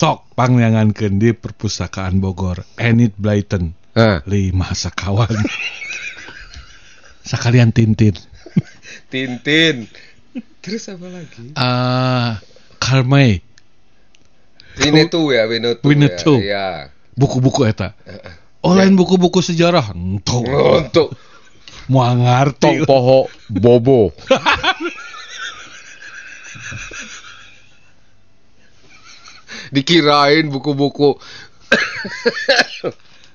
sok 0.01 0.33
pangmeangankeun 0.33 1.21
di 1.21 1.37
perpustakaan 1.37 2.25
Bogor 2.25 2.65
Enid 2.81 3.13
Blyton 3.21 3.77
Eh, 3.91 4.23
lima 4.25 4.71
sekawan 4.71 5.29
sekalian 7.31 7.75
tintin 7.75 8.15
Tintin. 9.11 9.91
Terus 10.63 10.89
apa 10.89 11.07
lagi? 11.11 11.53
ah 11.59 12.41
Karmay 12.81 13.45
Winnetou 14.81 15.35
ya, 15.35 15.45
Winnetou. 15.45 15.85
Winnetou. 15.85 16.39
Ya. 16.41 16.89
buku-buku 17.19 17.69
eta 17.69 17.93
Oh, 18.61 18.77
lain 18.77 18.93
buku-buku 18.93 19.41
sejarah. 19.41 19.97
Entuh. 19.97 20.45
Untuk 20.45 21.17
Mau 21.91 22.07
ngerti. 22.15 22.63
tong 22.63 22.79
poho 22.87 23.27
bobo. 23.51 24.15
Dikirain 29.75 30.51
buku-buku 30.51 31.19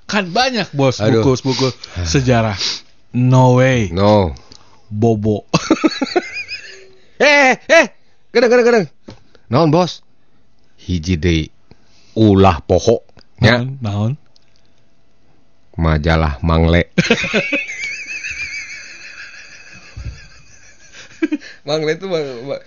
Kan 0.08 0.32
banyak 0.32 0.72
bos 0.72 1.04
buku-buku 1.04 1.76
sejarah. 2.16 2.56
No 3.12 3.60
way. 3.60 3.92
No. 3.92 4.32
Bobo. 4.88 5.44
Eh, 7.16 7.56
eh, 7.56 7.88
kadang 8.36 8.52
kadang 8.52 8.68
kadang. 8.68 8.86
Naon 9.48 9.72
bos? 9.72 10.04
Hiji 10.76 11.16
deui 11.16 11.48
ulah 12.20 12.60
poho 12.60 13.08
nya 13.40 13.64
Naon? 13.64 13.80
Naon? 13.80 14.14
majalah 15.80 16.44
Mangle. 16.44 16.92
Mangle 21.68 21.92
itu 21.94 22.06
lu 22.06 22.18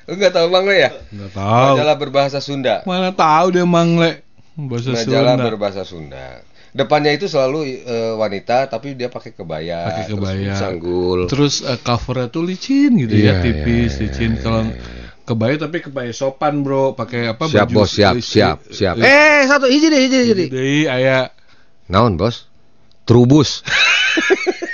enggak 0.09 0.33
tahu 0.33 0.47
Mangle 0.49 0.77
ya? 0.77 0.91
Enggak 1.09 1.33
tahu. 1.33 1.75
Majalah 1.75 1.97
berbahasa 1.97 2.39
Sunda. 2.39 2.83
Mana 2.83 3.11
tahu 3.11 3.47
dia 3.51 3.65
mangle 3.65 4.23
bahasa 4.57 4.91
Majalah 4.91 5.05
Sunda. 5.33 5.45
berbahasa 5.45 5.83
Sunda. 5.83 6.27
Depannya 6.69 7.11
itu 7.11 7.27
selalu 7.27 7.59
eh, 7.81 8.13
wanita 8.15 8.69
tapi 8.69 8.93
dia 8.93 9.09
pakai 9.09 9.33
kebaya, 9.33 9.89
Pakai 9.89 10.05
terus 10.05 10.21
kebaya. 10.21 10.55
sanggul. 10.55 11.21
Terus 11.27 11.55
eh, 11.61 11.79
covernya 11.79 12.29
tuh 12.29 12.43
licin 12.43 12.93
gitu 12.95 13.11
Iya, 13.11 13.33
ya, 13.33 13.35
tipis, 13.41 13.93
iya, 13.95 14.01
licin. 14.05 14.31
Kalau 14.37 14.63
kebaya 15.25 15.55
tapi 15.57 15.81
kebaya 15.81 16.13
sopan 16.13 16.61
bro, 16.61 16.93
pakai 16.93 17.29
apa? 17.29 17.45
Siap 17.45 17.67
baju 17.67 17.75
bos, 17.75 17.91
siap, 17.91 18.15
isi- 18.15 18.37
siap, 18.37 18.59
siap. 18.69 18.95
eh, 18.97 19.07
Eh, 19.07 19.41
satu 19.45 19.65
hiji 19.65 19.87
deh, 19.87 19.99
hiji 19.99 20.13
deh, 20.13 20.23
hiji 20.23 20.35
deh. 20.37 20.49
Jadi 20.49 20.77
aya 20.87 21.33
Naon 21.87 22.15
bos? 22.15 22.45
Trubus. 23.05 23.65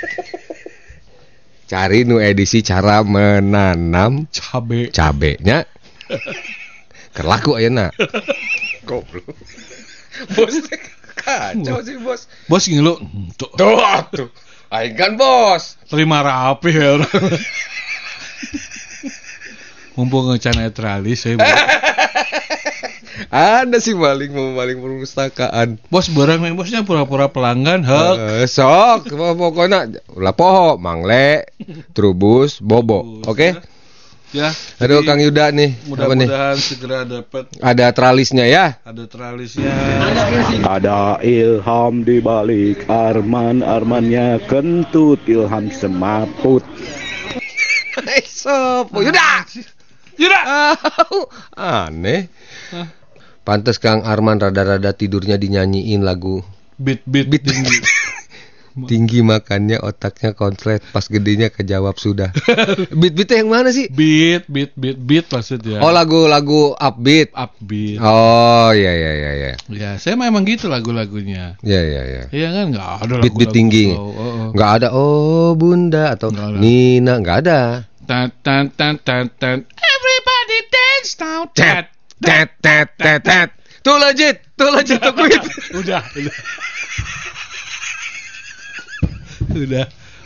Cari 1.65 2.05
nu 2.05 2.21
edisi 2.21 2.61
cara 2.61 3.01
menanam 3.01 4.29
cabe. 4.29 4.93
cabenya. 4.93 5.65
Kerlaku 7.15 7.57
ayeuna. 7.57 7.89
Goblok. 8.89 9.33
Bos 10.37 10.53
kacau 11.17 11.81
sih 11.81 11.97
bos. 11.97 12.29
Bos 12.45 12.69
ngilu 12.69 13.01
tuh 13.33 13.49
Tuh, 13.57 13.81
tuh. 14.13 14.29
Aing 14.69 14.93
kan 14.93 15.17
bos. 15.17 15.81
terima 15.89 16.21
rapi 16.21 16.69
ya. 16.69 17.01
Mumpung 19.97 20.29
ngecan 20.29 20.59
netralis 20.61 21.25
bos. 21.33 21.41
Ada 23.31 23.77
sih 23.79 23.95
maling 23.95 24.31
mau 24.35 24.51
maling 24.53 24.79
perpustakaan. 24.79 25.79
bos 25.87 26.11
barang 26.11 26.43
nih 26.43 26.53
bosnya 26.53 26.83
pura-pura 26.83 27.31
pelanggan 27.31 27.81
hek. 27.83 28.15
Eh, 28.43 28.47
sok 28.47 29.11
pokoknya 29.15 29.87
ulah 30.11 30.35
poho, 30.35 30.75
mangle, 30.75 31.47
trubus, 31.95 32.59
bobo. 32.59 33.23
Oke? 33.23 33.55
Ya. 34.35 34.51
Aduh 34.83 34.99
jadi 34.99 35.07
Kang 35.07 35.21
Yuda 35.23 35.45
nih. 35.55 35.71
Apa 35.95 36.11
nih? 36.11 36.27
Mudah-mudahan 36.27 36.57
segera 36.59 37.07
dapat 37.07 37.47
Ada 37.63 37.95
tralisnya 37.95 38.43
ya. 38.43 38.75
ada 38.83 39.07
tralisnya. 39.07 39.71
Ada 40.67 41.23
ilham 41.23 42.03
di 42.03 42.19
balik 42.19 42.83
Arman 42.91 43.63
Armannya 43.63 44.43
kentut 44.43 45.23
ilham 45.23 45.71
semaput 45.71 46.67
Sop, 48.27 48.91
Yuda. 48.91 49.47
Yuda. 50.19 50.41
Aneh. 51.55 52.27
Pantes 53.45 53.77
Kang 53.77 54.01
Arman 54.01 54.41
rada-rada 54.41 54.89
tidurnya 54.91 55.37
dinyanyiin 55.37 56.01
lagu 56.01 56.41
Beat 56.75 57.05
beat, 57.07 57.31
Beat. 57.31 57.45
tinggi. 57.47 57.77
tinggi 58.91 59.23
makannya 59.23 59.79
otaknya 59.79 60.35
konslet 60.35 60.83
pas 60.91 61.07
gedenya 61.07 61.47
kejawab 61.47 61.95
sudah. 61.95 62.35
beat 62.99 63.15
beat 63.15 63.31
yang 63.31 63.47
mana 63.47 63.71
sih? 63.71 63.87
Beat 63.87 64.43
beat 64.51 64.75
beat 64.75 64.99
beat 64.99 65.25
maksudnya. 65.31 65.79
Oh 65.79 65.95
lagu-lagu 65.95 66.75
upbeat. 66.75 67.31
upbeat. 67.31 68.03
Oh 68.03 68.75
iya 68.75 68.91
iya 68.91 69.11
iya 69.15 69.31
iya. 69.31 69.51
Ya, 69.71 69.89
saya 69.95 70.19
memang 70.19 70.43
gitu 70.43 70.67
lagu-lagunya. 70.67 71.55
Iya 71.63 71.81
iya 71.87 72.01
iya. 72.03 72.23
Iya 72.35 72.47
kan 72.51 72.65
nggak 72.75 72.89
ada 73.07 73.13
Beat 73.23 73.33
beat 73.39 73.47
lagu-lagu 73.47 73.55
tinggi. 73.55 73.87
slow. 73.95 74.03
Oh, 74.03 74.11
oh. 74.19 74.47
Nggak 74.51 74.71
ada 74.75 74.87
oh 74.91 75.49
bunda 75.55 76.03
atau 76.11 76.27
Nggak 76.35 76.47
ada. 76.51 76.57
Nina 76.59 77.13
nggak 77.23 77.37
ada. 77.47 77.59
Tan 78.03 78.27
tan 78.43 78.67
tan 78.75 78.99
tan 78.99 79.31
tan. 79.39 79.57
Everybody 79.63 80.57
dance 80.67 81.15
now. 81.23 81.47
Tet 81.55 81.94
tet 82.21 82.49
tet 82.61 82.87
tet 82.97 83.23
tet. 83.23 83.49
Tuh 83.83 83.97
legit, 84.01 84.41
tuh 84.57 84.69
legit 84.73 84.99
tuh 85.01 85.13
quit. 85.13 85.43
udah, 85.77 86.01
udah. 86.15 86.35
udah. 89.65 89.85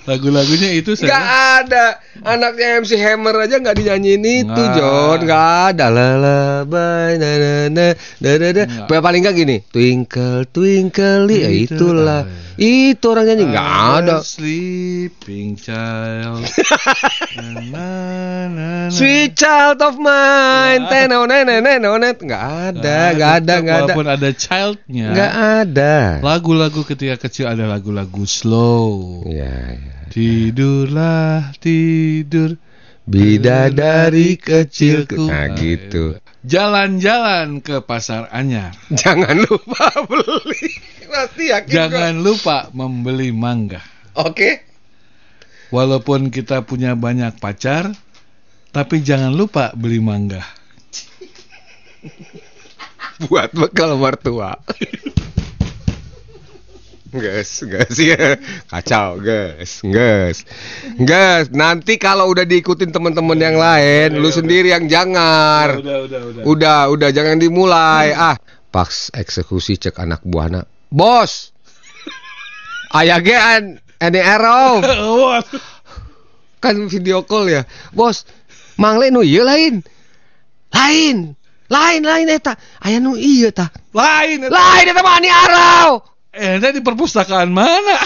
Lagu-lagunya 0.10 0.70
itu 0.74 0.98
Nggak 0.98 1.06
saya. 1.06 1.62
ada. 1.62 1.86
Anaknya 2.20 2.82
MC 2.82 2.98
Hammer 2.98 3.36
aja 3.40 3.62
nggak 3.62 3.78
dinyanyiin 3.78 4.24
itu, 4.26 4.50
Nggak. 4.50 4.76
John. 4.76 5.18
Nggak 5.24 5.46
ada. 5.70 5.86
Lalabai, 5.88 7.12
na 7.16 7.30
na 7.38 7.52
na, 7.70 7.86
da 8.18 8.32
da 8.36 8.48
da. 8.52 8.64
Nggak. 8.66 9.00
Paling 9.00 9.22
nggak 9.22 9.36
gini. 9.38 9.58
Twinkle, 9.64 10.50
twinkle, 10.50 11.30
ya 11.30 11.48
Itu 11.48 11.78
itulah. 11.78 12.26
ada. 12.26 12.48
Itu 12.60 13.06
orang 13.08 13.26
nyanyi 13.30 13.46
nggak 13.54 13.70
ada. 13.96 14.16
Sleeping 14.20 15.56
child. 15.56 16.44
na, 17.40 17.48
na, 17.56 17.62
na, 17.72 17.88
na. 18.52 18.70
Sweet 18.92 19.32
child 19.32 19.80
of 19.80 19.96
mine, 19.96 20.84
tenonet, 20.92 21.48
nenet, 21.48 22.18
nggak 22.20 22.44
ada, 22.76 22.98
nggak 23.16 23.32
ada, 23.40 23.54
nggak 23.64 23.78
ada, 23.80 23.86
Walaupun 23.88 24.06
ada 24.10 24.30
childnya. 24.36 25.08
nggak 25.16 25.34
ada. 25.64 25.96
Lagu-lagu 26.20 26.82
ketika 26.84 27.16
kecil 27.22 27.48
ada 27.48 27.64
lagu-lagu 27.64 28.28
slow. 28.28 29.24
Ya, 29.24 29.48
ya. 29.72 29.99
Tidurlah 30.10 31.54
tidur. 31.62 32.58
Bidadari 33.10 34.38
kecilku. 34.38 35.30
Nah 35.30 35.50
Ah, 35.50 35.58
gitu. 35.58 36.18
Jalan-jalan 36.46 37.58
ke 37.58 37.82
pasar 37.82 38.30
anyar. 38.30 38.74
Jangan 38.94 39.34
lupa 39.50 39.90
beli. 40.10 40.70
Pasti 41.10 41.50
yakin. 41.50 41.74
Jangan 41.74 42.14
lupa 42.22 42.70
membeli 42.70 43.34
mangga. 43.34 43.82
Oke. 44.14 44.62
Walaupun 45.74 46.30
kita 46.30 46.62
punya 46.66 46.94
banyak 46.94 47.38
pacar, 47.42 47.94
tapi 48.70 49.02
jangan 49.02 49.34
lupa 49.34 49.74
beli 49.74 49.98
mangga. 49.98 50.46
Buat 53.26 53.58
bekal 53.58 53.98
mertua. 53.98 54.54
Gas, 57.10 57.66
gas 57.66 57.98
ya. 57.98 58.38
Kacau, 58.70 59.18
gas, 59.18 59.82
gas. 59.82 60.46
Gas, 61.02 61.50
nanti 61.50 61.98
kalau 61.98 62.30
udah 62.30 62.46
diikutin 62.46 62.94
teman-teman 62.94 63.40
yang 63.42 63.58
lain, 63.58 64.22
lu 64.22 64.30
sendiri 64.30 64.70
yang 64.70 64.86
jangar. 64.86 65.82
Udah, 65.82 65.98
udah, 66.06 66.22
udah. 66.22 66.44
Udah, 66.46 66.82
udah 66.94 67.10
jangan 67.10 67.42
dimulai. 67.42 68.14
Ah, 68.14 68.38
paks 68.70 69.10
eksekusi 69.18 69.82
cek 69.82 69.98
anak 69.98 70.22
buahna. 70.22 70.70
Bos. 70.94 71.50
Aya 72.94 73.18
ge 73.22 73.34
an 73.34 73.82
any 73.98 74.22
arrow. 74.22 74.82
Kan 76.62 76.86
video 76.94 77.26
call 77.26 77.50
ya. 77.50 77.66
Bos, 77.90 78.30
mangle 78.78 79.10
nu 79.10 79.26
ieu 79.26 79.42
lain. 79.42 79.82
Lain. 80.70 81.34
Lain 81.70 82.02
lain 82.06 82.28
eta. 82.30 82.54
Aya 82.86 83.02
nu 83.02 83.18
ieu 83.18 83.50
tah. 83.50 83.74
Lain. 83.98 84.46
Lain 84.46 84.86
eta 84.86 85.02
mah 85.02 85.18
ani 85.18 85.30
arrow. 85.30 86.06
Eh, 86.30 86.62
di 86.62 86.82
perpustakaan 86.86 87.50
mana? 87.50 87.98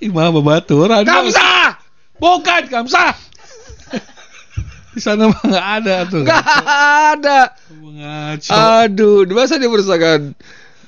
Imam 0.00 0.32
babaturan. 0.40 1.04
Kamsa. 1.04 1.76
Bukan 2.16 2.62
Kamsa. 2.68 3.12
Di 4.96 5.00
sana 5.04 5.28
mah 5.28 5.40
nggak 5.44 5.66
ada 5.82 5.94
tuh. 6.08 6.24
Enggak 6.24 6.44
ada. 7.12 7.40
Ngaco. 7.76 8.52
Aduh, 8.52 9.28
masa 9.32 9.60
di 9.60 9.68
perpustakaan 9.68 10.32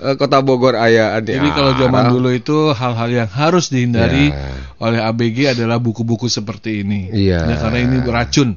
eh, 0.01 0.15
Kota 0.17 0.41
Bogor 0.41 0.77
aya 0.77 1.13
ani 1.17 1.37
Jadi 1.37 1.49
kalau 1.53 1.73
zaman 1.77 2.05
dulu 2.09 2.29
itu 2.33 2.73
hal-hal 2.73 3.09
yang 3.13 3.29
harus 3.29 3.69
dihindari 3.69 4.33
Ya. 4.33 4.53
oleh 4.81 5.01
ABG 5.05 5.53
adalah 5.57 5.77
buku-buku 5.77 6.29
seperti 6.29 6.81
ini. 6.85 7.13
Iya. 7.13 7.45
Ya, 7.49 7.57
karena 7.61 7.79
ini 7.85 7.97
beracun. 8.01 8.57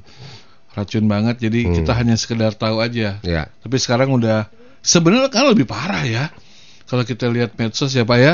Racun 0.71 1.03
banget 1.11 1.43
jadi 1.43 1.67
Hmm. 1.67 1.75
kita 1.83 1.91
hanya 1.95 2.15
sekedar 2.15 2.55
tahu 2.55 2.79
aja. 2.79 3.19
Ya. 3.23 3.51
Tapi 3.59 3.75
sekarang 3.75 4.15
udah 4.15 4.47
sebenarnya 4.81 5.29
kan 5.29 5.47
lebih 5.49 5.65
parah 5.65 6.03
ya. 6.05 6.29
Kalau 6.85 7.07
kita 7.07 7.31
lihat 7.31 7.55
medsos 7.55 7.93
ya 7.95 8.03
Pak 8.03 8.19
ya. 8.19 8.33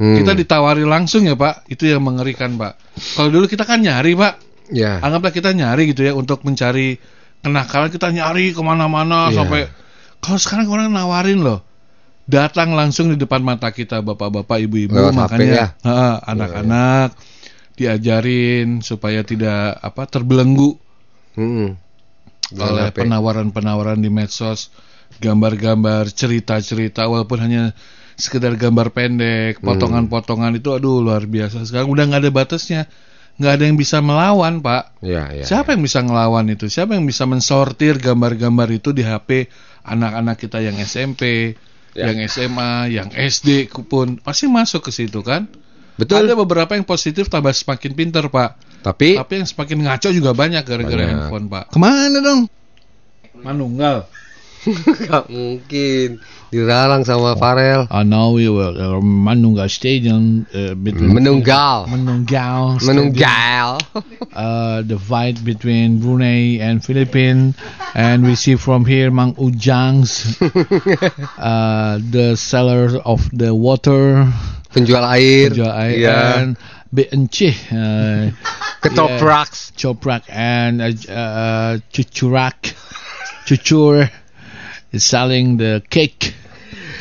Hmm. 0.00 0.16
Kita 0.16 0.32
ditawari 0.32 0.82
langsung 0.82 1.28
ya 1.28 1.36
Pak. 1.36 1.68
Itu 1.68 1.84
yang 1.86 2.00
mengerikan 2.02 2.56
Pak. 2.56 2.78
Kalau 3.18 3.28
dulu 3.28 3.44
kita 3.46 3.68
kan 3.68 3.82
nyari 3.84 4.16
Pak. 4.16 4.34
Ya. 4.72 4.98
Anggaplah 5.04 5.34
kita 5.34 5.52
nyari 5.52 5.92
gitu 5.92 6.06
ya 6.06 6.16
untuk 6.16 6.40
mencari 6.48 6.96
kenakalan 7.42 7.90
kita 7.92 8.08
nyari 8.08 8.54
ke 8.54 8.62
mana-mana 8.62 9.28
Iya. 9.28 9.36
sampai 9.42 9.60
kalau 10.22 10.38
sekarang 10.38 10.66
orang 10.70 10.88
nawarin 10.94 11.42
loh 11.42 11.60
datang 12.24 12.72
langsung 12.72 13.10
di 13.10 13.18
depan 13.18 13.42
mata 13.42 13.74
kita 13.74 13.98
bapak-bapak 13.98 14.62
ibu-ibu 14.62 14.94
Lewat 14.94 15.10
HP 15.10 15.12
ya? 15.12 15.18
makanya 15.18 15.64
Heeh, 15.82 16.14
anak-anak 16.22 17.08
diajarin 17.74 18.78
supaya 18.80 19.26
tidak 19.26 19.74
apa 19.82 20.06
terbelenggu 20.06 20.78
Hmm. 21.34 21.74
oleh 22.54 22.92
penawaran-penawaran 22.92 23.98
di 23.98 24.12
medsos 24.12 24.68
gambar-gambar 25.22 26.10
cerita-cerita 26.10 27.06
walaupun 27.06 27.38
hanya 27.38 27.62
sekedar 28.18 28.58
gambar 28.58 28.90
pendek, 28.90 29.62
Hmm. 29.62 29.66
potongan-potongan 29.70 30.58
itu 30.58 30.74
aduh 30.74 30.98
luar 30.98 31.24
biasa. 31.24 31.62
Sekarang 31.62 31.88
udah 31.88 32.04
nggak 32.10 32.22
ada 32.26 32.32
batasnya. 32.34 32.82
nggak 33.32 33.52
ada 33.58 33.64
yang 33.64 33.80
bisa 33.80 34.04
melawan, 34.04 34.60
Pak. 34.60 35.00
Ya, 35.00 35.32
ya. 35.32 35.40
Siapa 35.48 35.72
yang 35.72 35.80
bisa 35.80 36.04
ngelawan 36.04 36.44
itu? 36.52 36.68
Siapa 36.68 36.92
yang 36.92 37.08
bisa 37.08 37.24
mensortir 37.24 37.96
gambar-gambar 37.96 38.68
itu 38.68 38.92
di 38.92 39.00
HP 39.00 39.48
anak-anak 39.88 40.36
kita 40.36 40.60
yang 40.60 40.76
SMP, 40.76 41.56
Ya. 41.96 42.12
yang 42.12 42.20
SMA, 42.28 42.92
yang 42.92 43.08
SD 43.08 43.72
pun 43.88 44.20
pasti 44.20 44.52
masuk 44.52 44.84
ke 44.84 44.92
situ 44.92 45.24
kan? 45.24 45.48
Betul. 45.96 46.28
Ada 46.28 46.36
beberapa 46.36 46.76
yang 46.76 46.84
positif 46.84 47.32
tambah 47.32 47.56
semakin 47.56 47.96
pinter, 47.96 48.28
Pak. 48.28 48.84
Tapi 48.84 49.16
Tapi 49.16 49.32
yang 49.40 49.48
semakin 49.48 49.78
ngaco 49.80 50.08
juga 50.12 50.30
banyak 50.36 50.62
gara-gara 50.68 51.04
handphone, 51.08 51.48
Pak. 51.48 51.72
Ke 51.72 51.78
mana 51.80 52.20
dong? 52.20 52.40
Manunggal. 53.32 54.12
nggak 55.02 55.26
mungkin 55.26 56.22
dilarang 56.52 57.02
sama 57.02 57.34
Farel. 57.34 57.88
Uh, 57.90 58.04
now 58.04 58.30
we 58.30 58.46
will 58.46 58.76
uh, 58.76 59.00
Manunggal 59.00 59.66
Stadium 59.66 60.46
uh, 60.54 60.74
between 60.78 61.10
Menunggal. 61.16 61.88
Menunggal. 61.88 62.78
Menunggal. 62.84 63.80
uh, 64.36 64.82
the 64.84 64.98
fight 65.00 65.40
between 65.42 65.98
Brunei 65.98 66.60
and 66.60 66.84
Philippines, 66.84 67.56
and 67.96 68.22
we 68.22 68.36
see 68.36 68.54
from 68.54 68.84
here 68.84 69.10
Mang 69.10 69.34
Ujang's 69.34 70.38
uh, 71.38 71.98
the 71.98 72.36
seller 72.36 73.00
of 73.04 73.24
the 73.32 73.54
water, 73.54 74.28
Penjual 74.70 75.04
air. 75.04 75.48
penjual 75.50 75.72
air, 75.72 75.90
Iya. 75.98 76.16
and 76.38 76.50
Bencih, 76.92 77.56
uh, 77.72 78.28
Ketoprak. 78.84 79.48
yeah, 79.48 79.72
Choprak 79.80 80.22
and 80.28 80.84
uh, 80.84 80.92
uh, 81.08 81.72
Cucurak, 81.88 82.76
Cucur 83.48 84.12
is 84.92 85.04
selling 85.04 85.56
the 85.56 85.82
cake, 85.88 86.34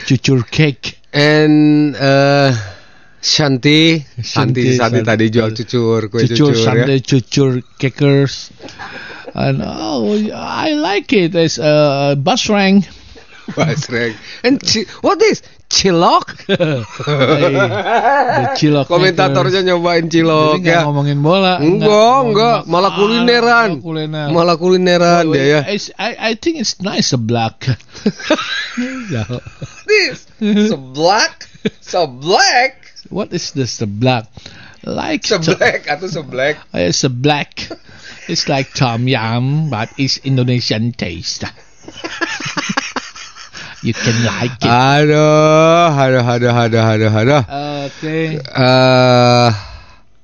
Cucur 0.06 0.50
cake. 0.50 0.98
And 1.14 1.96
uh, 1.96 2.54
Shanti, 3.22 4.00
Shanti, 4.18 4.24
Shanti, 4.24 4.78
Shanti 4.78 4.78
Shanti. 4.80 5.04
tadi 5.04 5.30
jual 5.30 5.52
cucur, 5.52 6.10
kue 6.10 6.24
Cucur 6.26 6.38
cucur, 6.38 6.56
ya. 6.56 6.64
Sunday 6.64 7.00
Cucur 7.02 7.64
Cakers. 7.78 8.52
And 9.34 9.62
oh, 9.64 10.18
I 10.34 10.72
like 10.74 11.14
it. 11.14 11.36
It's 11.36 11.60
uh, 11.60 12.16
bus 12.16 12.50
rank. 12.50 12.88
Basreng. 13.54 14.14
And 14.44 14.58
ci- 14.62 14.88
what 15.02 15.22
is 15.22 15.42
cilok? 15.72 16.36
Hey, 16.48 16.56
the 18.44 18.48
cilok 18.60 18.88
Komentatornya 18.92 19.62
nyobain 19.64 20.08
Jadi 20.08 20.22
cilok 20.24 20.60
nggak 20.62 20.76
ya. 20.76 20.82
ngomongin 20.88 21.20
bola. 21.24 21.60
Enggak, 21.60 21.88
ngomongin 21.88 22.28
enggak, 22.32 22.60
malah 22.68 22.92
Ah, 22.92 22.98
kulineran. 23.00 23.70
kuliner. 23.80 24.28
Malah 24.32 24.56
kulineran 24.60 25.24
dia 25.32 25.46
ya. 25.48 25.60
I, 26.00 26.12
I 26.20 26.32
think 26.36 26.60
it's 26.60 26.80
nice 26.84 27.12
a 27.16 27.20
black. 27.22 27.68
Yeah. 29.10 29.28
This 29.92 30.24
so 30.72 30.78
black, 30.80 31.48
so 31.84 32.08
black, 32.08 32.80
What 33.12 33.36
is 33.36 33.52
this? 33.52 33.76
The 33.84 33.88
black, 33.92 34.32
like 34.88 35.28
so 35.28 35.36
black 35.44 35.84
atau 35.92 36.08
so 36.08 36.24
black. 36.24 36.56
It's 36.72 37.04
a 37.04 37.12
black. 37.12 37.68
It's 38.32 38.48
like 38.48 38.72
tom 38.72 39.04
yum, 39.12 39.68
but 39.68 39.92
it's 40.00 40.24
Indonesian 40.24 40.96
taste. 40.96 41.44
You 43.82 43.94
can 43.94 44.18
like 44.26 44.58
it. 44.62 44.70
Aduh, 44.70 45.90
aduh, 45.90 46.24
aduh, 46.26 46.54
aduh, 46.54 46.82
aduh, 46.82 47.12
aduh. 47.12 47.44
Oke. 47.90 48.38
Eh, 48.42 49.50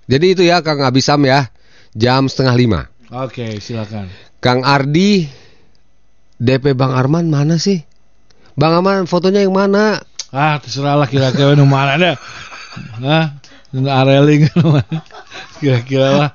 jadi 0.08 0.26
itu 0.32 0.41
ya 0.45 0.62
Kang 0.62 0.82
Abisam 0.86 1.22
ya, 1.26 1.49
jam 1.97 2.30
setengah 2.30 2.55
lima. 2.55 2.82
Oke, 3.10 3.58
silakan. 3.58 4.10
Kang 4.39 4.62
Ardi, 4.62 5.26
DP 6.38 6.78
Bang 6.78 6.93
Arman 6.93 7.34
mana 7.34 7.58
sih? 7.58 7.82
Bang 8.53 8.78
Arman 8.78 9.10
fotonya 9.10 9.41
yang 9.41 9.58
mana? 9.58 10.01
Ah, 10.30 10.62
terserah 10.62 10.99
lah 10.99 11.10
kira-kira 11.10 11.58
mana 11.66 11.97
dah. 11.97 12.16
Hah? 13.01 13.26
Areling? 13.74 14.47
Kira-kira 15.60 16.08
lah. 16.14 16.30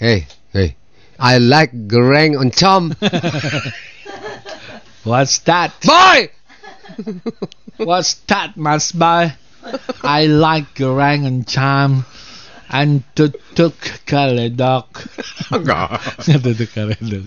Hey, 0.00 0.24
hey, 0.56 0.74
I 1.20 1.36
like 1.36 1.70
goreng 1.86 2.34
oncom. 2.40 2.96
What's 5.04 5.38
that? 5.48 5.72
Boy, 5.80 6.28
What's 7.80 8.20
that, 8.28 8.56
Mas 8.60 8.92
Bay? 8.92 9.32
I 10.04 10.26
like 10.28 10.76
goreng 10.76 11.24
and 11.24 11.44
cham 11.48 12.04
and 12.68 13.04
tutuk 13.16 13.76
kaledok. 14.04 14.88
enggak. 15.52 16.00
tutuk 16.44 16.70
kaledok. 16.72 17.24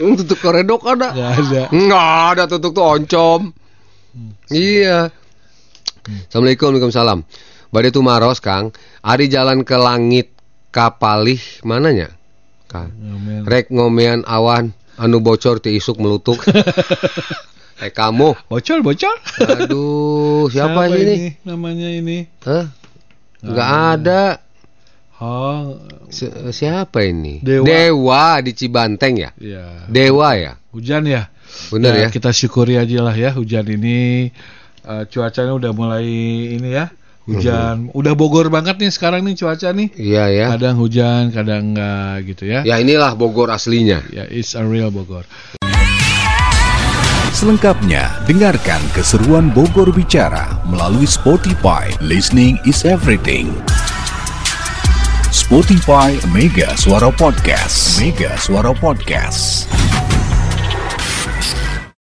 Hmm, 0.00 0.16
Tutuk 0.16 0.38
koredok 0.40 0.80
ada? 0.88 1.12
Gak 1.12 1.32
ada. 1.44 1.62
Enggak 1.72 2.08
ada 2.36 2.44
tutuk 2.48 2.72
tuh 2.72 2.84
oncom. 2.84 3.40
Iya. 4.48 5.12
Assalamualaikum, 6.28 6.72
Waalaikumsalam. 6.72 7.20
Badai 7.70 7.92
tu 7.94 8.02
maros, 8.02 8.40
Kang. 8.42 8.72
Ari 9.04 9.28
jalan 9.30 9.62
ke 9.62 9.76
langit 9.76 10.32
kapalih 10.72 11.38
mananya? 11.62 12.10
Kang. 12.66 12.90
Ngomen. 12.96 13.44
Rek 13.46 13.68
ngomean 13.70 14.24
awan 14.26 14.72
anu 15.00 15.18
bocor 15.18 15.58
ti 15.58 15.72
isuk 15.74 15.96
melutuk. 15.96 16.36
Eh 17.80 17.88
kamu. 17.88 18.36
Bocor, 18.44 18.84
bocor. 18.84 19.16
Aduh, 19.40 20.52
siapa, 20.52 20.92
ini? 20.92 21.32
Namanya 21.48 21.88
ini. 21.88 22.28
Hah? 22.44 22.68
Enggak 23.40 23.68
ada. 23.96 24.22
Oh, 25.16 25.80
Si- 26.12 26.28
siapa 26.52 27.08
ini? 27.08 27.40
Dewa. 27.40 27.64
Dewa 27.64 28.24
di 28.44 28.52
Cibanteng 28.52 29.16
ya? 29.16 29.32
ya. 29.40 29.88
Dewa 29.88 30.36
ya? 30.36 30.60
Hujan 30.76 31.08
ya. 31.08 31.32
Bener 31.72 31.96
ya? 31.96 32.08
Kita 32.12 32.36
syukuri 32.36 32.76
aja 32.76 33.00
lah 33.00 33.16
ya 33.16 33.32
hujan 33.32 33.64
ini. 33.64 34.28
eh, 34.80 35.02
cuacanya 35.08 35.56
udah 35.56 35.72
mulai 35.72 36.04
ini 36.60 36.68
ya. 36.76 36.92
Hujan. 37.30 37.76
Udah 37.94 38.12
Bogor 38.18 38.50
banget 38.50 38.82
nih 38.82 38.90
sekarang 38.90 39.22
nih 39.22 39.38
cuaca 39.38 39.70
nih. 39.70 39.88
Iya 39.94 40.24
ya. 40.30 40.46
Kadang 40.58 40.76
hujan, 40.82 41.30
kadang 41.30 41.74
enggak 41.74 42.26
gitu 42.26 42.50
ya. 42.50 42.66
Ya 42.66 42.82
inilah 42.82 43.14
Bogor 43.14 43.54
aslinya. 43.54 44.02
Ya, 44.10 44.26
it's 44.26 44.58
a 44.58 44.62
real 44.66 44.90
Bogor. 44.90 45.22
Selengkapnya, 47.30 48.20
dengarkan 48.28 48.82
keseruan 48.92 49.48
Bogor 49.54 49.88
Bicara 49.94 50.60
melalui 50.68 51.08
Spotify. 51.08 51.88
Listening 52.04 52.60
is 52.68 52.84
everything. 52.84 53.54
Spotify 55.30 56.18
Mega 56.34 56.74
Suara 56.76 57.08
Podcast. 57.08 57.96
Mega 58.02 58.34
Suara 58.36 58.74
Podcast. 58.76 59.70